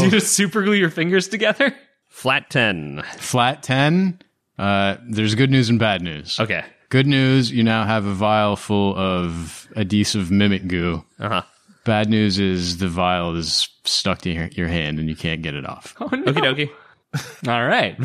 you 0.04 0.12
just 0.12 0.34
super 0.34 0.64
glue 0.64 0.74
your 0.74 0.90
fingers 0.90 1.28
together? 1.28 1.74
Flat 2.10 2.50
10. 2.50 3.04
Flat 3.18 3.64
ten. 3.64 4.20
Uh, 4.58 4.98
there's 5.08 5.36
good 5.36 5.50
news 5.52 5.70
and 5.70 5.80
bad 5.80 6.02
news. 6.02 6.40
Okay. 6.40 6.66
Good 6.90 7.06
news, 7.06 7.52
you 7.52 7.64
now 7.64 7.86
have 7.86 8.06
a 8.06 8.14
vial 8.14 8.56
full 8.56 8.98
of 8.98 9.68
adhesive 9.76 10.32
mimic 10.32 10.68
goo. 10.68 11.06
Uh 11.20 11.30
huh. 11.30 11.42
Bad 11.86 12.10
news 12.10 12.40
is 12.40 12.80
the 12.80 12.88
vial 12.88 13.36
is 13.36 13.70
stuck 13.86 14.22
to 14.22 14.32
your, 14.32 14.48
your 14.48 14.68
hand 14.68 15.00
and 15.00 15.08
you 15.08 15.16
can't 15.16 15.42
get 15.42 15.54
it 15.54 15.66
off. 15.66 15.96
Okie 15.96 16.26
dokie. 16.34 16.70
All 17.48 17.66
right. 17.66 17.98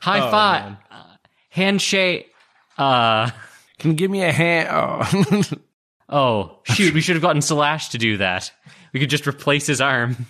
High 0.00 0.30
five. 0.30 0.76
Uh, 0.90 1.16
handshake. 1.48 2.32
Uh, 2.76 3.30
Can 3.78 3.92
you 3.92 3.96
give 3.96 4.10
me 4.10 4.22
a 4.22 4.32
hand? 4.32 4.68
Oh. 4.70 5.42
oh, 6.08 6.58
shoot. 6.64 6.94
We 6.94 7.00
should 7.00 7.16
have 7.16 7.22
gotten 7.22 7.42
Slash 7.42 7.88
to 7.90 7.98
do 7.98 8.18
that. 8.18 8.52
We 8.92 9.00
could 9.00 9.10
just 9.10 9.26
replace 9.26 9.66
his 9.66 9.80
arm. 9.80 10.26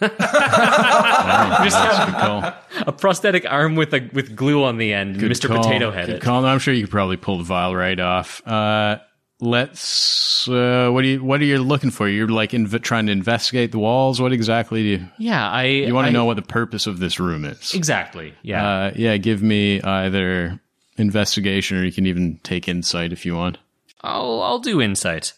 Just 0.00 1.76
have 1.76 2.56
a 2.86 2.92
prosthetic 2.92 3.44
arm 3.50 3.76
with 3.76 3.92
a 3.94 4.08
with 4.12 4.34
glue 4.34 4.64
on 4.64 4.78
the 4.78 4.92
end. 4.92 5.18
Good 5.18 5.30
Mr. 5.32 5.48
call. 5.48 5.62
Potato 5.62 5.90
Head. 5.90 6.06
Good 6.06 6.16
it. 6.16 6.22
call. 6.22 6.44
I'm 6.44 6.58
sure 6.58 6.74
you 6.74 6.84
could 6.84 6.90
probably 6.90 7.16
pull 7.16 7.38
the 7.38 7.44
vial 7.44 7.74
right 7.74 7.98
off. 7.98 8.46
Uh, 8.46 8.98
let's. 9.40 10.48
Uh, 10.48 10.90
what 10.90 11.02
do 11.02 11.08
you? 11.08 11.24
What 11.24 11.40
are 11.40 11.44
you 11.44 11.58
looking 11.58 11.90
for? 11.90 12.08
You're 12.08 12.28
like 12.28 12.50
inv- 12.52 12.82
trying 12.82 13.06
to 13.06 13.12
investigate 13.12 13.72
the 13.72 13.78
walls. 13.78 14.20
What 14.20 14.32
exactly 14.32 14.82
do 14.82 14.88
you? 14.88 15.08
Yeah, 15.18 15.50
I. 15.50 15.64
You 15.64 15.94
want 15.94 16.06
to 16.06 16.12
know 16.12 16.24
what 16.24 16.36
the 16.36 16.42
purpose 16.42 16.86
of 16.86 16.98
this 16.98 17.20
room 17.20 17.44
is? 17.44 17.74
exactly? 17.74 18.34
Yeah. 18.42 18.68
Uh, 18.68 18.92
yeah. 18.96 19.16
Give 19.16 19.42
me 19.42 19.82
either 19.82 20.60
investigation 20.96 21.78
or 21.78 21.84
you 21.84 21.92
can 21.92 22.06
even 22.06 22.38
take 22.42 22.68
insight 22.68 23.12
if 23.12 23.24
you 23.24 23.34
want. 23.34 23.58
I'll 24.02 24.42
I'll 24.42 24.58
do 24.60 24.80
insight. 24.80 25.34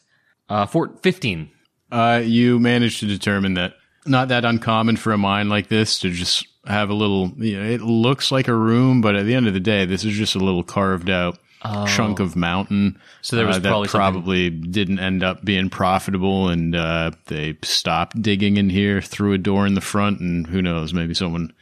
Uh, 0.49 0.67
for 0.67 0.91
fifteen. 1.03 1.51
Uh, 1.91 2.23
you 2.25 2.59
managed 2.59 3.01
to 3.01 3.07
determine 3.07 3.53
that 3.55 3.75
not 4.07 4.29
that 4.29 4.45
uncommon 4.45 4.97
for 4.97 5.13
a 5.13 5.19
mine 5.19 5.49
like 5.49 5.69
this 5.69 5.99
to 6.01 6.11
just 6.11 6.47
have 6.67 6.91
a 6.91 6.95
little. 6.95 7.33
You 7.37 7.61
know, 7.61 7.69
it 7.69 7.81
looks 7.81 8.33
like 8.33 8.49
a 8.49 8.55
room, 8.55 9.01
but 9.01 9.17
at 9.17 9.27
the 9.27 9.35
end 9.35 9.47
of 9.47 9.55
the 9.55 9.61
day, 9.61 9.85
this 9.85 10.05
is 10.05 10.15
just 10.15 10.35
a 10.35 10.41
little 10.41 10.63
carved 10.63 11.11
out 11.11 11.39
chunk 11.87 12.21
of 12.21 12.35
mountain. 12.37 12.97
Oh. 12.97 13.03
So 13.23 13.37
there 13.37 13.47
was 13.47 13.57
uh, 13.57 13.61
that 13.61 13.69
probably 13.69 13.89
probably 13.89 14.51
didn't 14.51 14.99
end 14.99 15.23
up 15.23 15.45
being 15.45 15.71
profitable, 15.71 16.49
and 16.49 16.75
uh, 16.75 17.13
they 17.27 17.57
stopped 17.63 18.21
digging 18.21 18.57
in 18.57 18.71
here 18.71 19.01
through 19.01 19.33
a 19.33 19.39
door 19.39 19.67
in 19.67 19.75
the 19.75 19.81
front, 19.81 20.21
and 20.21 20.47
who 20.47 20.63
knows, 20.63 20.93
maybe 20.93 21.15
someone. 21.15 21.53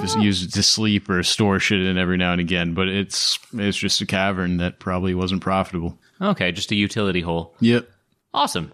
Just 0.00 0.18
used 0.18 0.48
it 0.48 0.54
to 0.54 0.62
sleep 0.62 1.08
or 1.10 1.22
store 1.22 1.60
shit 1.60 1.82
in 1.82 1.98
every 1.98 2.16
now 2.16 2.32
and 2.32 2.40
again, 2.40 2.72
but 2.72 2.88
it's 2.88 3.38
it's 3.52 3.76
just 3.76 4.00
a 4.00 4.06
cavern 4.06 4.56
that 4.56 4.78
probably 4.78 5.14
wasn't 5.14 5.42
profitable. 5.42 5.98
Okay, 6.18 6.50
just 6.50 6.72
a 6.72 6.74
utility 6.74 7.20
hole. 7.20 7.54
Yep. 7.60 7.86
Awesome. 8.32 8.72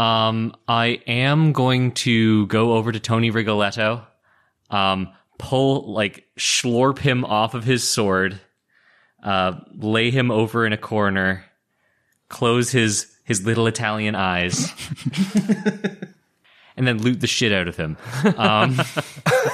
Um, 0.00 0.54
I 0.66 1.02
am 1.06 1.52
going 1.52 1.92
to 1.92 2.46
go 2.46 2.72
over 2.72 2.90
to 2.90 2.98
Tony 2.98 3.30
Rigoletto, 3.30 4.06
um, 4.70 5.12
pull 5.36 5.92
like 5.92 6.26
schlorp 6.38 6.98
him 6.98 7.22
off 7.26 7.52
of 7.52 7.64
his 7.64 7.86
sword, 7.86 8.40
uh, 9.22 9.60
lay 9.74 10.10
him 10.10 10.30
over 10.30 10.64
in 10.64 10.72
a 10.72 10.78
corner, 10.78 11.44
close 12.30 12.70
his 12.70 13.14
his 13.24 13.44
little 13.44 13.66
Italian 13.66 14.14
eyes, 14.14 14.72
and 16.78 16.86
then 16.86 17.02
loot 17.02 17.20
the 17.20 17.26
shit 17.26 17.52
out 17.52 17.68
of 17.68 17.76
him. 17.76 17.98
Um, 18.38 18.80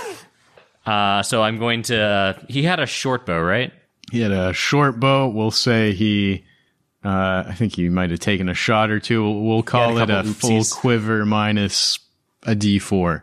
uh, 0.86 1.24
so 1.24 1.42
I'm 1.42 1.58
going 1.58 1.82
to. 1.82 2.40
he 2.48 2.62
had 2.62 2.78
a 2.78 2.86
short 2.86 3.26
bow, 3.26 3.40
right? 3.40 3.72
He 4.12 4.20
had 4.20 4.30
a 4.30 4.52
short 4.52 5.00
bow. 5.00 5.26
We'll 5.26 5.50
say 5.50 5.92
he, 5.92 6.44
uh, 7.06 7.44
I 7.48 7.54
think 7.54 7.76
he 7.76 7.88
might 7.88 8.10
have 8.10 8.18
taken 8.20 8.48
a 8.48 8.54
shot 8.54 8.90
or 8.90 8.98
two. 8.98 9.22
We'll, 9.22 9.40
we'll 9.42 9.62
call 9.62 9.96
Had 9.96 10.10
it 10.10 10.12
a 10.12 10.20
a 10.20 10.22
couple 10.24 10.32
full 10.32 10.64
quiver 10.80 11.24
minus 11.24 11.98
a 12.42 12.54
D4. 12.56 13.22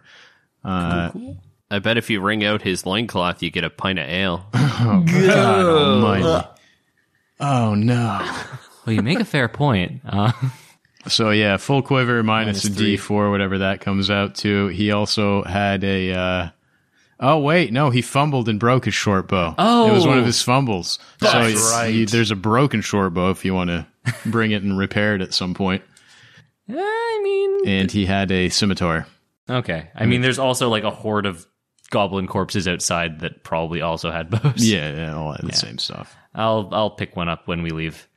I 0.63 1.79
bet 1.79 1.97
if 1.97 2.09
you 2.09 2.21
wring 2.21 2.43
out 2.45 2.61
his 2.61 2.85
loincloth, 2.85 3.41
you 3.43 3.49
get 3.49 3.63
a 3.63 3.69
pint 3.69 3.99
of 3.99 4.07
ale. 4.07 4.45
God 4.53 5.65
almighty. 5.65 6.47
Oh 7.39 7.73
no. 7.75 8.19
Well, 8.85 8.95
you 8.95 9.01
make 9.01 9.19
a 9.19 9.25
fair 9.25 9.47
point. 9.49 10.01
Uh, 10.05 10.31
So 11.07 11.31
yeah, 11.31 11.57
full 11.57 11.81
quiver 11.81 12.23
minus, 12.23 12.63
Minus 12.63 12.77
a 12.77 12.79
three. 12.79 12.97
D4, 12.97 13.29
whatever 13.29 13.57
that 13.57 13.81
comes 13.81 14.09
out 14.09 14.35
to. 14.35 14.67
He 14.67 14.91
also 14.93 15.43
had 15.43 15.83
a, 15.83 16.13
uh, 16.13 16.49
oh 17.23 17.39
wait, 17.39 17.73
no, 17.73 17.89
he 17.89 18.01
fumbled 18.03 18.47
and 18.49 18.59
broke 18.59 18.85
his 18.85 18.93
short 18.93 19.27
bow. 19.27 19.55
Oh. 19.57 19.89
It 19.89 19.93
was 19.93 20.05
one 20.05 20.19
of 20.19 20.25
his 20.25 20.41
fumbles. 20.43 20.99
so 21.19 21.25
That's 21.25 21.47
he's- 21.49 21.71
right. 21.71 21.91
he- 21.91 22.05
there's 22.05 22.29
a 22.31 22.35
broken 22.35 22.81
short 22.81 23.13
bow 23.15 23.31
if 23.31 23.43
you 23.45 23.55
want 23.55 23.69
to 23.71 23.87
bring 24.25 24.51
it 24.51 24.61
and 24.63 24.77
repair 24.77 25.15
it 25.15 25.21
at 25.21 25.33
some 25.33 25.53
point. 25.55 25.81
I 26.69 27.19
mean, 27.23 27.67
And 27.67 27.91
he 27.91 28.05
had 28.05 28.31
a 28.31 28.49
scimitar. 28.49 29.07
Okay. 29.49 29.89
I 29.95 30.05
mean, 30.05 30.21
there's 30.21 30.39
also 30.39 30.69
like 30.69 30.83
a 30.83 30.91
horde 30.91 31.25
of 31.25 31.45
goblin 31.89 32.27
corpses 32.27 32.67
outside 32.67 33.19
that 33.19 33.43
probably 33.43 33.81
also 33.81 34.11
had 34.11 34.29
bows. 34.29 34.53
Yeah, 34.67 34.93
yeah, 34.95 35.15
all 35.15 35.35
the 35.41 35.53
same 35.53 35.77
stuff. 35.77 36.15
I'll 36.33 36.69
I'll 36.71 36.89
pick 36.91 37.15
one 37.15 37.29
up 37.29 37.47
when 37.47 37.61
we 37.63 37.69
leave. 37.69 38.07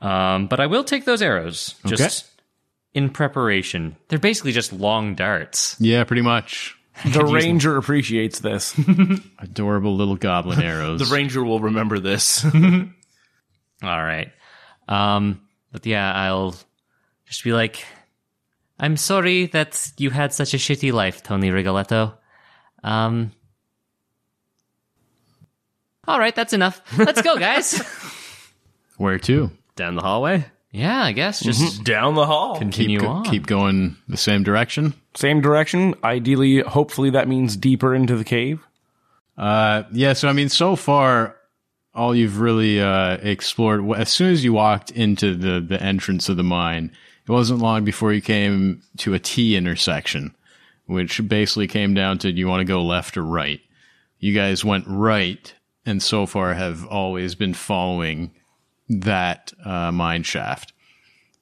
Um, 0.00 0.46
but 0.48 0.60
I 0.60 0.66
will 0.66 0.84
take 0.84 1.04
those 1.06 1.22
arrows 1.22 1.74
just 1.86 2.26
in 2.92 3.08
preparation. 3.10 3.96
They're 4.08 4.18
basically 4.18 4.52
just 4.52 4.72
long 4.72 5.14
darts. 5.14 5.76
Yeah, 5.80 6.04
pretty 6.04 6.22
much. 6.22 6.76
The 7.12 7.24
ranger 7.24 7.76
appreciates 7.76 8.38
this. 8.38 8.74
Adorable 9.38 9.96
little 9.96 10.16
goblin 10.16 10.62
arrows. 10.62 11.00
The 11.00 11.12
ranger 11.14 11.42
will 11.44 11.60
remember 11.60 11.98
this. 11.98 12.44
All 12.44 12.52
right. 13.82 14.30
Um, 14.88 15.40
but 15.72 15.84
yeah, 15.86 16.12
I'll 16.14 16.54
just 17.26 17.42
be 17.42 17.52
like, 17.52 17.84
I'm 18.78 18.96
sorry 18.96 19.46
that 19.46 19.90
you 19.98 20.10
had 20.10 20.32
such 20.32 20.54
a 20.54 20.56
shitty 20.56 20.92
life, 20.92 21.22
Tony 21.22 21.50
Rigoletto. 21.50 22.14
Um. 22.82 23.32
All 26.06 26.18
right, 26.18 26.34
that's 26.34 26.52
enough. 26.52 26.80
Let's 26.98 27.22
go, 27.22 27.36
guys. 27.38 27.82
Where 28.98 29.18
to? 29.20 29.50
Down 29.74 29.94
the 29.96 30.02
hallway? 30.02 30.44
yeah, 30.70 31.02
I 31.02 31.12
guess 31.12 31.40
just 31.40 31.82
Down 31.84 32.14
the 32.14 32.26
hall. 32.26 32.56
continue 32.58 33.00
Keep, 33.00 33.08
on. 33.08 33.24
keep 33.24 33.46
going 33.46 33.96
the 34.08 34.16
same 34.16 34.42
direction. 34.42 34.92
Same 35.14 35.40
direction. 35.40 35.94
Ideally, 36.02 36.60
hopefully, 36.60 37.10
that 37.10 37.28
means 37.28 37.56
deeper 37.56 37.94
into 37.94 38.16
the 38.16 38.24
cave. 38.24 38.66
Uh, 39.38 39.84
yeah. 39.92 40.12
So 40.12 40.28
I 40.28 40.32
mean, 40.32 40.48
so 40.48 40.76
far, 40.76 41.36
all 41.94 42.14
you've 42.14 42.40
really 42.40 42.80
uh, 42.80 43.18
explored. 43.22 43.88
As 43.96 44.10
soon 44.10 44.32
as 44.32 44.44
you 44.44 44.52
walked 44.52 44.90
into 44.90 45.34
the 45.34 45.60
the 45.60 45.80
entrance 45.80 46.28
of 46.28 46.36
the 46.36 46.42
mine, 46.42 46.90
it 47.26 47.30
wasn't 47.30 47.60
long 47.60 47.84
before 47.84 48.12
you 48.12 48.20
came 48.20 48.82
to 48.98 49.14
a 49.14 49.18
T 49.18 49.56
intersection, 49.56 50.34
which 50.86 51.26
basically 51.26 51.68
came 51.68 51.94
down 51.94 52.18
to 52.18 52.32
do 52.32 52.38
you 52.38 52.48
want 52.48 52.60
to 52.60 52.64
go 52.64 52.84
left 52.84 53.16
or 53.16 53.24
right. 53.24 53.60
You 54.18 54.34
guys 54.34 54.64
went 54.64 54.84
right, 54.86 55.52
and 55.86 56.02
so 56.02 56.26
far 56.26 56.54
have 56.54 56.86
always 56.86 57.34
been 57.34 57.54
following 57.54 58.32
that 58.88 59.52
uh, 59.64 59.90
mine 59.92 60.22
shaft. 60.22 60.73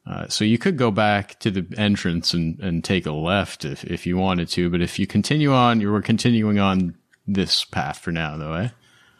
Uh, 0.06 0.26
so 0.28 0.44
you 0.44 0.58
could 0.58 0.76
go 0.76 0.90
back 0.90 1.38
to 1.38 1.50
the 1.50 1.64
entrance 1.78 2.34
and, 2.34 2.58
and 2.60 2.82
take 2.82 3.06
a 3.06 3.12
left 3.12 3.64
if, 3.64 3.84
if 3.84 4.04
you 4.06 4.16
wanted 4.16 4.48
to, 4.48 4.68
but 4.68 4.80
if 4.82 4.98
you 4.98 5.06
continue 5.06 5.52
on, 5.52 5.80
you 5.80 5.90
were 5.92 6.02
continuing 6.02 6.58
on 6.58 6.94
this 7.26 7.64
path 7.64 7.98
for 7.98 8.10
now, 8.10 8.36
though, 8.36 8.54
eh? 8.54 8.68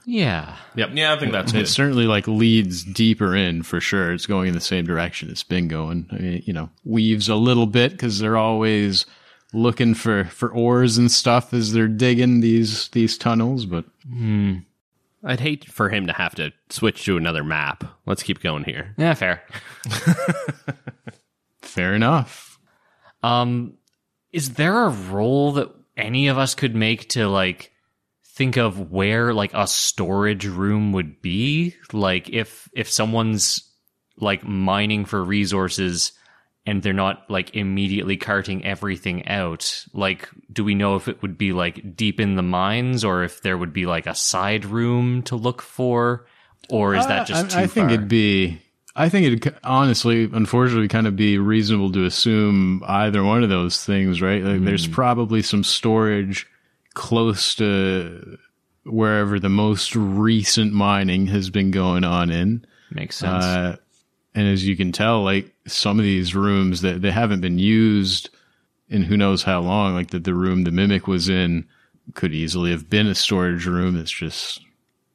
Yeah. 0.04 0.56
Yep. 0.74 0.90
Yeah, 0.94 1.14
I 1.14 1.18
think 1.20 1.30
that's 1.30 1.52
It 1.52 1.58
good. 1.58 1.68
certainly 1.68 2.06
like 2.06 2.26
leads 2.26 2.82
deeper 2.82 3.36
in 3.36 3.62
for 3.62 3.80
sure. 3.80 4.12
It's 4.12 4.26
going 4.26 4.48
in 4.48 4.54
the 4.54 4.60
same 4.60 4.84
direction 4.84 5.30
it's 5.30 5.44
been 5.44 5.68
going. 5.68 6.08
I 6.10 6.16
mean, 6.16 6.42
you 6.44 6.52
know, 6.52 6.70
weaves 6.84 7.28
a 7.28 7.36
little 7.36 7.68
bit 7.68 7.92
because 7.92 8.18
they're 8.18 8.36
always 8.36 9.06
looking 9.52 9.94
for 9.94 10.24
for 10.24 10.50
ores 10.50 10.98
and 10.98 11.12
stuff 11.12 11.54
as 11.54 11.72
they're 11.72 11.86
digging 11.86 12.40
these 12.40 12.88
these 12.88 13.16
tunnels. 13.16 13.64
But 13.64 13.84
I'd 15.24 15.40
hate 15.40 15.64
for 15.66 15.88
him 15.88 16.06
to 16.08 16.12
have 16.12 16.34
to 16.36 16.52
switch 16.68 17.04
to 17.04 17.16
another 17.16 17.44
map. 17.44 17.84
Let's 18.06 18.22
keep 18.22 18.42
going 18.42 18.64
here. 18.64 18.94
Yeah, 18.98 19.14
fair. 19.14 19.42
fair 21.62 21.94
enough. 21.94 22.58
Um, 23.22 23.74
is 24.32 24.54
there 24.54 24.84
a 24.84 24.90
role 24.90 25.52
that 25.52 25.70
any 25.96 26.28
of 26.28 26.38
us 26.38 26.54
could 26.54 26.74
make 26.74 27.10
to 27.10 27.28
like 27.28 27.72
think 28.24 28.56
of 28.56 28.90
where 28.90 29.32
like 29.32 29.52
a 29.54 29.66
storage 29.66 30.46
room 30.46 30.92
would 30.92 31.22
be? 31.22 31.76
Like 31.92 32.28
if 32.30 32.68
if 32.72 32.90
someone's 32.90 33.70
like 34.16 34.44
mining 34.44 35.04
for 35.04 35.22
resources 35.22 36.12
and 36.66 36.82
they're 36.82 36.92
not 36.92 37.28
like 37.30 37.54
immediately 37.56 38.16
carting 38.16 38.64
everything 38.64 39.26
out, 39.26 39.84
like 39.92 40.28
do 40.52 40.62
we 40.64 40.74
know 40.74 40.96
if 40.96 41.08
it 41.08 41.20
would 41.22 41.36
be 41.36 41.52
like 41.52 41.96
deep 41.96 42.20
in 42.20 42.36
the 42.36 42.42
mines 42.42 43.04
or 43.04 43.24
if 43.24 43.42
there 43.42 43.58
would 43.58 43.72
be 43.72 43.86
like 43.86 44.06
a 44.06 44.14
side 44.14 44.64
room 44.64 45.22
to 45.24 45.36
look 45.36 45.60
for? 45.62 46.26
Or 46.70 46.94
is 46.94 47.06
that 47.06 47.26
just 47.26 47.46
I, 47.46 47.48
too 47.48 47.64
I 47.64 47.66
think 47.66 47.90
it'd 47.90 48.08
be. 48.08 48.60
I 48.94 49.08
think 49.08 49.26
it'd 49.26 49.56
honestly, 49.64 50.28
unfortunately, 50.32 50.86
kind 50.88 51.06
of 51.06 51.16
be 51.16 51.38
reasonable 51.38 51.90
to 51.92 52.04
assume 52.04 52.82
either 52.86 53.24
one 53.24 53.42
of 53.42 53.48
those 53.48 53.82
things, 53.82 54.20
right? 54.20 54.44
Like, 54.44 54.64
there's 54.64 54.84
Hmm. 54.86 54.92
probably 54.92 55.40
some 55.42 55.64
storage 55.64 56.46
close 56.94 57.54
to 57.56 58.36
wherever 58.84 59.40
the 59.40 59.48
most 59.48 59.96
recent 59.96 60.72
mining 60.74 61.26
has 61.28 61.48
been 61.50 61.70
going 61.70 62.04
on 62.04 62.30
in. 62.30 62.66
Makes 62.90 63.16
sense. 63.16 63.44
Uh, 63.44 63.76
and 64.34 64.46
as 64.48 64.66
you 64.66 64.76
can 64.76 64.92
tell, 64.92 65.22
like 65.22 65.52
some 65.66 65.98
of 65.98 66.04
these 66.04 66.34
rooms 66.34 66.80
that 66.82 67.02
they 67.02 67.10
haven't 67.10 67.40
been 67.40 67.58
used 67.58 68.30
in 68.88 69.02
who 69.02 69.16
knows 69.16 69.42
how 69.42 69.60
long, 69.60 69.94
like 69.94 70.10
that 70.10 70.24
the 70.24 70.34
room 70.34 70.64
the 70.64 70.70
mimic 70.70 71.06
was 71.06 71.28
in 71.28 71.66
could 72.14 72.32
easily 72.34 72.70
have 72.70 72.90
been 72.90 73.06
a 73.06 73.14
storage 73.14 73.66
room. 73.66 73.94
That's 73.96 74.10
just 74.10 74.60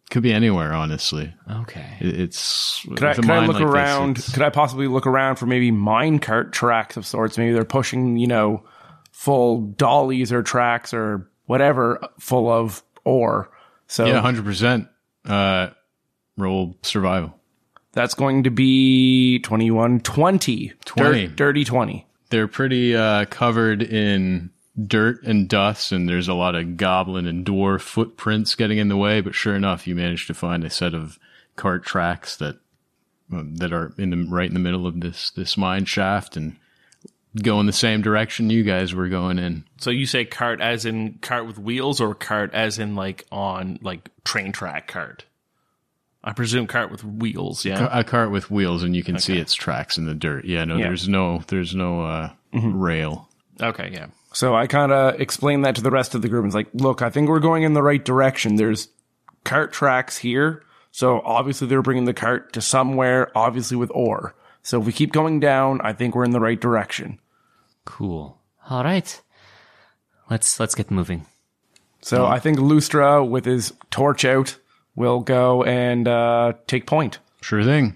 could 0.09 0.23
be 0.23 0.31
anywhere, 0.31 0.71
honestly. 0.73 1.33
okay. 1.51 1.97
It- 1.99 2.19
It's 2.21 2.81
Could 2.87 3.03
I, 3.03 3.13
could 3.13 3.29
I 3.29 3.45
look 3.45 3.55
like 3.55 3.63
around? 3.63 4.17
it's- 4.17 4.33
could 4.33 4.41
I 4.43 4.49
possibly 4.49 4.87
look 4.87 5.05
around 5.05 5.35
for 5.35 5.45
maybe 5.47 5.69
minecart 5.71 6.53
tracks 6.53 6.95
of 6.95 7.05
sorts? 7.05 7.37
Maybe 7.37 7.51
they're 7.53 7.65
pushing, 7.65 8.15
you 8.17 8.27
know, 8.27 8.63
full 9.11 9.61
dollies 9.61 10.31
or 10.31 10.43
tracks 10.43 10.93
or 10.93 11.29
whatever 11.45 11.99
full 12.19 12.49
of 12.49 12.81
ore. 13.03 13.49
So 13.87 14.05
yeah, 14.05 14.21
hundred 14.21 14.45
percent. 14.45 14.87
Uh, 15.25 15.69
roll 16.37 16.77
survival. 16.83 17.36
That's 17.97 18.13
going 18.13 18.43
to 18.43 18.51
be 18.51 19.39
21, 19.39 20.01
20. 20.01 20.71
20. 20.85 21.27
Dirt, 21.27 21.35
dirty 21.35 21.65
20. 21.65 22.05
They're 22.29 22.47
pretty 22.47 22.95
uh, 22.95 23.25
covered 23.25 23.81
in 23.81 24.51
dirt 24.79 25.23
and 25.23 25.49
dust, 25.49 25.91
and 25.91 26.07
there's 26.07 26.27
a 26.27 26.35
lot 26.35 26.53
of 26.53 26.77
goblin 26.77 27.25
and 27.25 27.43
dwarf 27.43 27.81
footprints 27.81 28.53
getting 28.53 28.77
in 28.77 28.87
the 28.87 28.95
way. 28.95 29.21
But 29.21 29.33
sure 29.33 29.55
enough, 29.55 29.87
you 29.87 29.95
manage 29.95 30.27
to 30.27 30.35
find 30.35 30.63
a 30.63 30.69
set 30.69 30.93
of 30.93 31.17
cart 31.55 31.83
tracks 31.85 32.37
that 32.37 32.59
um, 33.31 33.55
that 33.55 33.73
are 33.73 33.91
in 33.97 34.11
the 34.11 34.27
right 34.29 34.47
in 34.47 34.53
the 34.53 34.59
middle 34.59 34.85
of 34.85 35.01
this 35.01 35.31
this 35.31 35.57
mine 35.57 35.85
shaft 35.85 36.37
and 36.37 36.55
go 37.41 37.59
in 37.59 37.65
the 37.65 37.73
same 37.73 38.03
direction 38.03 38.51
you 38.51 38.61
guys 38.61 38.93
were 38.93 39.09
going 39.09 39.39
in. 39.39 39.63
So 39.79 39.89
you 39.89 40.05
say 40.05 40.23
cart 40.23 40.61
as 40.61 40.85
in 40.85 41.17
cart 41.23 41.47
with 41.47 41.57
wheels 41.57 41.99
or 41.99 42.13
cart 42.13 42.53
as 42.53 42.77
in 42.77 42.93
like 42.93 43.25
on 43.31 43.79
like 43.81 44.09
train 44.23 44.51
track 44.51 44.87
cart? 44.87 45.25
I 46.27 46.33
presume 46.33 46.67
cart 46.67 46.91
with 46.91 47.03
wheels, 47.05 47.63
yeah. 47.63 47.87
A 47.89 48.03
cart 48.03 48.31
with 48.31 48.51
wheels, 48.51 48.83
and 48.83 48.93
you 48.95 49.01
can 49.03 49.17
see 49.17 49.37
its 49.37 49.53
tracks 49.53 49.97
in 49.97 50.05
the 50.05 50.13
dirt. 50.13 50.43
Yeah, 50.43 50.65
no, 50.65 50.75
Yeah. 50.75 50.87
there's 50.87 51.07
no 51.07 51.41
there's 51.47 51.73
no 51.73 52.01
uh, 52.01 52.29
rail. 52.53 53.29
Okay, 53.61 53.89
yeah. 53.93 54.07
So 54.33 54.53
I 54.53 54.67
kind 54.67 54.91
of 54.91 55.19
explained 55.21 55.63
that 55.65 55.75
to 55.75 55.81
the 55.81 55.89
rest 55.89 56.15
of 56.15 56.21
the 56.21 56.27
group. 56.27 56.45
It's 56.45 56.53
like, 56.53 56.67
look, 56.73 57.01
I 57.01 57.09
think 57.09 57.29
we're 57.29 57.39
going 57.39 57.63
in 57.63 57.73
the 57.73 57.81
right 57.81 58.03
direction. 58.03 58.57
There's 58.57 58.89
cart 59.45 59.71
tracks 59.71 60.17
here. 60.17 60.63
So 60.91 61.21
obviously 61.21 61.67
they're 61.67 61.81
bringing 61.81 62.05
the 62.05 62.13
cart 62.13 62.53
to 62.53 62.61
somewhere, 62.61 63.31
obviously 63.35 63.77
with 63.77 63.91
ore. 63.95 64.35
So 64.63 64.79
if 64.81 64.85
we 64.85 64.91
keep 64.91 65.13
going 65.13 65.39
down, 65.39 65.79
I 65.81 65.93
think 65.93 66.13
we're 66.13 66.25
in 66.25 66.31
the 66.31 66.39
right 66.41 66.59
direction. 66.59 67.19
Cool. 67.85 68.37
All 68.69 68.83
right. 68.83 69.21
Let's 70.29 70.59
let's 70.59 70.75
get 70.75 70.91
moving. 70.91 71.25
So 72.01 72.25
I 72.25 72.39
think 72.39 72.57
Lustra, 72.59 73.27
with 73.27 73.45
his 73.45 73.73
torch 73.91 74.25
out, 74.25 74.57
will 74.97 75.21
go 75.21 75.63
and 75.63 76.07
uh, 76.07 76.53
take 76.65 76.87
point. 76.87 77.19
Sure 77.41 77.63
thing. 77.63 77.95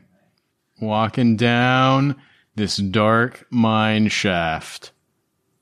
Walking 0.79 1.35
down 1.35 2.15
this 2.55 2.77
dark 2.77 3.45
mine 3.49 4.07
shaft. 4.07 4.91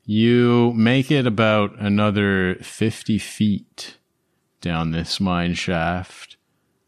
You 0.06 0.74
make 0.76 1.10
it 1.10 1.26
about 1.26 1.80
another 1.80 2.56
50 2.56 3.18
feet 3.18 3.98
down 4.60 4.92
this 4.92 5.20
mine 5.20 5.54
shaft. 5.54 6.36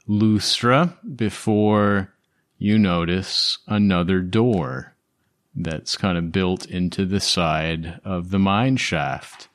Lustra, 0.07 0.97
before 1.15 2.13
you 2.57 2.77
notice 2.77 3.59
another 3.67 4.19
door 4.19 4.95
that's 5.55 5.95
kind 5.95 6.17
of 6.17 6.31
built 6.31 6.65
into 6.65 7.05
the 7.05 7.19
side 7.19 7.99
of 8.03 8.31
the 8.31 8.39
mine 8.39 8.77
shaft. 8.77 9.47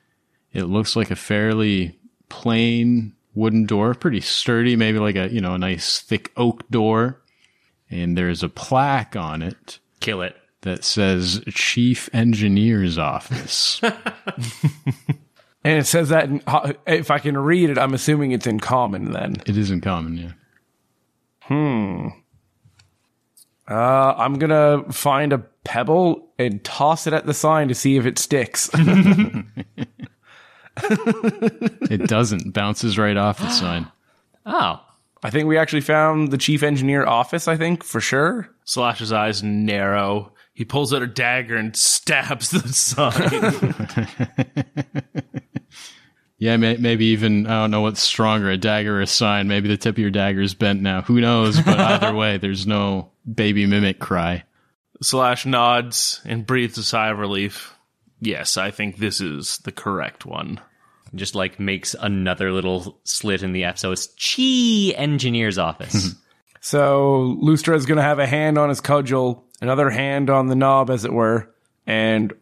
It 0.53 0.65
looks 0.65 0.97
like 0.97 1.11
a 1.11 1.17
fairly 1.17 1.99
plain 2.29 3.15
wooden 3.37 3.67
door, 3.67 3.95
pretty 3.95 4.21
sturdy, 4.21 4.75
maybe 4.75 4.99
like 4.99 5.15
a, 5.17 5.29
you 5.33 5.41
know, 5.41 5.55
a 5.55 5.59
nice 5.59 6.01
thick 6.01 6.33
oak 6.37 6.69
door. 6.69 7.23
And 7.91 8.19
there's 8.19 8.43
a 8.43 8.49
plaque 8.49 9.15
on 9.15 9.43
it 9.43 9.79
Kill 10.01 10.23
it. 10.23 10.37
that 10.63 10.83
says 10.83 11.41
Chief 11.51 12.09
Engineer's 12.13 12.99
Office. 12.99 13.81
And 15.67 15.81
it 15.81 15.87
says 15.87 16.11
that 16.11 16.29
in, 16.29 16.41
uh, 16.47 16.75
if 16.87 17.11
I 17.11 17.19
can 17.19 17.37
read 17.37 17.71
it, 17.71 17.77
I'm 17.77 17.93
assuming 17.93 18.31
it's 18.31 18.47
in 18.47 18.61
common 18.61 19.11
then. 19.11 19.35
it 19.47 19.59
isn't 19.59 19.81
common, 19.81 20.17
yeah. 20.17 20.31
Hmm. 21.41 22.09
Uh, 23.69 24.15
I'm 24.17 24.35
going 24.39 24.51
to 24.51 24.93
find 24.93 25.33
a 25.33 25.39
pebble 25.39 26.29
and 26.39 26.63
toss 26.63 27.09
it 27.09 27.13
at 27.13 27.27
the 27.27 27.35
sign 27.35 27.67
to 27.67 27.75
see 27.75 27.97
if 27.97 28.07
it 28.07 28.17
sticks. 28.17 28.71
It 31.91 32.09
doesn't. 32.09 32.53
Bounces 32.53 32.99
right 32.99 33.17
off 33.17 33.39
the 33.39 33.51
sign. 33.51 33.91
Oh. 34.49 34.81
I 35.25 35.31
think 35.31 35.49
we 35.49 35.59
actually 35.59 35.81
found 35.81 36.31
the 36.31 36.39
chief 36.39 36.63
engineer 36.63 37.05
office, 37.05 37.49
I 37.49 37.57
think, 37.57 37.83
for 37.83 38.01
sure. 38.01 38.49
Slash's 38.65 39.13
eyes 39.13 39.43
narrow. 39.43 40.33
He 40.55 40.65
pulls 40.65 40.95
out 40.95 41.03
a 41.03 41.07
dagger 41.09 41.57
and 41.57 41.75
stabs 41.77 42.51
the 42.51 42.61
sign. 42.73 43.83
Yeah, 46.39 46.59
may, 46.59 46.77
maybe 46.77 47.07
even, 47.07 47.47
I 47.47 47.63
don't 47.63 47.71
know 47.71 47.81
what's 47.81 48.03
stronger, 48.03 48.51
a 48.51 48.59
dagger 48.59 48.99
or 48.99 49.01
a 49.01 49.07
sign. 49.07 49.49
Maybe 49.49 49.69
the 49.69 49.79
tip 49.79 49.95
of 49.95 49.99
your 49.99 50.11
dagger 50.11 50.43
is 50.43 50.55
bent 50.55 50.83
now. 50.83 51.01
Who 51.01 51.21
knows? 51.21 51.59
But 51.61 51.79
either 51.81 52.15
way, 52.15 52.37
there's 52.37 52.67
no 52.67 53.11
baby 53.33 53.65
mimic 53.65 53.99
cry. 53.99 54.45
Slash 55.03 55.47
nods 55.47 56.21
and 56.27 56.47
breathes 56.47 56.77
a 56.77 56.85
sigh 56.85 57.09
of 57.09 57.19
relief. 57.19 57.75
Yes, 58.21 58.57
I 58.57 58.71
think 58.71 58.97
this 58.97 59.21
is 59.21 59.59
the 59.59 59.73
correct 59.73 60.25
one. 60.27 60.61
Just 61.15 61.35
like 61.35 61.61
makes 61.61 61.95
another 61.99 62.51
little 62.53 62.99
slit 63.05 63.43
in 63.43 63.53
the 63.53 63.65
F. 63.65 63.79
So 63.79 63.93
it's 63.93 64.09
Chi 64.09 64.95
Engineer's 64.97 65.59
office. 65.59 66.15
So 66.63 67.39
Lustra 67.41 67.77
is 67.77 67.87
going 67.87 67.99
to 67.99 68.03
have 68.03 68.19
a 68.19 68.27
hand 68.27 68.59
on 68.59 68.71
his 68.71 68.81
cudgel, 68.81 69.45
another 69.61 69.89
hand 69.89 70.31
on 70.31 70.49
the 70.49 70.57
knob, 70.57 70.91
as 70.91 71.05
it 71.05 71.13
were, 71.13 71.49
and 71.87 72.33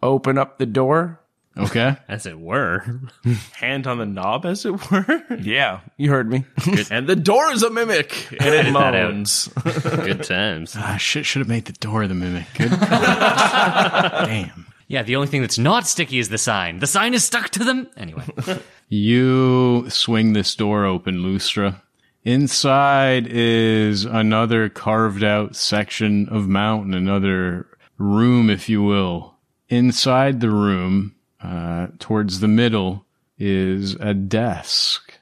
open 0.00 0.38
up 0.38 0.58
the 0.58 0.66
door. 0.66 1.18
Okay. 1.58 1.96
As 2.08 2.24
it 2.26 2.38
were. 2.38 3.00
Hand 3.54 3.88
on 3.88 3.98
the 3.98 4.06
knob, 4.06 4.46
as 4.46 4.64
it 4.64 4.70
were. 4.90 5.22
Yeah, 5.38 5.80
you 5.98 6.08
heard 6.10 6.30
me. 6.30 6.44
and 6.92 7.06
the 7.08 7.16
door 7.16 7.50
is 7.52 7.62
a 7.64 7.70
mimic, 7.70 8.28
and 8.30 8.40
it 8.54 8.66
Edit 8.66 8.72
that 8.74 8.94
out. 8.94 9.10
moans. 9.12 9.48
Good 9.82 10.22
times. 10.22 10.74
Ah, 10.78 10.96
shit, 10.96 11.26
should 11.26 11.40
have 11.40 11.48
made 11.48 11.64
the 11.64 11.72
door 11.74 12.06
the 12.06 12.14
mimic. 12.14 12.46
Good. 12.56 12.70
Damn. 12.70 14.66
Yeah, 14.92 15.02
the 15.02 15.16
only 15.16 15.26
thing 15.26 15.40
that's 15.40 15.58
not 15.58 15.86
sticky 15.86 16.18
is 16.18 16.28
the 16.28 16.36
sign. 16.36 16.78
The 16.78 16.86
sign 16.86 17.14
is 17.14 17.24
stuck 17.24 17.48
to 17.50 17.64
them. 17.64 17.88
Anyway. 17.96 18.24
You 18.94 19.88
swing 19.88 20.34
this 20.34 20.54
door 20.54 20.84
open, 20.84 21.20
Lustra. 21.20 21.80
Inside 22.24 23.26
is 23.26 24.04
another 24.04 24.68
carved 24.68 25.24
out 25.24 25.56
section 25.56 26.28
of 26.28 26.46
mountain, 26.46 26.92
another 26.92 27.68
room, 27.96 28.50
if 28.50 28.68
you 28.68 28.82
will. 28.82 29.36
Inside 29.70 30.42
the 30.42 30.50
room, 30.50 31.14
uh, 31.42 31.86
towards 32.00 32.40
the 32.40 32.48
middle, 32.48 33.06
is 33.38 33.94
a 33.94 34.12
desk. 34.12 35.14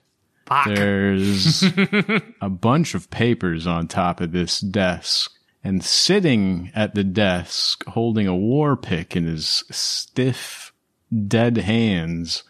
There's 0.66 1.62
a 2.40 2.50
bunch 2.50 2.96
of 2.96 3.08
papers 3.08 3.68
on 3.68 3.86
top 3.86 4.20
of 4.20 4.32
this 4.32 4.58
desk, 4.58 5.30
And 5.62 5.84
sitting 5.84 6.70
at 6.74 6.94
the 6.94 7.04
desk, 7.04 7.84
holding 7.86 8.26
a 8.26 8.34
war 8.34 8.76
pick 8.76 9.14
in 9.14 9.26
his 9.26 9.64
stiff, 9.70 10.72
dead 11.26 11.58
hands, 11.58 12.44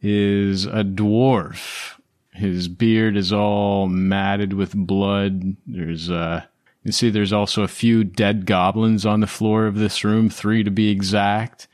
is 0.00 0.66
a 0.66 0.84
dwarf. 0.84 1.98
His 2.32 2.68
beard 2.68 3.16
is 3.16 3.32
all 3.32 3.86
matted 3.86 4.52
with 4.54 4.74
blood. 4.74 5.56
There's 5.66 6.10
uh 6.10 6.44
you 6.84 6.92
see 6.92 7.08
there's 7.08 7.32
also 7.32 7.62
a 7.62 7.68
few 7.68 8.04
dead 8.04 8.44
goblins 8.44 9.06
on 9.06 9.20
the 9.20 9.26
floor 9.26 9.66
of 9.66 9.76
this 9.76 10.04
room, 10.04 10.28
three 10.28 10.62
to 10.62 10.70
be 10.70 10.90
exact. 10.90 11.66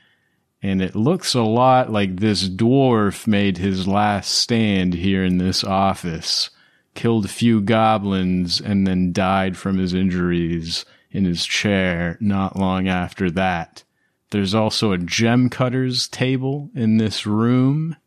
And 0.63 0.81
it 0.81 0.95
looks 0.95 1.33
a 1.33 1.41
lot 1.41 1.91
like 1.91 2.17
this 2.17 2.47
dwarf 2.47 3.27
made 3.27 3.57
his 3.57 3.87
last 3.87 4.31
stand 4.31 4.93
here 4.93 5.23
in 5.23 5.37
this 5.37 5.63
office, 5.63 6.49
killed 6.93 7.25
a 7.25 7.29
few 7.29 7.61
goblins, 7.61 8.59
and 8.59 8.85
then 8.85 9.13
died 9.13 9.57
from 9.57 9.77
his 9.77 9.93
injuries 9.93 10.85
in 11.11 11.25
his 11.25 11.45
chair 11.45 12.17
not 12.19 12.55
long 12.57 12.87
after 12.87 13.29
that. 13.31 13.83
There's 14.31 14.55
also 14.55 14.91
a 14.91 14.97
gem 14.97 15.49
cutter's 15.49 16.07
table 16.07 16.69
in 16.73 16.97
this 16.97 17.25
room. 17.25 17.97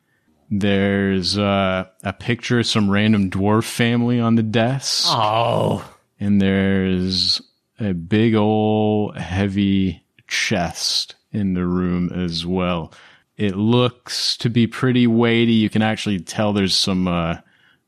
There's 0.51 1.37
uh, 1.37 1.87
a 2.03 2.13
picture 2.13 2.61
of 2.61 2.67
some 2.67 2.91
random 2.91 3.31
dwarf 3.31 3.65
family 3.65 4.21
on 4.21 4.37
the 4.37 4.43
desk. 4.43 5.07
Oh, 5.09 5.87
And 6.19 6.41
there's 6.41 7.43
a 7.79 7.93
big 7.93 8.35
old 8.35 9.17
heavy 9.17 10.05
chest 10.27 11.17
in 11.33 11.55
the 11.55 11.67
room 11.67 12.11
as 12.13 12.47
well. 12.47 12.93
It 13.37 13.57
looks 13.57 14.37
to 14.39 14.49
be 14.49 14.67
pretty 14.67 15.07
weighty. 15.07 15.53
You 15.55 15.69
can 15.69 15.83
actually 15.83 16.21
tell 16.21 16.53
there's 16.53 16.77
some 16.77 17.09
uh, 17.09 17.39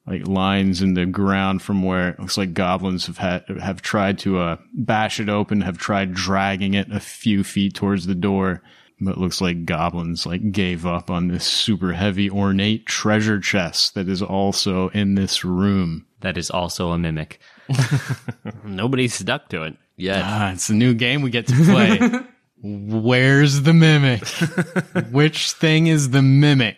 like 0.06 0.26
lines 0.28 0.82
in 0.82 0.94
the 0.94 1.06
ground 1.06 1.62
from 1.62 1.82
where 1.82 2.10
it 2.10 2.20
looks 2.20 2.38
like 2.38 2.54
goblins 2.54 3.06
have 3.06 3.18
had 3.18 3.44
have 3.60 3.82
tried 3.82 4.18
to 4.20 4.38
uh, 4.38 4.56
bash 4.72 5.18
it 5.20 5.28
open, 5.28 5.60
have 5.62 5.78
tried 5.78 6.14
dragging 6.14 6.74
it 6.74 6.90
a 6.92 7.00
few 7.00 7.42
feet 7.44 7.74
towards 7.74 8.06
the 8.06 8.14
door. 8.14 8.62
But 8.98 9.12
it 9.12 9.18
looks 9.18 9.42
like 9.42 9.66
goblins 9.66 10.24
like 10.24 10.52
gave 10.52 10.86
up 10.86 11.10
on 11.10 11.28
this 11.28 11.44
super 11.44 11.92
heavy 11.92 12.30
ornate 12.30 12.86
treasure 12.86 13.40
chest 13.40 13.94
that 13.94 14.08
is 14.08 14.22
also 14.22 14.88
in 14.90 15.16
this 15.16 15.44
room. 15.44 16.06
that 16.20 16.38
is 16.38 16.50
also 16.50 16.92
a 16.92 16.98
mimic. 16.98 17.38
Nobody's 18.64 19.12
stuck 19.12 19.50
to 19.50 19.64
it 19.64 19.76
yet. 19.96 20.22
Ah, 20.24 20.52
it's 20.52 20.70
a 20.70 20.74
new 20.74 20.94
game 20.94 21.20
we 21.20 21.30
get 21.30 21.46
to 21.48 21.54
play. 21.64 21.98
Where's 22.62 23.62
the 23.62 23.74
mimic? 23.74 24.26
Which 25.10 25.52
thing 25.52 25.88
is 25.88 26.10
the 26.10 26.22
mimic? 26.22 26.76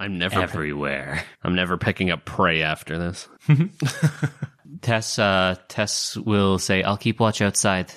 I'm 0.00 0.16
never 0.16 0.40
Everywhere. 0.40 1.22
I'm 1.44 1.54
never 1.54 1.76
picking 1.76 2.10
up 2.10 2.24
prey 2.24 2.62
after 2.62 2.98
this. 2.98 3.28
Tess, 4.80 5.18
uh, 5.18 5.56
Tess 5.68 6.16
will 6.16 6.58
say, 6.58 6.82
"I'll 6.82 6.96
keep 6.96 7.20
watch 7.20 7.42
outside. 7.42 7.92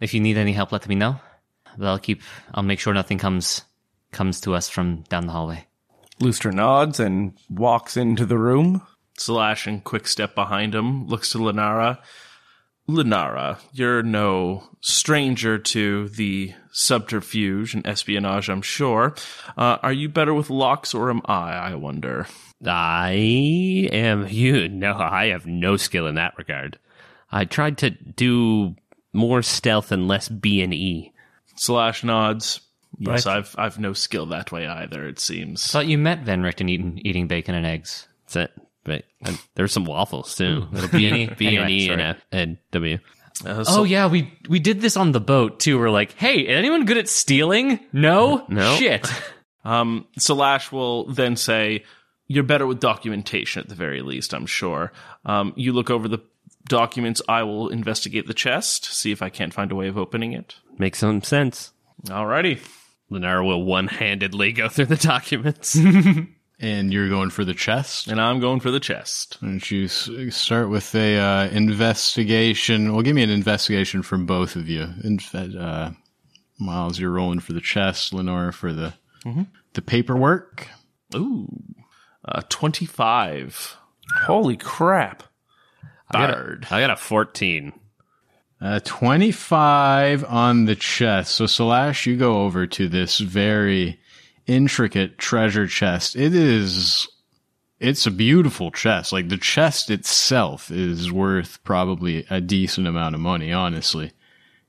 If 0.00 0.14
you 0.14 0.20
need 0.20 0.36
any 0.36 0.52
help, 0.52 0.72
let 0.72 0.88
me 0.88 0.96
know. 0.96 1.20
But 1.78 1.86
I'll 1.86 1.98
keep. 2.00 2.22
I'll 2.52 2.64
make 2.64 2.80
sure 2.80 2.92
nothing 2.92 3.18
comes 3.18 3.62
comes 4.10 4.40
to 4.42 4.54
us 4.54 4.68
from 4.68 5.02
down 5.08 5.26
the 5.26 5.32
hallway." 5.32 5.64
Lustra 6.20 6.52
nods 6.52 6.98
and 6.98 7.38
walks 7.48 7.96
into 7.96 8.26
the 8.26 8.38
room. 8.38 8.82
Slash 9.16 9.68
and 9.68 9.84
quick 9.84 10.08
step 10.08 10.34
behind 10.34 10.74
him, 10.74 11.06
looks 11.06 11.30
to 11.30 11.38
Lenara. 11.38 11.98
Lenara, 12.88 13.58
you're 13.72 14.02
no 14.02 14.64
stranger 14.80 15.58
to 15.58 16.08
the 16.10 16.52
subterfuge 16.70 17.74
and 17.74 17.86
espionage, 17.86 18.48
I'm 18.50 18.62
sure. 18.62 19.14
Uh, 19.56 19.78
are 19.82 19.92
you 19.92 20.08
better 20.08 20.34
with 20.34 20.50
locks 20.50 20.92
or 20.94 21.08
am 21.10 21.22
I, 21.24 21.52
I 21.52 21.74
wonder? 21.76 22.26
I 22.66 23.88
am 23.92 24.26
you. 24.30 24.68
No, 24.68 24.94
I 24.94 25.26
have 25.26 25.46
no 25.46 25.76
skill 25.76 26.06
in 26.06 26.16
that 26.16 26.34
regard. 26.36 26.78
I 27.32 27.46
tried 27.46 27.78
to 27.78 27.90
do 27.90 28.76
more 29.12 29.42
stealth 29.42 29.90
and 29.90 30.06
less 30.06 30.28
B 30.28 30.62
and 30.62 30.74
E. 30.74 31.12
Slash 31.56 32.04
nods. 32.04 32.60
Yes, 32.98 33.26
Right. 33.26 33.38
I've 33.38 33.54
I've 33.58 33.78
no 33.78 33.92
skill 33.92 34.26
that 34.26 34.52
way 34.52 34.66
either, 34.68 35.06
it 35.06 35.18
seems. 35.18 35.66
Thought 35.68 35.86
you 35.86 35.98
met 35.98 36.20
Van 36.20 36.42
Richten 36.42 36.68
eating 36.68 37.00
eating 37.04 37.26
bacon 37.26 37.54
and 37.54 37.66
eggs. 37.66 38.06
That's 38.26 38.36
it. 38.36 38.52
But 38.84 39.04
and 39.22 39.38
there's 39.54 39.72
some 39.72 39.84
waffles 39.86 40.36
too. 40.36 40.66
Little 40.70 40.88
B 40.90 41.06
and 41.08 41.16
E, 41.16 41.34
B 41.36 41.56
and 41.56 41.70
E, 41.70 41.88
and 41.88 42.00
sorry. 42.00 42.10
F 42.10 42.26
and 42.30 42.58
W. 42.72 42.98
Uh, 43.44 43.64
so- 43.64 43.80
Oh 43.80 43.84
yeah, 43.84 44.06
we 44.06 44.32
we 44.48 44.58
did 44.60 44.80
this 44.80 44.96
on 44.96 45.12
the 45.12 45.20
boat 45.20 45.58
too. 45.60 45.78
We're 45.78 45.90
like, 45.90 46.12
hey, 46.12 46.46
anyone 46.46 46.84
good 46.84 46.98
at 46.98 47.08
stealing? 47.08 47.80
No, 47.92 48.44
No. 48.48 48.76
shit. 48.76 49.06
Um, 49.66 50.06
Salash 50.20 50.70
will 50.70 51.06
then 51.06 51.36
say, 51.36 51.84
"You're 52.26 52.42
better 52.44 52.66
with 52.66 52.80
documentation 52.80 53.62
at 53.62 53.68
the 53.70 53.74
very 53.74 54.02
least, 54.02 54.34
I'm 54.34 54.44
sure." 54.44 54.92
Um, 55.24 55.54
you 55.56 55.72
look 55.72 55.88
over 55.88 56.06
the 56.06 56.18
documents. 56.68 57.22
I 57.30 57.44
will 57.44 57.70
investigate 57.70 58.26
the 58.26 58.34
chest, 58.34 58.84
see 58.84 59.10
if 59.10 59.22
I 59.22 59.30
can't 59.30 59.54
find 59.54 59.72
a 59.72 59.74
way 59.74 59.88
of 59.88 59.96
opening 59.96 60.34
it. 60.34 60.56
Makes 60.76 60.98
some 60.98 61.22
sense. 61.22 61.72
Alrighty. 62.08 62.60
Lenara 63.10 63.42
will 63.46 63.64
one-handedly 63.64 64.52
go 64.52 64.68
through 64.68 64.84
the 64.86 64.96
documents. 64.96 65.78
And 66.60 66.92
you're 66.92 67.08
going 67.08 67.30
for 67.30 67.44
the 67.44 67.54
chest? 67.54 68.06
And 68.06 68.20
I'm 68.20 68.38
going 68.40 68.60
for 68.60 68.70
the 68.70 68.80
chest. 68.80 69.38
And 69.40 69.68
you 69.70 69.88
start 69.88 70.70
with 70.70 70.94
a 70.94 71.18
uh, 71.18 71.48
investigation? 71.48 72.92
Well, 72.92 73.02
give 73.02 73.16
me 73.16 73.24
an 73.24 73.30
investigation 73.30 74.02
from 74.02 74.24
both 74.24 74.54
of 74.54 74.68
you. 74.68 74.88
In, 75.02 75.18
uh, 75.58 75.92
Miles, 76.58 76.98
you're 76.98 77.10
rolling 77.10 77.40
for 77.40 77.52
the 77.52 77.60
chest. 77.60 78.12
Lenore 78.12 78.52
for 78.52 78.72
the 78.72 78.94
the 79.72 79.82
paperwork. 79.82 80.68
Ooh, 81.14 81.48
uh, 82.24 82.42
twenty-five. 82.48 83.76
Holy 84.22 84.56
crap. 84.56 85.24
Bird. 86.12 86.66
I 86.70 86.80
got 86.80 86.90
a 86.90 86.96
14. 86.96 87.72
Uh, 88.60 88.80
25 88.84 90.24
on 90.24 90.64
the 90.64 90.76
chest. 90.76 91.34
So, 91.34 91.46
Slash, 91.46 92.06
you 92.06 92.16
go 92.16 92.42
over 92.42 92.66
to 92.68 92.88
this 92.88 93.18
very 93.18 94.00
intricate 94.46 95.18
treasure 95.18 95.66
chest. 95.66 96.16
It 96.16 96.34
is, 96.34 97.08
it's 97.80 98.06
a 98.06 98.10
beautiful 98.10 98.70
chest. 98.70 99.12
Like 99.12 99.28
the 99.28 99.36
chest 99.36 99.90
itself 99.90 100.70
is 100.70 101.10
worth 101.10 101.62
probably 101.64 102.26
a 102.30 102.40
decent 102.40 102.86
amount 102.86 103.14
of 103.14 103.20
money, 103.20 103.52
honestly. 103.52 104.12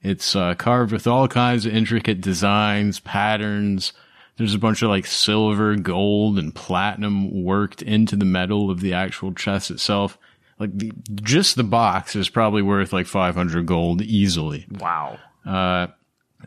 It's 0.02 0.36
uh, 0.36 0.54
carved 0.54 0.92
with 0.92 1.08
all 1.08 1.28
kinds 1.28 1.66
of 1.66 1.76
intricate 1.76 2.22
designs, 2.22 3.00
patterns. 3.00 3.92
There's 4.38 4.54
a 4.54 4.60
bunch 4.60 4.82
of 4.82 4.90
like 4.90 5.06
silver, 5.06 5.76
gold, 5.76 6.38
and 6.38 6.54
platinum 6.54 7.44
worked 7.44 7.82
into 7.82 8.16
the 8.16 8.26
metal 8.26 8.70
of 8.70 8.82
the 8.82 8.94
actual 8.94 9.34
chest 9.34 9.72
itself. 9.72 10.20
Like 10.60 10.78
the, 10.78 10.92
just 11.16 11.56
the 11.56 11.64
box 11.64 12.16
is 12.16 12.30
probably 12.30 12.62
worth 12.62 12.94
like 12.94 13.08
500 13.08 13.66
gold 13.66 14.02
easily. 14.02 14.68
Wow. 14.80 15.20
Uh, 15.46 15.88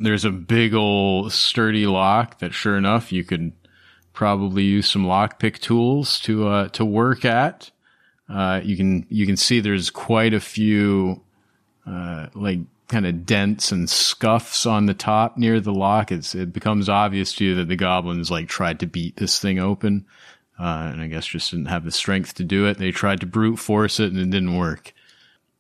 there's 0.00 0.24
a 0.24 0.30
big 0.30 0.74
old 0.74 1.32
sturdy 1.32 1.86
lock 1.86 2.38
that 2.38 2.54
sure 2.54 2.76
enough 2.76 3.12
you 3.12 3.24
could 3.24 3.52
probably 4.12 4.64
use 4.64 4.88
some 4.88 5.04
lockpick 5.04 5.58
tools 5.58 6.20
to, 6.20 6.48
uh, 6.48 6.68
to 6.68 6.84
work 6.84 7.24
at. 7.24 7.70
Uh, 8.28 8.60
you 8.62 8.76
can, 8.76 9.06
you 9.08 9.26
can 9.26 9.36
see 9.36 9.60
there's 9.60 9.90
quite 9.90 10.34
a 10.34 10.40
few, 10.40 11.22
uh, 11.86 12.26
like 12.34 12.60
kind 12.88 13.06
of 13.06 13.24
dents 13.24 13.70
and 13.70 13.88
scuffs 13.88 14.66
on 14.66 14.86
the 14.86 14.94
top 14.94 15.36
near 15.36 15.60
the 15.60 15.72
lock. 15.72 16.10
It's, 16.10 16.34
it 16.34 16.52
becomes 16.52 16.88
obvious 16.88 17.34
to 17.34 17.44
you 17.44 17.54
that 17.56 17.68
the 17.68 17.76
goblins 17.76 18.30
like 18.30 18.48
tried 18.48 18.80
to 18.80 18.86
beat 18.86 19.16
this 19.16 19.38
thing 19.38 19.58
open. 19.58 20.06
Uh, 20.58 20.90
and 20.92 21.00
I 21.00 21.06
guess 21.06 21.26
just 21.26 21.52
didn't 21.52 21.66
have 21.66 21.84
the 21.84 21.92
strength 21.92 22.34
to 22.34 22.44
do 22.44 22.66
it. 22.66 22.78
They 22.78 22.90
tried 22.90 23.20
to 23.20 23.26
brute 23.26 23.58
force 23.58 24.00
it 24.00 24.12
and 24.12 24.18
it 24.18 24.30
didn't 24.30 24.56
work. 24.56 24.92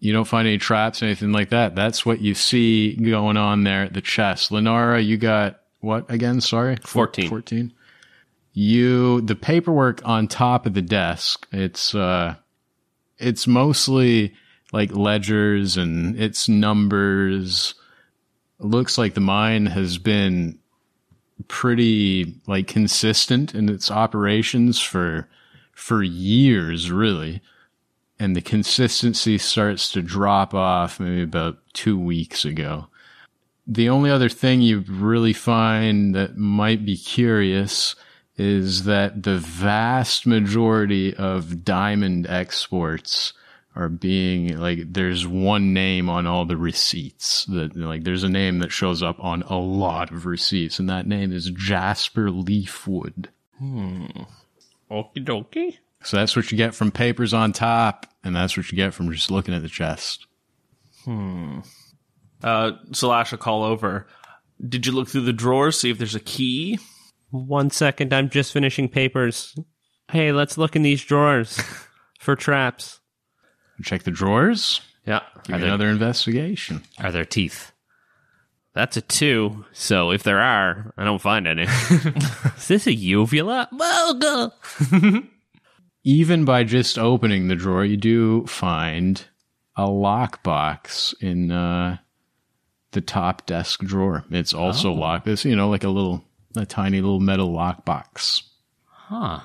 You 0.00 0.12
don't 0.12 0.26
find 0.26 0.46
any 0.46 0.58
traps, 0.58 1.02
anything 1.02 1.32
like 1.32 1.50
that. 1.50 1.74
That's 1.74 2.06
what 2.06 2.20
you 2.20 2.34
see 2.34 2.94
going 2.94 3.36
on 3.36 3.64
there 3.64 3.84
at 3.84 3.94
the 3.94 4.00
chest. 4.00 4.50
Lenara, 4.50 5.04
you 5.04 5.16
got 5.16 5.60
what 5.80 6.10
again? 6.10 6.40
Sorry? 6.40 6.76
14. 6.84 7.28
14. 7.28 7.72
You, 8.52 9.20
the 9.20 9.36
paperwork 9.36 10.00
on 10.04 10.26
top 10.26 10.66
of 10.66 10.74
the 10.74 10.82
desk, 10.82 11.46
it's, 11.52 11.94
uh, 11.94 12.34
it's 13.18 13.46
mostly 13.46 14.34
like 14.72 14.92
ledgers 14.92 15.76
and 15.76 16.18
it's 16.20 16.48
numbers. 16.48 17.74
Looks 18.58 18.98
like 18.98 19.14
the 19.14 19.20
mine 19.20 19.66
has 19.66 19.98
been 19.98 20.58
pretty 21.46 22.34
like 22.46 22.66
consistent 22.66 23.54
in 23.54 23.68
its 23.68 23.90
operations 23.90 24.80
for 24.80 25.28
for 25.72 26.02
years 26.02 26.90
really 26.90 27.40
and 28.18 28.34
the 28.34 28.42
consistency 28.42 29.38
starts 29.38 29.92
to 29.92 30.02
drop 30.02 30.54
off 30.54 31.00
maybe 31.00 31.22
about 31.22 31.58
2 31.74 31.98
weeks 31.98 32.44
ago 32.44 32.86
the 33.66 33.90
only 33.90 34.10
other 34.10 34.30
thing 34.30 34.62
you 34.62 34.82
really 34.88 35.34
find 35.34 36.14
that 36.14 36.38
might 36.38 36.86
be 36.86 36.96
curious 36.96 37.94
is 38.38 38.84
that 38.84 39.24
the 39.24 39.36
vast 39.36 40.26
majority 40.26 41.14
of 41.14 41.64
diamond 41.64 42.26
exports 42.28 43.34
are 43.76 43.88
being 43.88 44.58
like 44.58 44.92
there's 44.92 45.26
one 45.26 45.74
name 45.74 46.08
on 46.08 46.26
all 46.26 46.46
the 46.46 46.56
receipts 46.56 47.44
that 47.44 47.76
like 47.76 48.04
there's 48.04 48.24
a 48.24 48.28
name 48.28 48.60
that 48.60 48.72
shows 48.72 49.02
up 49.02 49.22
on 49.22 49.42
a 49.42 49.58
lot 49.58 50.10
of 50.10 50.24
receipts 50.24 50.78
and 50.78 50.88
that 50.88 51.06
name 51.06 51.30
is 51.30 51.50
Jasper 51.50 52.30
Leafwood. 52.30 53.26
Hmm. 53.58 54.06
Okie 54.90 55.24
dokie. 55.24 55.78
So 56.08 56.16
that's 56.16 56.34
what 56.34 56.50
you 56.50 56.56
get 56.56 56.74
from 56.74 56.90
papers 56.90 57.34
on 57.34 57.52
top 57.52 58.06
and 58.24 58.34
that's 58.34 58.56
what 58.56 58.72
you 58.72 58.76
get 58.76 58.94
from 58.94 59.12
just 59.12 59.30
looking 59.30 59.52
at 59.52 59.60
the 59.60 59.68
chest. 59.68 60.26
Uh, 61.06 62.72
Slash 62.92 63.30
will 63.30 63.36
call 63.38 63.62
over. 63.62 64.06
Did 64.66 64.86
you 64.86 64.92
look 64.92 65.08
through 65.08 65.26
the 65.26 65.34
drawers, 65.34 65.78
see 65.78 65.90
if 65.90 65.98
there's 65.98 66.14
a 66.14 66.20
key? 66.20 66.78
One 67.28 67.68
second, 67.68 68.14
I'm 68.14 68.30
just 68.30 68.54
finishing 68.54 68.88
papers. 68.88 69.54
Hey, 70.10 70.32
let's 70.32 70.56
look 70.56 70.74
in 70.74 70.80
these 70.80 71.04
drawers 71.04 71.60
for 72.18 72.34
traps. 72.34 73.00
Check 73.82 74.04
the 74.04 74.10
drawers. 74.10 74.80
Yeah. 75.04 75.20
Give 75.44 75.56
Are 75.56 75.58
there, 75.58 75.68
another 75.68 75.88
investigation. 75.90 76.84
are 76.98 77.12
there 77.12 77.26
teeth? 77.26 77.72
That's 78.72 78.96
a 78.96 79.02
two. 79.02 79.66
So 79.74 80.10
if 80.10 80.22
there 80.22 80.40
are, 80.40 80.94
I 80.96 81.04
don't 81.04 81.20
find 81.20 81.46
any. 81.46 81.64
Is 82.56 82.68
this 82.68 82.86
a 82.86 82.94
uvula? 82.94 83.68
Well, 83.72 84.14
go. 84.14 84.52
Even 86.04 86.44
by 86.44 86.64
just 86.64 86.98
opening 86.98 87.48
the 87.48 87.56
drawer, 87.56 87.84
you 87.84 87.96
do 87.96 88.46
find 88.46 89.24
a 89.76 89.86
lockbox 89.86 91.14
in 91.20 91.50
uh, 91.50 91.98
the 92.92 93.00
top 93.00 93.46
desk 93.46 93.80
drawer. 93.80 94.24
It's 94.30 94.54
also 94.54 94.92
locked. 94.92 95.26
It's 95.28 95.44
you 95.44 95.56
know 95.56 95.68
like 95.68 95.84
a 95.84 95.88
little, 95.88 96.24
a 96.56 96.66
tiny 96.66 97.00
little 97.00 97.20
metal 97.20 97.50
lockbox. 97.50 98.42
Huh. 98.86 99.40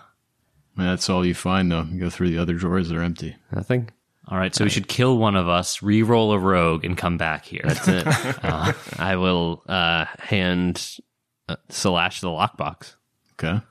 And 0.78 0.88
that's 0.88 1.10
all 1.10 1.26
you 1.26 1.36
find 1.36 1.72
though. 1.72 1.84
You 1.84 2.00
go 2.00 2.10
through 2.10 2.30
the 2.30 2.40
other 2.40 2.54
drawers; 2.54 2.90
they're 2.90 3.04
empty. 3.04 3.36
Nothing. 3.52 3.90
All 4.30 4.38
right, 4.38 4.56
so 4.56 4.64
we 4.64 4.70
should 4.70 4.88
kill 4.88 5.18
one 5.18 5.36
of 5.36 5.50
us, 5.50 5.84
re-roll 5.84 6.32
a 6.32 6.40
rogue, 6.40 6.86
and 6.86 6.98
come 6.98 7.18
back 7.18 7.44
here. 7.44 7.62
That's 7.64 7.88
it. 7.90 8.08
Uh, 8.44 8.72
I 8.98 9.18
will 9.18 9.64
uh, 9.68 10.06
hand 10.18 10.98
uh, 11.50 11.58
Slash 11.70 12.22
the 12.22 12.30
lockbox. 12.30 12.96
Okay. 13.34 13.62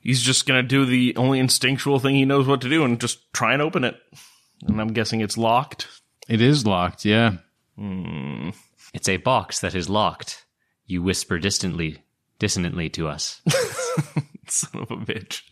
He's 0.00 0.22
just 0.22 0.46
gonna 0.46 0.62
do 0.62 0.84
the 0.84 1.14
only 1.16 1.38
instinctual 1.38 1.98
thing 1.98 2.14
he 2.14 2.24
knows 2.24 2.46
what 2.46 2.60
to 2.62 2.68
do 2.68 2.84
and 2.84 3.00
just 3.00 3.32
try 3.32 3.52
and 3.52 3.62
open 3.62 3.84
it. 3.84 3.96
And 4.66 4.80
I'm 4.80 4.92
guessing 4.92 5.20
it's 5.20 5.38
locked. 5.38 5.88
It 6.28 6.40
is 6.40 6.66
locked. 6.66 7.04
Yeah. 7.04 7.36
It's 8.92 9.08
a 9.08 9.16
box 9.18 9.60
that 9.60 9.74
is 9.74 9.88
locked. 9.88 10.44
You 10.86 11.02
whisper 11.02 11.38
distantly, 11.38 12.02
dissonantly 12.38 12.88
to 12.90 13.08
us. 13.08 13.40
Son 14.48 14.82
of 14.82 14.90
a 14.90 14.96
bitch. 14.96 15.42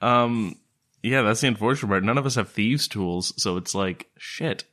Um, 0.00 0.56
yeah, 1.02 1.22
that's 1.22 1.40
the 1.40 1.48
unfortunate 1.48 1.88
part. 1.88 2.04
None 2.04 2.18
of 2.18 2.26
us 2.26 2.36
have 2.36 2.50
thieves' 2.50 2.86
tools, 2.88 3.32
so 3.36 3.56
it's 3.56 3.74
like 3.74 4.08
shit. 4.16 4.64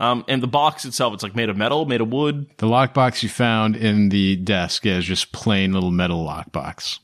Um, 0.00 0.24
and 0.28 0.42
the 0.42 0.46
box 0.48 0.84
itself, 0.84 1.14
it's 1.14 1.22
like 1.22 1.34
made 1.34 1.48
of 1.48 1.56
metal, 1.56 1.86
made 1.86 2.00
of 2.00 2.12
wood. 2.12 2.46
The 2.58 2.66
lockbox 2.66 3.22
you 3.22 3.28
found 3.28 3.74
in 3.74 4.10
the 4.10 4.36
desk 4.36 4.86
is 4.86 5.04
just 5.04 5.32
plain 5.32 5.72
little 5.72 5.90
metal 5.90 6.24
lockbox. 6.24 6.98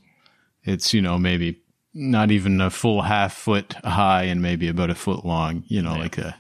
It's, 0.65 0.95
you 0.95 1.03
know, 1.03 1.19
maybe 1.19 1.63
not 1.93 2.31
even 2.31 2.61
a 2.61 2.71
full 2.71 3.03
half 3.03 3.35
foot 3.35 3.75
high 3.85 4.25
and 4.25 4.43
maybe 4.43 4.69
about 4.69 4.91
a 4.91 4.95
foot 4.95 5.25
long, 5.25 5.65
you 5.67 5.83
know, 5.83 5.95
like 5.95 6.19
a 6.19 6.35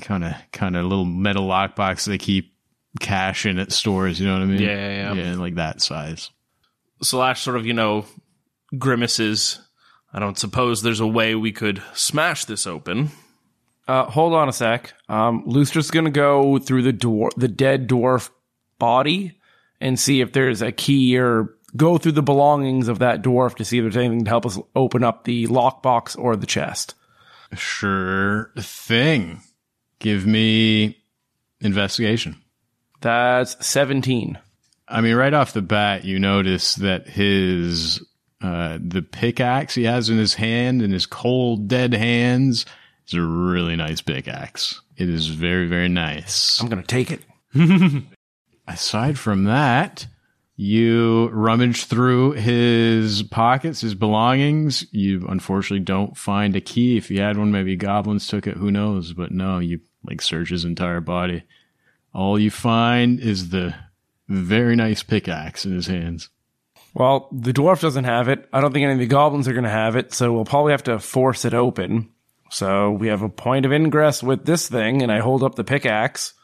kind 0.00 0.24
of, 0.24 0.34
kind 0.52 0.76
of 0.76 0.84
little 0.84 1.04
metal 1.04 1.48
lockbox 1.48 2.04
they 2.06 2.18
keep 2.18 2.54
cash 3.00 3.46
in 3.46 3.58
at 3.58 3.72
stores, 3.72 4.20
you 4.20 4.26
know 4.26 4.34
what 4.34 4.42
I 4.42 4.46
mean? 4.46 4.60
Yeah, 4.60 4.68
yeah, 4.68 5.14
yeah. 5.14 5.30
Yeah, 5.30 5.36
like 5.36 5.56
that 5.56 5.80
size. 5.80 6.30
Slash 7.02 7.42
sort 7.42 7.56
of, 7.56 7.66
you 7.66 7.72
know, 7.72 8.04
grimaces. 8.78 9.60
I 10.12 10.18
don't 10.20 10.38
suppose 10.38 10.82
there's 10.82 11.00
a 11.00 11.06
way 11.06 11.34
we 11.34 11.52
could 11.52 11.82
smash 11.94 12.44
this 12.44 12.66
open. 12.66 13.10
Uh, 13.88 14.04
hold 14.04 14.34
on 14.34 14.48
a 14.48 14.52
sec. 14.52 14.92
Um, 15.08 15.44
Lustra's 15.46 15.90
gonna 15.90 16.10
go 16.10 16.58
through 16.58 16.82
the 16.82 16.92
dwar- 16.92 17.34
the 17.36 17.48
dead 17.48 17.88
dwarf 17.88 18.30
body 18.78 19.38
and 19.80 19.98
see 19.98 20.20
if 20.20 20.32
there's 20.32 20.62
a 20.62 20.70
key 20.70 21.18
or 21.18 21.56
go 21.76 21.98
through 21.98 22.12
the 22.12 22.22
belongings 22.22 22.88
of 22.88 22.98
that 23.00 23.22
dwarf 23.22 23.56
to 23.56 23.64
see 23.64 23.78
if 23.78 23.84
there's 23.84 23.96
anything 23.96 24.24
to 24.24 24.30
help 24.30 24.46
us 24.46 24.58
open 24.74 25.04
up 25.04 25.24
the 25.24 25.46
lockbox 25.46 26.18
or 26.18 26.36
the 26.36 26.46
chest. 26.46 26.94
Sure 27.54 28.50
thing. 28.58 29.42
Give 29.98 30.26
me 30.26 31.02
investigation. 31.60 32.36
That's 33.00 33.64
17. 33.66 34.38
I 34.88 35.00
mean, 35.00 35.14
right 35.14 35.34
off 35.34 35.52
the 35.52 35.62
bat, 35.62 36.04
you 36.04 36.18
notice 36.18 36.74
that 36.76 37.08
his 37.08 38.02
uh, 38.42 38.78
the 38.80 39.02
pickaxe 39.02 39.74
he 39.74 39.84
has 39.84 40.10
in 40.10 40.18
his 40.18 40.34
hand, 40.34 40.82
in 40.82 40.90
his 40.90 41.06
cold, 41.06 41.68
dead 41.68 41.94
hands, 41.94 42.66
is 43.06 43.14
a 43.14 43.22
really 43.22 43.76
nice 43.76 44.00
pickaxe. 44.00 44.80
It 44.96 45.08
is 45.08 45.28
very, 45.28 45.66
very 45.66 45.88
nice. 45.88 46.60
I'm 46.60 46.68
gonna 46.68 46.82
take 46.82 47.10
it. 47.10 47.22
Aside 48.66 49.18
from 49.18 49.44
that, 49.44 50.06
you 50.56 51.28
rummage 51.28 51.86
through 51.86 52.32
his 52.32 53.22
pockets, 53.22 53.80
his 53.80 53.94
belongings. 53.94 54.86
You 54.92 55.26
unfortunately 55.28 55.84
don't 55.84 56.16
find 56.16 56.54
a 56.54 56.60
key. 56.60 56.96
If 56.96 57.10
you 57.10 57.20
had 57.20 57.38
one, 57.38 57.52
maybe 57.52 57.76
goblins 57.76 58.26
took 58.26 58.46
it. 58.46 58.56
Who 58.56 58.70
knows? 58.70 59.12
But 59.12 59.32
no, 59.32 59.58
you 59.58 59.80
like 60.04 60.20
search 60.20 60.50
his 60.50 60.64
entire 60.64 61.00
body. 61.00 61.44
All 62.14 62.38
you 62.38 62.50
find 62.50 63.18
is 63.18 63.48
the 63.48 63.74
very 64.28 64.76
nice 64.76 65.02
pickaxe 65.02 65.64
in 65.64 65.72
his 65.74 65.86
hands. 65.86 66.28
Well, 66.94 67.28
the 67.32 67.52
dwarf 67.52 67.80
doesn't 67.80 68.04
have 68.04 68.28
it. 68.28 68.46
I 68.52 68.60
don't 68.60 68.72
think 68.72 68.84
any 68.84 68.92
of 68.92 68.98
the 68.98 69.06
goblins 69.06 69.48
are 69.48 69.54
gonna 69.54 69.70
have 69.70 69.96
it, 69.96 70.12
so 70.12 70.32
we'll 70.32 70.44
probably 70.44 70.72
have 70.72 70.84
to 70.84 70.98
force 70.98 71.44
it 71.44 71.54
open. 71.54 72.10
So 72.50 72.90
we 72.90 73.08
have 73.08 73.22
a 73.22 73.30
point 73.30 73.64
of 73.64 73.72
ingress 73.72 74.22
with 74.22 74.44
this 74.44 74.68
thing, 74.68 75.00
and 75.00 75.10
I 75.10 75.20
hold 75.20 75.42
up 75.42 75.54
the 75.54 75.64
pickaxe. 75.64 76.34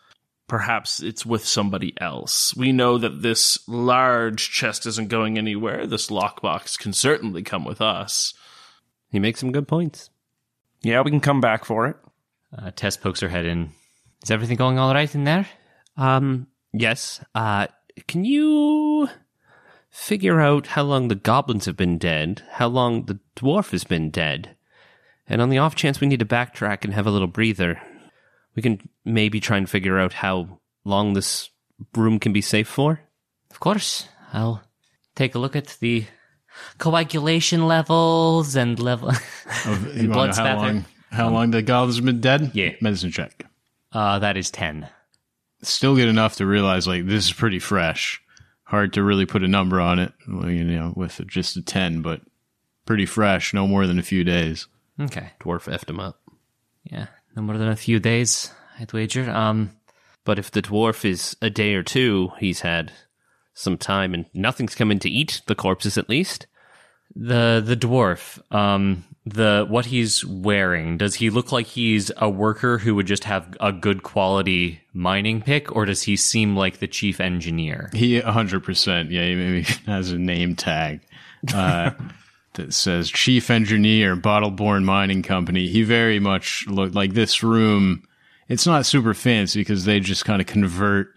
Perhaps 0.48 1.02
it's 1.02 1.26
with 1.26 1.44
somebody 1.44 1.94
else. 2.00 2.56
We 2.56 2.72
know 2.72 2.98
that 2.98 3.22
this 3.22 3.58
large 3.68 4.50
chest 4.50 4.86
isn't 4.86 5.08
going 5.08 5.36
anywhere. 5.38 5.86
This 5.86 6.08
lockbox 6.08 6.78
can 6.78 6.92
certainly 6.92 7.42
come 7.42 7.64
with 7.64 7.80
us. 7.80 8.32
He 9.10 9.18
makes 9.18 9.40
some 9.40 9.52
good 9.52 9.68
points. 9.68 10.10
Yeah, 10.82 11.02
we 11.02 11.10
can 11.10 11.20
come 11.20 11.40
back 11.40 11.64
for 11.64 11.86
it. 11.86 11.96
Uh, 12.56 12.70
Tess 12.74 12.96
pokes 12.96 13.20
her 13.20 13.28
head 13.28 13.44
in. 13.44 13.72
Is 14.24 14.30
everything 14.30 14.56
going 14.56 14.78
all 14.78 14.92
right 14.92 15.14
in 15.14 15.24
there? 15.24 15.46
Um, 15.96 16.46
yes. 16.72 17.22
Uh, 17.34 17.66
can 18.06 18.24
you 18.24 19.08
figure 19.90 20.40
out 20.40 20.68
how 20.68 20.82
long 20.82 21.08
the 21.08 21.14
goblins 21.14 21.66
have 21.66 21.76
been 21.76 21.98
dead, 21.98 22.42
how 22.52 22.68
long 22.68 23.04
the 23.04 23.18
dwarf 23.36 23.70
has 23.72 23.84
been 23.84 24.10
dead, 24.10 24.56
and 25.26 25.42
on 25.42 25.50
the 25.50 25.58
off 25.58 25.74
chance 25.74 26.00
we 26.00 26.06
need 26.06 26.20
to 26.20 26.26
backtrack 26.26 26.84
and 26.84 26.94
have 26.94 27.06
a 27.06 27.10
little 27.10 27.28
breather, 27.28 27.80
we 28.58 28.62
can 28.62 28.80
maybe 29.04 29.38
try 29.38 29.56
and 29.56 29.70
figure 29.70 30.00
out 30.00 30.12
how 30.12 30.58
long 30.84 31.12
this 31.14 31.48
room 31.94 32.18
can 32.18 32.32
be 32.32 32.40
safe 32.42 32.66
for? 32.66 32.98
Of 33.52 33.60
course. 33.60 34.08
I'll 34.32 34.62
take 35.14 35.36
a 35.36 35.38
look 35.38 35.54
at 35.54 35.76
the 35.78 36.06
coagulation 36.78 37.68
levels 37.68 38.56
and 38.56 38.80
level. 38.80 39.10
Of, 39.66 39.96
you 39.96 40.08
blood 40.08 40.16
wanna 40.16 40.26
know 40.26 40.26
how 40.26 40.32
spatter. 40.32 40.56
long, 40.56 40.84
how 41.12 41.28
long 41.30 41.50
the 41.52 41.62
goblins 41.62 41.96
have 41.96 42.04
been 42.04 42.20
dead? 42.20 42.50
Yeah. 42.52 42.72
Medicine 42.80 43.12
check. 43.12 43.46
uh, 43.92 44.18
that 44.18 44.36
is 44.36 44.50
10. 44.50 44.88
Still 45.62 45.94
good 45.94 46.08
enough 46.08 46.34
to 46.36 46.46
realize 46.46 46.88
like 46.88 47.06
this 47.06 47.26
is 47.26 47.32
pretty 47.32 47.60
fresh. 47.60 48.20
Hard 48.64 48.92
to 48.94 49.04
really 49.04 49.24
put 49.24 49.44
a 49.44 49.48
number 49.48 49.80
on 49.80 50.00
it, 50.00 50.12
you 50.26 50.64
know, 50.64 50.92
with 50.96 51.20
just 51.28 51.56
a 51.56 51.62
10, 51.62 52.02
but 52.02 52.22
pretty 52.86 53.06
fresh, 53.06 53.54
no 53.54 53.68
more 53.68 53.86
than 53.86 54.00
a 54.00 54.02
few 54.02 54.24
days. 54.24 54.66
Okay. 55.00 55.30
Dwarf 55.40 55.72
effed 55.72 55.88
him 55.88 56.00
up. 56.00 56.20
Yeah. 56.84 57.06
No 57.36 57.42
more 57.42 57.58
than 57.58 57.68
a 57.68 57.76
few 57.76 57.98
days, 58.00 58.50
I'd 58.78 58.92
wager. 58.92 59.30
Um, 59.30 59.70
But 60.24 60.38
if 60.38 60.50
the 60.50 60.60
dwarf 60.62 61.04
is 61.04 61.36
a 61.40 61.48
day 61.50 61.74
or 61.74 61.82
two, 61.82 62.32
he's 62.38 62.60
had 62.60 62.92
some 63.54 63.78
time 63.78 64.12
and 64.14 64.26
nothing's 64.34 64.74
come 64.74 64.90
in 64.90 64.98
to 65.00 65.08
eat 65.10 65.40
the 65.46 65.54
corpses 65.54 65.96
at 65.98 66.08
least. 66.08 66.46
the 67.16 67.62
the 67.64 67.76
dwarf, 67.76 68.38
um, 68.54 69.04
the 69.24 69.64
what 69.68 69.86
he's 69.86 70.24
wearing, 70.24 70.98
does 70.98 71.14
he 71.16 71.30
look 71.30 71.50
like 71.50 71.66
he's 71.66 72.10
a 72.18 72.28
worker 72.28 72.78
who 72.78 72.94
would 72.94 73.06
just 73.06 73.24
have 73.24 73.56
a 73.60 73.72
good 73.72 74.02
quality 74.02 74.80
mining 74.92 75.40
pick, 75.42 75.74
or 75.74 75.86
does 75.86 76.02
he 76.02 76.16
seem 76.16 76.54
like 76.54 76.78
the 76.78 76.86
chief 76.86 77.20
engineer? 77.20 77.90
He 77.94 78.20
100%, 78.20 79.10
yeah, 79.10 79.24
he 79.24 79.34
maybe 79.34 79.62
has 79.86 80.10
a 80.12 80.18
name 80.18 80.54
tag 80.54 81.00
uh, 81.54 81.90
that 82.58 82.74
says 82.74 83.10
Chief 83.10 83.50
Engineer, 83.50 84.16
Bottleborn 84.16 84.84
Mining 84.84 85.22
Company. 85.22 85.66
He 85.68 85.82
very 85.82 86.20
much 86.20 86.66
looked 86.68 86.94
like 86.94 87.14
this 87.14 87.42
room. 87.42 88.02
It's 88.48 88.66
not 88.66 88.86
super 88.86 89.14
fancy 89.14 89.60
because 89.60 89.84
they 89.84 90.00
just 90.00 90.24
kind 90.24 90.40
of 90.40 90.46
convert 90.46 91.08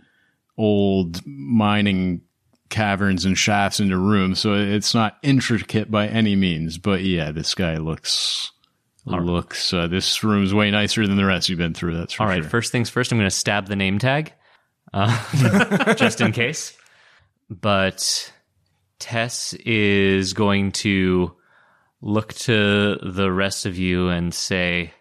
old 0.57 1.25
mining 1.25 2.21
caverns 2.69 3.25
and 3.25 3.37
shafts 3.37 3.79
into 3.79 3.97
rooms. 3.97 4.39
So 4.39 4.53
it's 4.53 4.95
not 4.95 5.17
intricate 5.21 5.91
by 5.91 6.07
any 6.07 6.35
means. 6.35 6.77
But 6.77 7.01
yeah, 7.03 7.31
this 7.31 7.53
guy 7.53 7.77
looks. 7.77 8.51
Looks. 9.05 9.73
Uh, 9.73 9.87
this 9.87 10.23
room's 10.23 10.53
way 10.53 10.69
nicer 10.69 11.07
than 11.07 11.17
the 11.17 11.25
rest 11.25 11.49
you've 11.49 11.57
been 11.57 11.73
through. 11.73 11.97
That's 11.97 12.13
for 12.13 12.23
All 12.23 12.29
right, 12.29 12.41
sure. 12.43 12.49
first 12.49 12.71
things 12.71 12.89
first, 12.89 13.11
I'm 13.11 13.17
going 13.17 13.29
to 13.29 13.35
stab 13.35 13.67
the 13.67 13.75
name 13.75 13.97
tag, 13.97 14.31
uh, 14.93 15.95
just 15.95 16.21
in 16.21 16.31
case. 16.31 16.77
But 17.49 18.31
Tess 19.01 19.53
is 19.65 20.33
going 20.33 20.71
to 20.73 21.35
look 22.01 22.33
to 22.35 22.97
the 23.01 23.31
rest 23.31 23.65
of 23.65 23.77
you 23.77 24.09
and 24.09 24.33
say, 24.33 24.93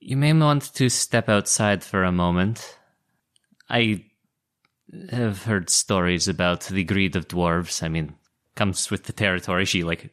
You 0.00 0.16
may 0.16 0.32
want 0.32 0.74
to 0.74 0.88
step 0.88 1.28
outside 1.28 1.84
for 1.84 2.02
a 2.02 2.10
moment. 2.10 2.78
I 3.68 4.06
have 5.10 5.44
heard 5.44 5.68
stories 5.68 6.28
about 6.28 6.62
the 6.62 6.84
greed 6.84 7.14
of 7.14 7.28
dwarves. 7.28 7.82
I 7.82 7.88
mean, 7.88 8.14
comes 8.54 8.90
with 8.90 9.04
the 9.04 9.12
territory. 9.12 9.66
She 9.66 9.84
like 9.84 10.10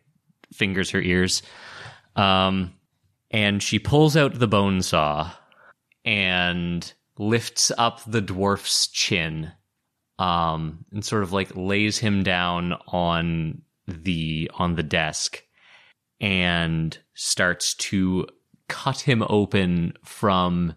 fingers 0.53 0.91
her 0.91 1.01
ears. 1.01 1.41
Um, 2.17 2.73
and 3.29 3.63
she 3.63 3.79
pulls 3.79 4.17
out 4.17 4.37
the 4.37 4.47
bone 4.47 4.81
saw 4.81 5.31
and 6.03 6.93
lifts 7.17 7.71
up 7.77 8.01
the 8.05 8.21
dwarf's 8.21 8.87
chin 8.87 9.53
um, 10.21 10.85
and 10.91 11.03
sort 11.03 11.23
of 11.23 11.31
like 11.33 11.55
lays 11.55 11.97
him 11.97 12.23
down 12.23 12.73
on 12.87 13.61
the 13.87 14.49
on 14.53 14.75
the 14.75 14.83
desk 14.83 15.43
and 16.19 16.97
starts 17.13 17.73
to 17.75 18.27
cut 18.67 18.99
him 19.01 19.23
open 19.27 19.93
from 20.03 20.75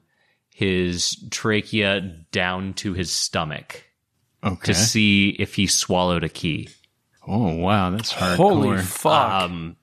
his 0.48 1.16
trachea 1.30 2.00
down 2.32 2.72
to 2.74 2.92
his 2.94 3.10
stomach 3.10 3.84
Okay. 4.42 4.72
to 4.72 4.74
see 4.74 5.30
if 5.30 5.54
he 5.54 5.66
swallowed 5.66 6.22
a 6.24 6.28
key. 6.28 6.68
oh 7.26 7.54
wow, 7.56 7.90
that's 7.90 8.12
hardcore. 8.12 8.36
Holy 8.36 8.78
fuck. 8.82 9.42
Um, 9.42 9.76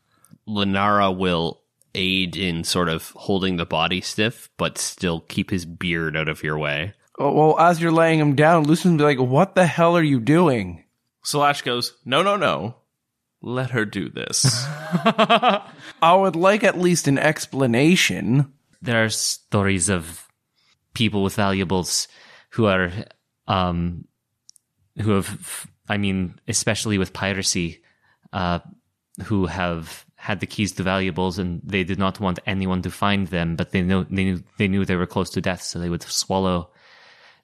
Lenara 0.47 1.15
will 1.15 1.61
aid 1.95 2.35
in 2.37 2.63
sort 2.63 2.87
of 2.89 3.09
holding 3.11 3.57
the 3.57 3.65
body 3.65 4.01
stiff, 4.01 4.49
but 4.57 4.77
still 4.77 5.21
keep 5.21 5.49
his 5.49 5.65
beard 5.65 6.15
out 6.15 6.29
of 6.29 6.43
your 6.43 6.57
way. 6.57 6.93
Well, 7.21 7.59
as 7.59 7.81
you're 7.81 7.91
laying 7.91 8.19
him 8.19 8.35
down, 8.35 8.63
Lucian's 8.63 8.97
be 8.97 9.03
like, 9.03 9.19
what 9.19 9.55
the 9.55 9.65
hell 9.65 9.95
are 9.97 10.03
you 10.03 10.19
doing? 10.19 10.83
Slash 11.23 11.61
goes, 11.61 11.93
no, 12.05 12.23
no, 12.23 12.35
no. 12.35 12.75
Let 13.41 13.71
her 13.71 13.85
do 13.85 14.09
this. 14.09 14.45
I 14.65 15.63
would 16.01 16.35
like 16.35 16.63
at 16.63 16.77
least 16.79 17.07
an 17.07 17.17
explanation. 17.17 18.51
there 18.81 19.03
are 19.03 19.09
stories 19.09 19.89
of 19.89 20.27
people 20.93 21.23
with 21.23 21.35
valuables 21.35 22.07
who 22.51 22.65
are 22.65 22.91
um 23.47 24.05
who 25.01 25.11
have 25.11 25.67
i 25.87 25.97
mean 25.97 26.35
especially 26.47 26.97
with 26.97 27.13
piracy 27.13 27.81
uh 28.33 28.59
who 29.23 29.45
have 29.45 30.05
had 30.15 30.39
the 30.39 30.45
keys 30.47 30.73
to 30.73 30.83
valuables 30.83 31.39
and 31.39 31.61
they 31.63 31.83
did 31.83 31.97
not 31.97 32.19
want 32.19 32.39
anyone 32.45 32.81
to 32.81 32.91
find 32.91 33.27
them 33.27 33.55
but 33.55 33.71
they 33.71 33.81
know 33.81 34.03
they 34.03 34.23
knew 34.25 34.43
they 34.57 34.67
knew 34.67 34.83
they 34.83 34.95
were 34.97 35.07
close 35.07 35.29
to 35.29 35.39
death 35.41 35.61
so 35.61 35.79
they 35.79 35.89
would 35.89 36.03
swallow 36.03 36.69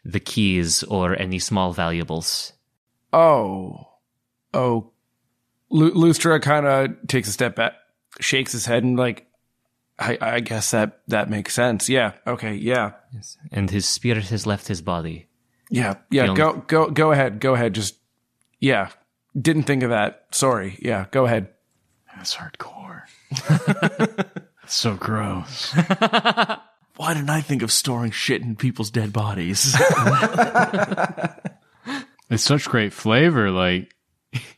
the 0.10 0.20
keys 0.22 0.84
or 0.84 1.20
any 1.20 1.38
small 1.39 1.74
valuables 1.74 2.53
Oh. 3.14 3.88
Oh. 4.53 4.91
Lu- 5.70 5.93
Lustra 5.93 6.41
kind 6.41 6.66
of 6.66 7.08
takes 7.08 7.28
a 7.28 7.32
step 7.32 7.55
back, 7.55 7.74
shakes 8.20 8.51
his 8.53 8.66
head, 8.66 8.84
and 8.84 8.97
like, 8.97 9.28
I, 9.99 10.18
I 10.22 10.39
guess 10.39 10.72
that 10.72 11.01
that 11.08 11.30
makes 11.30 11.53
sense. 11.53 11.89
Yeah. 11.89 12.14
Okay. 12.26 12.53
Yeah. 12.55 12.91
and 13.51 13.70
his 13.70 13.86
spirit 13.86 14.26
has 14.30 14.45
left 14.45 14.68
his 14.68 14.82
body 14.82 15.28
Yeah. 15.70 15.95
Yeah. 16.12 16.24
Only- 16.30 16.36
Go. 16.36 16.53
Go. 16.68 16.89
Go 16.89 17.12
ahead. 17.12 17.39
Go 17.39 17.53
ahead. 17.55 17.74
Just. 17.74 17.95
Yeah. 18.60 18.89
Didn't 19.39 19.64
think 19.64 19.84
of 19.84 19.89
that. 19.89 20.26
Sorry. 20.32 20.78
Yeah. 20.82 21.05
Go 21.12 21.26
ahead. 21.26 21.49
That's 22.16 22.36
hardcore. 22.36 23.03
so 24.68 24.95
gross. 24.95 25.74
Why 26.98 27.14
didn't 27.14 27.30
I 27.30 27.41
think 27.41 27.62
of 27.62 27.72
storing 27.72 28.12
shit 28.12 28.41
in 28.41 28.56
people's 28.56 28.91
dead 28.91 29.14
bodies? 29.14 29.76
It's 32.30 32.43
such 32.43 32.66
great 32.66 32.91
flavor. 32.91 33.52
Like, 33.52 33.95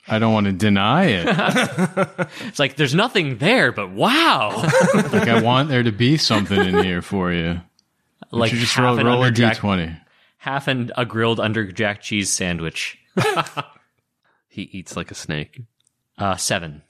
I 0.07 0.17
don't 0.17 0.33
want 0.33 0.47
to 0.47 0.51
deny 0.53 1.05
it. 1.05 1.27
it's 2.47 2.57
like 2.57 2.75
there's 2.75 2.95
nothing 2.95 3.37
there 3.37 3.71
but 3.71 3.91
wow 3.91 4.49
like, 4.95 5.27
I 5.27 5.41
want 5.43 5.69
there 5.69 5.83
to 5.83 5.91
be 5.91 6.17
something 6.17 6.59
in 6.59 6.83
here 6.83 7.03
for 7.03 7.31
you. 7.31 7.61
like 8.31 8.51
you 8.51 8.57
just 8.59 8.73
half 8.73 8.83
roll, 8.83 8.99
an 8.99 9.05
roll 9.05 9.23
a 9.23 9.29
underjack- 9.29 9.57
d20. 9.57 10.01
half 10.39 10.67
an, 10.67 10.91
a 10.97 11.05
grilled 11.05 11.39
under 11.39 11.71
jack 11.71 12.01
cheese 12.01 12.31
sandwich. 12.33 12.97
He 14.47 14.63
eats 14.63 14.97
like 14.97 15.11
a 15.11 15.15
snake. 15.15 15.61
Uh, 16.17 16.37
seven. 16.37 16.81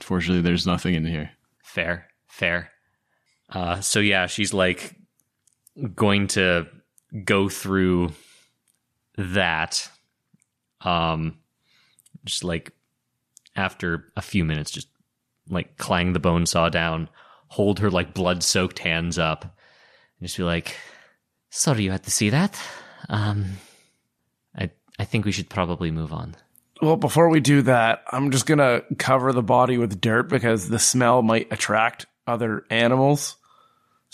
Unfortunately, 0.00 0.42
there's 0.42 0.66
nothing 0.66 0.94
in 0.94 1.06
here. 1.06 1.30
Fair, 1.62 2.08
fair. 2.26 2.70
Uh, 3.54 3.80
so 3.80 4.00
yeah, 4.00 4.26
she's 4.26 4.52
like 4.52 4.96
going 5.94 6.26
to 6.26 6.66
go 7.24 7.48
through 7.48 8.12
that. 9.16 9.88
Um, 10.80 11.38
just 12.24 12.44
like 12.44 12.72
after 13.56 14.12
a 14.16 14.22
few 14.22 14.44
minutes, 14.44 14.70
just 14.70 14.88
like 15.48 15.78
clang 15.78 16.12
the 16.12 16.18
bone 16.20 16.46
saw 16.46 16.68
down, 16.68 17.08
hold 17.48 17.78
her 17.78 17.90
like 17.90 18.12
blood 18.12 18.42
soaked 18.42 18.80
hands 18.80 19.18
up, 19.18 19.44
and 19.44 20.26
just 20.26 20.36
be 20.36 20.42
like, 20.42 20.76
"Sorry, 21.50 21.84
you 21.84 21.90
had 21.90 22.02
to 22.04 22.10
see 22.10 22.30
that. 22.30 22.60
Um, 23.08 23.44
I 24.56 24.70
I 24.98 25.04
think 25.04 25.24
we 25.24 25.32
should 25.32 25.48
probably 25.48 25.90
move 25.90 26.12
on." 26.12 26.34
Well, 26.82 26.96
before 26.96 27.28
we 27.28 27.40
do 27.40 27.62
that, 27.62 28.02
I'm 28.10 28.30
just 28.30 28.46
gonna 28.46 28.82
cover 28.98 29.32
the 29.32 29.42
body 29.42 29.78
with 29.78 30.00
dirt 30.00 30.28
because 30.28 30.68
the 30.68 30.78
smell 30.78 31.22
might 31.22 31.52
attract 31.52 32.06
other 32.26 32.64
animals. 32.68 33.36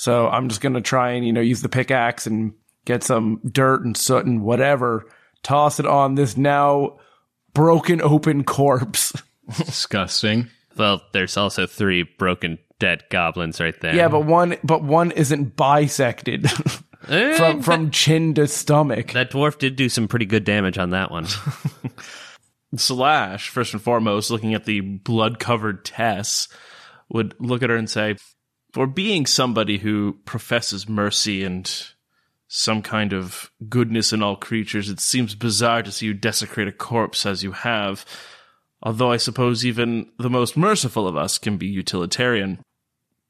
So 0.00 0.30
I'm 0.30 0.48
just 0.48 0.62
gonna 0.62 0.80
try 0.80 1.10
and 1.10 1.26
you 1.26 1.32
know 1.34 1.42
use 1.42 1.60
the 1.60 1.68
pickaxe 1.68 2.26
and 2.26 2.54
get 2.86 3.02
some 3.04 3.38
dirt 3.44 3.84
and 3.84 3.94
soot 3.94 4.24
and 4.24 4.42
whatever, 4.42 5.04
toss 5.42 5.78
it 5.78 5.84
on 5.84 6.14
this 6.14 6.38
now 6.38 6.96
broken 7.52 8.00
open 8.00 8.44
corpse. 8.44 9.12
Disgusting. 9.58 10.48
Well, 10.74 11.02
there's 11.12 11.36
also 11.36 11.66
three 11.66 12.04
broken 12.04 12.56
dead 12.78 13.04
goblins 13.10 13.60
right 13.60 13.78
there. 13.82 13.94
yeah, 13.94 14.08
but 14.08 14.24
one 14.24 14.56
but 14.64 14.82
one 14.82 15.10
isn't 15.10 15.54
bisected 15.54 16.50
Eh, 17.08 17.36
from 17.36 17.60
from 17.60 17.90
chin 17.90 18.32
to 18.36 18.46
stomach. 18.46 19.12
that 19.12 19.30
dwarf 19.30 19.58
did 19.58 19.76
do 19.76 19.90
some 19.90 20.08
pretty 20.08 20.24
good 20.24 20.44
damage 20.44 20.78
on 20.78 20.90
that 20.90 21.10
one. 21.10 21.26
Slash, 22.74 23.50
first 23.50 23.74
and 23.74 23.82
foremost, 23.82 24.30
looking 24.30 24.54
at 24.54 24.64
the 24.64 24.80
blood 24.80 25.38
covered 25.38 25.84
Tess, 25.84 26.48
would 27.10 27.34
look 27.38 27.62
at 27.62 27.68
her 27.68 27.76
and 27.76 27.90
say, 27.90 28.16
For 28.72 28.86
being 28.86 29.26
somebody 29.26 29.78
who 29.78 30.18
professes 30.24 30.88
mercy 30.88 31.42
and 31.42 31.70
some 32.46 32.82
kind 32.82 33.12
of 33.12 33.50
goodness 33.68 34.12
in 34.12 34.22
all 34.22 34.36
creatures, 34.36 34.88
it 34.88 35.00
seems 35.00 35.34
bizarre 35.34 35.82
to 35.82 35.92
see 35.92 36.06
you 36.06 36.14
desecrate 36.14 36.68
a 36.68 36.72
corpse 36.72 37.26
as 37.26 37.42
you 37.42 37.52
have. 37.52 38.04
Although 38.82 39.12
I 39.12 39.18
suppose 39.18 39.64
even 39.64 40.10
the 40.18 40.30
most 40.30 40.56
merciful 40.56 41.06
of 41.06 41.16
us 41.16 41.38
can 41.38 41.58
be 41.58 41.66
utilitarian. 41.66 42.60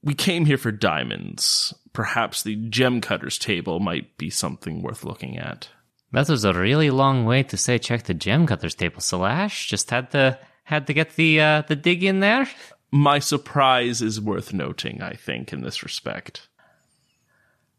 We 0.02 0.14
came 0.14 0.46
here 0.46 0.58
for 0.58 0.72
diamonds. 0.72 1.74
Perhaps 1.92 2.42
the 2.42 2.56
gem 2.56 3.00
cutter's 3.00 3.38
table 3.38 3.80
might 3.80 4.16
be 4.16 4.30
something 4.30 4.80
worth 4.80 5.04
looking 5.04 5.38
at. 5.38 5.68
That 6.12 6.28
was 6.28 6.44
a 6.44 6.54
really 6.54 6.90
long 6.90 7.24
way 7.24 7.42
to 7.44 7.56
say 7.56 7.78
check 7.78 8.04
the 8.04 8.14
gem 8.14 8.46
cutter's 8.46 8.74
table, 8.74 9.00
Slash. 9.00 9.68
Just 9.68 9.90
had 9.90 10.10
to 10.12 10.38
had 10.64 10.86
to 10.86 10.94
get 10.94 11.16
the 11.16 11.40
uh, 11.40 11.62
the 11.62 11.76
dig 11.76 12.02
in 12.02 12.20
there. 12.20 12.48
My 12.90 13.18
surprise 13.18 14.02
is 14.02 14.20
worth 14.20 14.52
noting, 14.52 15.02
I 15.02 15.14
think, 15.14 15.52
in 15.52 15.62
this 15.62 15.82
respect. 15.82 16.48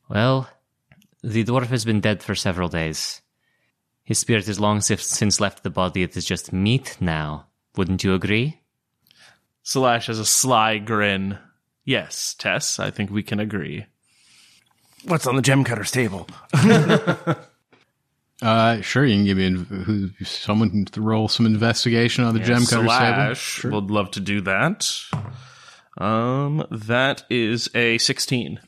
Well, 0.10 0.50
the 1.24 1.44
dwarf 1.44 1.68
has 1.68 1.86
been 1.86 2.02
dead 2.02 2.24
for 2.24 2.36
several 2.36 2.70
days. 2.70 3.22
His 4.04 4.20
spirit 4.20 4.48
has 4.48 4.60
long 4.60 4.82
since 4.82 5.40
left 5.40 5.64
the 5.64 5.70
body. 5.70 6.04
It 6.04 6.18
is 6.18 6.26
just 6.26 6.52
meat 6.52 6.98
now. 7.00 7.48
Wouldn't 7.78 8.04
you 8.04 8.14
agree? 8.14 8.60
Slash 9.64 10.08
has 10.08 10.20
a 10.20 10.26
sly 10.26 10.80
grin. 10.80 11.38
Yes, 11.86 12.36
Tess, 12.38 12.80
I 12.80 12.92
think 12.92 13.10
we 13.10 13.24
can 13.24 13.40
agree. 13.40 13.86
What's 15.06 15.28
on 15.28 15.36
the 15.36 15.42
gem 15.42 15.64
cutter's 15.64 15.92
table? 15.92 16.28
Uh, 18.42 18.82
sure, 18.82 19.06
you 19.06 19.16
can 19.16 19.26
give 19.26 19.38
me 19.38 19.46
in- 19.46 19.66
who 19.66 20.10
someone 20.26 20.86
can 20.86 21.04
roll 21.04 21.28
some 21.28 21.46
investigation 21.46 22.24
on 22.24 22.34
the 22.34 22.40
gem 22.40 22.62
cutter 22.66 22.78
table. 22.78 22.86
Slash 22.86 23.64
would 23.66 23.92
love 23.92 24.12
to 24.12 24.20
do 24.20 24.42
that. 24.42 24.90
Um, 25.98 26.66
that 26.72 27.24
is 27.30 27.70
a 27.76 27.98
16. 28.00 28.60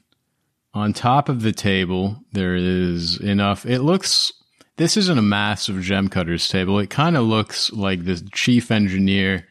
On 0.76 0.94
top 0.94 1.30
of 1.30 1.42
the 1.42 1.52
table, 1.52 2.18
there 2.32 2.56
is 2.56 3.20
enough. 3.20 3.66
It 3.66 3.80
looks. 3.82 4.32
This 4.78 4.98
isn't 4.98 5.20
a 5.20 5.24
massive 5.24 5.82
gem 5.82 6.08
cutters 6.10 6.48
table. 6.48 6.80
It 6.80 6.90
kind 6.90 7.16
of 7.16 7.26
looks 7.26 7.72
like 7.72 8.06
the 8.06 8.16
chief 8.34 8.72
engineer. 8.72 9.48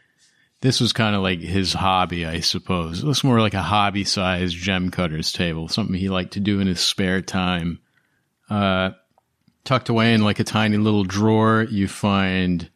This 0.62 0.80
was 0.80 0.92
kind 0.92 1.14
of 1.16 1.22
like 1.22 1.40
his 1.40 1.72
hobby, 1.72 2.26
I 2.26 2.40
suppose. 2.40 3.02
It 3.02 3.06
looks 3.06 3.24
more 3.24 3.40
like 3.40 3.54
a 3.54 3.62
hobby 3.62 4.04
sized 4.04 4.56
gem 4.56 4.90
cutters 4.90 5.32
table, 5.32 5.68
something 5.68 5.94
he 5.96 6.08
liked 6.08 6.32
to 6.34 6.40
do 6.40 6.60
in 6.60 6.66
his 6.66 6.80
spare 6.80 7.22
time. 7.22 7.80
Uh, 8.50 8.90
tucked 9.64 9.88
away 9.88 10.14
in 10.14 10.22
like 10.22 10.40
a 10.40 10.44
tiny 10.44 10.76
little 10.76 11.04
drawer, 11.04 11.66
you 11.70 11.88
find 11.88 12.70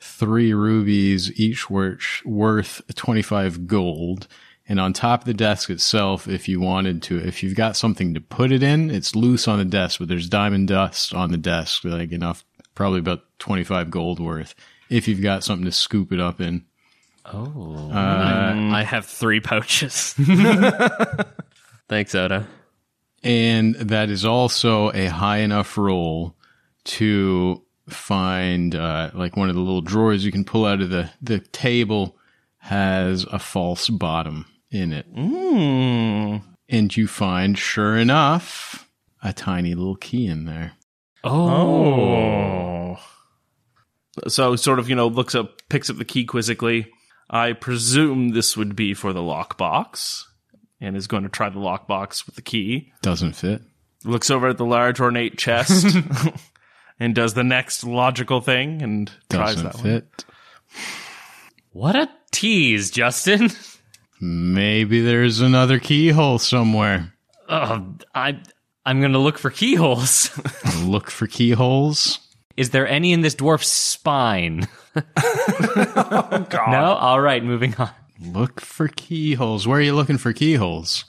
three 0.00 0.52
rubies, 0.52 1.38
each 1.38 1.70
worth, 1.70 2.22
worth 2.24 2.82
25 2.94 3.66
gold. 3.66 4.26
And 4.68 4.80
on 4.80 4.92
top 4.92 5.20
of 5.20 5.26
the 5.26 5.34
desk 5.34 5.70
itself, 5.70 6.28
if 6.28 6.48
you 6.48 6.60
wanted 6.60 7.02
to, 7.04 7.18
if 7.18 7.42
you've 7.42 7.56
got 7.56 7.76
something 7.76 8.14
to 8.14 8.20
put 8.20 8.52
it 8.52 8.62
in, 8.62 8.90
it's 8.90 9.14
loose 9.14 9.48
on 9.48 9.58
the 9.58 9.64
desk, 9.64 9.98
but 9.98 10.08
there's 10.08 10.28
diamond 10.28 10.68
dust 10.68 11.12
on 11.14 11.30
the 11.30 11.36
desk, 11.36 11.84
like 11.84 12.12
enough, 12.12 12.44
probably 12.74 13.00
about 13.00 13.24
25 13.38 13.90
gold 13.90 14.20
worth. 14.20 14.54
If 14.88 15.08
you've 15.08 15.22
got 15.22 15.44
something 15.44 15.64
to 15.64 15.72
scoop 15.72 16.12
it 16.12 16.20
up 16.20 16.40
in. 16.40 16.64
Oh, 17.24 17.90
uh, 17.92 18.54
I 18.72 18.82
have 18.82 19.06
three 19.06 19.40
pouches. 19.40 20.14
Thanks, 21.88 22.14
Oda. 22.14 22.46
And 23.22 23.74
that 23.76 24.10
is 24.10 24.24
also 24.24 24.90
a 24.92 25.06
high 25.06 25.38
enough 25.38 25.78
roll 25.78 26.34
to 26.84 27.62
find, 27.88 28.74
uh, 28.74 29.10
like 29.14 29.36
one 29.36 29.48
of 29.48 29.54
the 29.54 29.60
little 29.60 29.80
drawers 29.80 30.24
you 30.24 30.32
can 30.32 30.44
pull 30.44 30.64
out 30.64 30.80
of 30.80 30.90
the, 30.90 31.10
the 31.20 31.38
table 31.38 32.16
has 32.58 33.24
a 33.24 33.38
false 33.38 33.88
bottom 33.88 34.46
in 34.70 34.92
it. 34.92 35.06
And 36.68 36.96
you 36.96 37.06
find, 37.06 37.56
sure 37.58 37.96
enough, 37.96 38.88
a 39.22 39.32
tiny 39.32 39.74
little 39.74 39.96
key 39.96 40.26
in 40.26 40.44
there. 40.46 40.72
oh, 41.24 42.98
So 44.28 44.56
sort 44.56 44.78
of, 44.78 44.88
you 44.88 44.96
know, 44.96 45.06
looks 45.06 45.34
up, 45.34 45.62
picks 45.68 45.90
up 45.90 45.96
the 45.96 46.04
key 46.04 46.24
quizzically. 46.24 46.88
I 47.30 47.52
presume 47.52 48.30
this 48.30 48.56
would 48.56 48.74
be 48.76 48.94
for 48.94 49.12
the 49.12 49.20
lockbox 49.20 50.24
and 50.82 50.96
is 50.96 51.06
going 51.06 51.22
to 51.22 51.28
try 51.30 51.48
the 51.48 51.58
lockbox 51.60 52.26
with 52.26 52.34
the 52.34 52.42
key. 52.42 52.92
Doesn't 53.00 53.32
fit. 53.34 53.62
Looks 54.04 54.30
over 54.30 54.48
at 54.48 54.58
the 54.58 54.64
large 54.66 55.00
ornate 55.00 55.38
chest 55.38 55.96
and 57.00 57.14
does 57.14 57.32
the 57.34 57.44
next 57.44 57.84
logical 57.84 58.40
thing 58.42 58.82
and 58.82 59.10
tries 59.30 59.54
Doesn't 59.62 59.64
that 59.64 59.74
one. 59.76 59.84
fit. 59.84 60.24
What 61.70 61.96
a 61.96 62.10
tease, 62.32 62.90
Justin. 62.90 63.50
Maybe 64.20 65.00
there's 65.00 65.40
another 65.40 65.78
keyhole 65.78 66.38
somewhere. 66.38 67.12
Oh, 67.48 67.94
I 68.14 68.40
I'm 68.84 69.00
gonna 69.00 69.18
look 69.18 69.38
for 69.38 69.50
keyholes. 69.50 70.30
Look 70.82 71.10
for 71.10 71.26
keyholes. 71.26 72.18
Is 72.56 72.70
there 72.70 72.86
any 72.86 73.12
in 73.12 73.20
this 73.20 73.34
dwarf's 73.34 73.68
spine? 73.68 74.66
Oh, 75.94 76.46
no? 76.70 76.84
All 76.84 77.20
right, 77.20 77.42
moving 77.42 77.74
on. 77.76 77.90
Look 78.24 78.60
for 78.60 78.88
keyholes. 78.88 79.66
Where 79.66 79.78
are 79.78 79.82
you 79.82 79.94
looking 79.94 80.18
for 80.18 80.32
keyholes? 80.32 81.04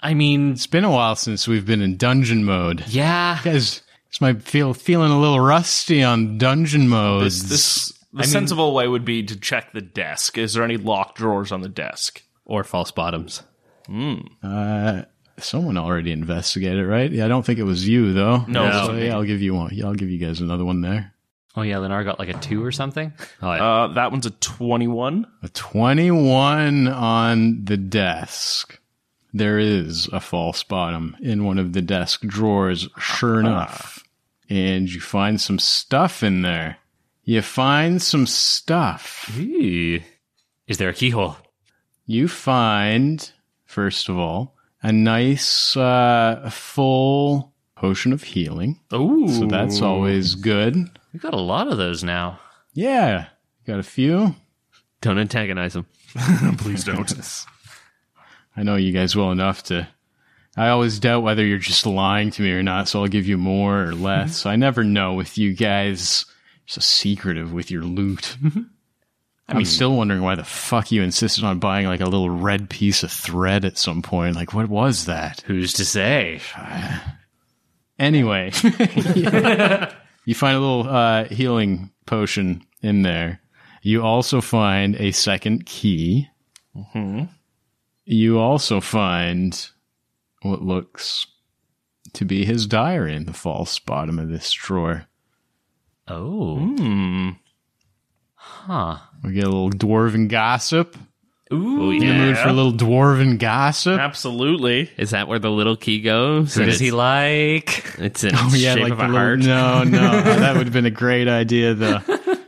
I 0.00 0.14
mean, 0.14 0.52
It's 0.52 0.66
been 0.66 0.84
a 0.84 0.90
while 0.90 1.16
since 1.16 1.48
we've 1.48 1.66
been 1.66 1.82
in 1.82 1.96
dungeon 1.96 2.44
mode. 2.44 2.84
yeah. 2.88 3.38
You 3.38 3.52
guys, 3.52 3.82
this 4.10 4.20
might 4.20 4.42
feel 4.42 4.74
feeling 4.74 5.10
a 5.10 5.18
little 5.20 5.40
rusty 5.40 6.02
on 6.02 6.38
dungeon 6.38 6.88
modes. 6.88 7.48
This, 7.48 7.92
the 8.12 8.24
sensible 8.24 8.72
way 8.74 8.86
would 8.88 9.04
be 9.04 9.22
to 9.24 9.38
check 9.38 9.72
the 9.72 9.80
desk. 9.80 10.38
Is 10.38 10.54
there 10.54 10.62
any 10.64 10.76
locked 10.76 11.18
drawers 11.18 11.50
on 11.52 11.60
the 11.62 11.68
desk? 11.68 12.22
Or 12.44 12.64
false 12.64 12.90
bottoms. 12.90 13.42
Uh, 14.42 15.02
someone 15.38 15.76
already 15.76 16.12
investigated, 16.12 16.86
right? 16.86 17.10
Yeah, 17.10 17.24
I 17.24 17.28
don't 17.28 17.44
think 17.44 17.58
it 17.58 17.64
was 17.64 17.86
you 17.88 18.12
though. 18.12 18.44
No, 18.46 18.66
it 18.68 18.72
So, 18.86 18.92
yeah, 18.94 19.14
I'll 19.14 19.24
give 19.24 19.42
you 19.42 19.54
one. 19.54 19.70
Yeah, 19.74 19.86
I'll 19.86 19.94
give 19.94 20.10
you 20.10 20.18
guys 20.18 20.40
another 20.40 20.64
one 20.64 20.80
there. 20.80 21.12
Oh 21.56 21.62
yeah, 21.62 21.76
Lenar 21.76 22.04
got 22.04 22.18
like 22.18 22.28
a 22.28 22.38
two 22.38 22.64
or 22.64 22.72
something. 22.72 23.12
Oh, 23.42 23.52
yeah. 23.54 23.64
Uh, 23.84 23.86
that 23.94 24.10
one's 24.10 24.26
a 24.26 24.30
21. 24.30 25.26
A 25.42 25.48
21 25.48 26.88
on 26.88 27.64
the 27.64 27.76
desk. 27.76 28.78
There 29.32 29.58
is 29.58 30.08
a 30.12 30.20
false 30.20 30.62
bottom 30.64 31.16
in 31.20 31.44
one 31.44 31.58
of 31.58 31.72
the 31.72 31.82
desk 31.82 32.22
drawers, 32.22 32.88
sure 32.98 33.40
enough. 33.40 34.02
And 34.48 34.92
you 34.92 35.00
find 35.00 35.40
some 35.40 35.58
stuff 35.58 36.22
in 36.22 36.42
there. 36.42 36.78
You 37.24 37.42
find 37.42 38.00
some 38.00 38.26
stuff. 38.26 39.30
Ooh. 39.38 40.00
Is 40.66 40.78
there 40.78 40.88
a 40.88 40.94
keyhole? 40.94 41.36
You 42.06 42.26
find, 42.26 43.30
first 43.66 44.08
of 44.08 44.18
all, 44.18 44.56
a 44.82 44.90
nice 44.92 45.76
uh, 45.76 46.48
full 46.50 47.52
potion 47.76 48.12
of 48.12 48.22
healing. 48.22 48.80
Ooh. 48.94 49.28
So 49.28 49.46
that's 49.46 49.82
always 49.82 50.34
good. 50.34 50.88
We've 51.12 51.22
got 51.22 51.34
a 51.34 51.40
lot 51.40 51.68
of 51.68 51.78
those 51.78 52.04
now. 52.04 52.40
Yeah. 52.74 53.26
Got 53.66 53.78
a 53.78 53.84
few. 53.84 54.34
Don't 55.00 55.18
antagonize 55.18 55.74
them. 55.74 55.86
Please 56.58 56.84
don't. 56.84 57.44
I 58.56 58.62
know 58.62 58.76
you 58.76 58.92
guys 58.92 59.14
well 59.14 59.30
enough 59.30 59.62
to. 59.64 59.88
I 60.56 60.70
always 60.70 60.98
doubt 60.98 61.22
whether 61.22 61.44
you're 61.44 61.58
just 61.58 61.86
lying 61.86 62.30
to 62.32 62.42
me 62.42 62.50
or 62.50 62.62
not, 62.62 62.88
so 62.88 63.00
I'll 63.02 63.08
give 63.08 63.28
you 63.28 63.38
more 63.38 63.84
or 63.84 63.92
less. 63.92 64.38
so 64.38 64.50
I 64.50 64.56
never 64.56 64.82
know 64.82 65.14
with 65.14 65.38
you 65.38 65.54
guys. 65.54 66.24
You're 66.66 66.74
so 66.74 66.80
secretive 66.80 67.52
with 67.52 67.70
your 67.70 67.82
loot. 67.82 68.36
Mm-hmm. 68.42 68.62
I'm 69.50 69.56
um, 69.56 69.64
still 69.64 69.96
wondering 69.96 70.20
why 70.20 70.34
the 70.34 70.44
fuck 70.44 70.92
you 70.92 71.02
insisted 71.02 71.44
on 71.44 71.58
buying 71.58 71.86
like 71.86 72.00
a 72.00 72.04
little 72.04 72.28
red 72.28 72.68
piece 72.68 73.02
of 73.02 73.10
thread 73.10 73.64
at 73.64 73.78
some 73.78 74.02
point. 74.02 74.36
Like, 74.36 74.52
what 74.52 74.68
was 74.68 75.06
that? 75.06 75.40
Who's 75.46 75.72
to 75.74 75.84
say? 75.84 76.40
Anyway, 78.00 78.52
you 80.28 80.34
find 80.34 80.58
a 80.58 80.60
little 80.60 80.86
uh, 80.86 81.24
healing 81.24 81.90
potion 82.04 82.62
in 82.82 83.00
there. 83.00 83.40
You 83.80 84.02
also 84.02 84.42
find 84.42 84.94
a 84.96 85.10
second 85.10 85.64
key. 85.64 86.28
You 88.04 88.38
also 88.38 88.82
find 88.82 89.70
what 90.42 90.60
looks 90.60 91.26
to 92.12 92.26
be 92.26 92.44
his 92.44 92.66
diary 92.66 93.14
in 93.14 93.24
the 93.24 93.32
false 93.32 93.78
bottom 93.78 94.18
of 94.18 94.28
this 94.28 94.52
drawer. 94.52 95.06
Oh. 96.06 96.58
Hmm. 96.58 97.30
Huh. 98.34 98.98
We 99.24 99.32
get 99.32 99.44
a 99.44 99.48
little 99.48 99.70
dwarven 99.70 100.28
gossip. 100.28 100.94
Ooh. 101.52 101.90
In 101.90 102.00
the 102.00 102.12
mood 102.12 102.36
for 102.38 102.48
a 102.48 102.52
little 102.52 102.72
dwarven 102.72 103.38
gossip. 103.38 103.98
Absolutely. 103.98 104.90
Is 104.98 105.10
that 105.10 105.28
where 105.28 105.38
the 105.38 105.50
little 105.50 105.76
key 105.76 106.00
goes? 106.00 106.54
Who 106.54 106.64
does 106.66 106.78
he 106.78 106.90
like? 106.90 107.84
It's 107.98 108.22
in 108.24 108.32
Oh, 108.36 108.50
yeah, 108.54 108.74
shape 108.74 108.82
like 108.84 108.92
of 108.92 108.98
the 108.98 109.04
a 109.04 109.06
little, 109.06 109.18
heart. 109.18 109.38
no, 109.40 109.82
no, 109.84 110.20
that 110.22 110.56
would 110.56 110.66
have 110.66 110.72
been 110.74 110.84
a 110.86 110.90
great 110.90 111.26
idea. 111.28 111.72
though. 111.74 112.00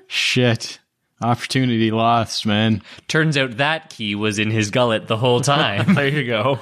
shit, 0.06 0.78
opportunity 1.22 1.90
lost, 1.90 2.44
man. 2.46 2.82
Turns 3.08 3.36
out 3.38 3.56
that 3.56 3.90
key 3.90 4.14
was 4.14 4.38
in 4.38 4.50
his 4.50 4.70
gullet 4.70 5.06
the 5.08 5.16
whole 5.16 5.40
time. 5.40 5.94
There 5.94 6.08
you 6.08 6.26
go. 6.26 6.58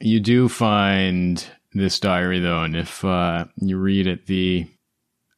You 0.00 0.20
do 0.20 0.48
find 0.48 1.44
this 1.72 2.00
diary 2.00 2.40
though, 2.40 2.62
and 2.62 2.76
if 2.76 3.04
uh, 3.04 3.44
you 3.56 3.78
read 3.78 4.06
it, 4.06 4.26
the 4.26 4.66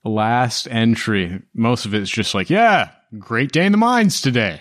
last 0.05 0.69
entry, 0.71 1.43
most 1.55 1.87
of 1.87 1.95
it's 1.95 2.11
just 2.11 2.35
like, 2.35 2.51
yeah, 2.51 2.91
great 3.19 3.51
day 3.53 3.67
in 3.67 3.73
the 3.73 3.79
mines 3.79 4.21
today. 4.21 4.61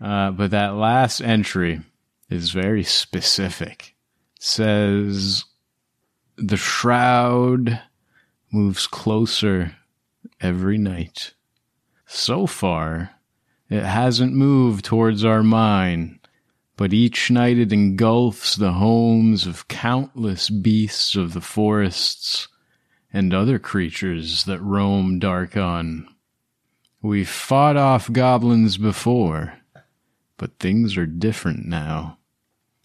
Uh, 0.00 0.30
but 0.30 0.50
that 0.50 0.74
last 0.74 1.20
entry 1.20 1.80
is 2.28 2.50
very 2.50 2.84
specific. 2.84 3.94
It 4.36 4.42
says 4.42 5.44
the 6.36 6.56
shroud 6.56 7.80
moves 8.50 8.86
closer 8.86 9.76
every 10.40 10.78
night. 10.78 11.34
So 12.06 12.46
far, 12.46 13.10
it 13.68 13.84
hasn't 13.84 14.32
moved 14.32 14.84
towards 14.84 15.24
our 15.24 15.42
mine 15.42 16.20
but 16.80 16.94
each 16.94 17.30
night 17.30 17.58
it 17.58 17.74
engulfs 17.74 18.56
the 18.56 18.72
homes 18.72 19.46
of 19.46 19.68
countless 19.68 20.48
beasts 20.48 21.14
of 21.14 21.34
the 21.34 21.40
forests 21.42 22.48
and 23.12 23.34
other 23.34 23.58
creatures 23.58 24.44
that 24.44 24.62
roam 24.62 25.20
Darkon. 25.20 26.06
We've 27.02 27.28
fought 27.28 27.76
off 27.76 28.10
goblins 28.10 28.78
before, 28.78 29.59
but 30.40 30.58
things 30.58 30.96
are 30.96 31.04
different 31.04 31.66
now. 31.66 32.16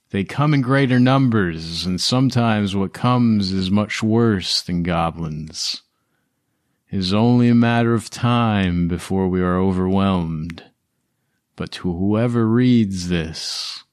They 0.10 0.26
come 0.26 0.54
in 0.54 0.62
greater 0.62 1.00
numbers, 1.00 1.86
and 1.86 2.02
sometimes 2.02 2.76
what 2.76 2.94
comes 2.94 3.54
is 3.54 3.72
much 3.72 4.04
worse 4.04 4.62
than 4.62 4.84
goblins. 4.84 5.82
It 6.92 6.98
is 6.98 7.14
only 7.14 7.48
a 7.48 7.56
matter 7.56 7.94
of 7.94 8.10
time 8.10 8.90
before 8.90 9.30
we 9.30 9.42
are 9.42 9.58
overwhelmed. 9.58 10.66
But 11.56 11.72
to 11.72 11.94
whoever 11.94 12.46
reads 12.46 13.08
this, 13.08 13.86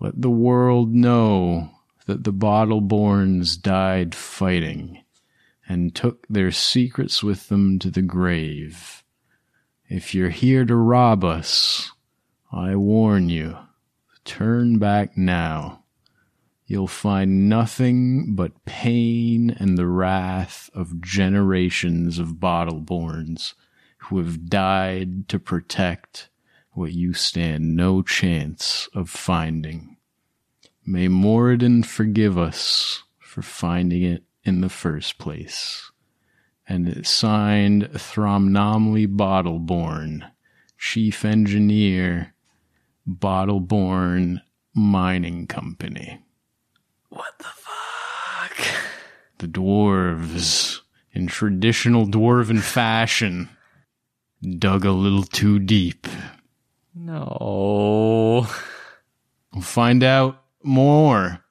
let 0.00 0.20
the 0.20 0.28
world 0.28 0.92
know 0.92 1.70
that 2.06 2.24
the 2.24 2.32
Bottleborns 2.32 3.62
died 3.62 4.16
fighting 4.16 5.04
and 5.68 5.94
took 5.94 6.26
their 6.26 6.50
secrets 6.50 7.22
with 7.22 7.50
them 7.50 7.78
to 7.78 7.88
the 7.88 8.02
grave. 8.02 9.04
If 9.88 10.12
you're 10.12 10.30
here 10.30 10.64
to 10.64 10.74
rob 10.74 11.22
us, 11.22 11.92
I 12.52 12.76
warn 12.76 13.28
you, 13.28 13.58
turn 14.24 14.78
back 14.78 15.16
now. 15.16 15.82
You'll 16.66 16.86
find 16.86 17.48
nothing 17.48 18.34
but 18.34 18.64
pain 18.64 19.50
and 19.50 19.76
the 19.76 19.86
wrath 19.86 20.70
of 20.74 21.00
generations 21.00 22.18
of 22.18 22.34
Bottleborns 22.34 23.54
who 23.98 24.18
have 24.18 24.48
died 24.48 25.28
to 25.28 25.38
protect 25.38 26.28
what 26.72 26.92
you 26.92 27.14
stand 27.14 27.74
no 27.74 28.02
chance 28.02 28.88
of 28.94 29.10
finding. 29.10 29.96
May 30.84 31.08
Moradin 31.08 31.84
forgive 31.84 32.38
us 32.38 33.02
for 33.18 33.42
finding 33.42 34.02
it 34.02 34.22
in 34.44 34.60
the 34.60 34.68
first 34.68 35.18
place. 35.18 35.90
And 36.68 36.88
it's 36.88 37.10
signed 37.10 37.90
Thromnomley 37.92 39.06
Bottleborn, 39.06 40.30
Chief 40.78 41.24
Engineer, 41.24 42.34
Bottleborn 43.08 44.40
Mining 44.74 45.46
Company. 45.46 46.20
what 47.08 47.38
the 47.38 47.44
fuck? 47.44 48.56
The 49.38 49.46
dwarves, 49.46 50.80
in 51.12 51.26
traditional 51.26 52.06
dwarven 52.06 52.60
fashion, 52.60 53.48
dug 54.58 54.84
a 54.84 54.90
little 54.92 55.22
too 55.24 55.58
deep. 55.58 56.06
No. 56.94 58.46
We'll 59.52 59.62
find 59.62 60.02
out 60.02 60.42
more 60.62 61.42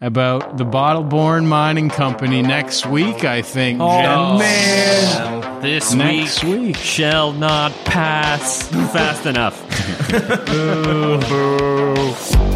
about 0.00 0.56
the 0.56 0.64
Bottleborn 0.64 1.46
Mining 1.46 1.88
Company 1.90 2.42
next 2.42 2.86
week, 2.86 3.24
I 3.24 3.40
think. 3.42 3.80
Oh, 3.80 4.38
man. 4.38 5.43
This 5.64 5.94
Next 5.94 6.44
week 6.44 6.60
week. 6.60 6.76
shall 6.76 7.32
not 7.32 7.72
pass 7.86 8.68
fast 8.68 9.24
enough. 9.24 9.58
Boo. 11.26 12.53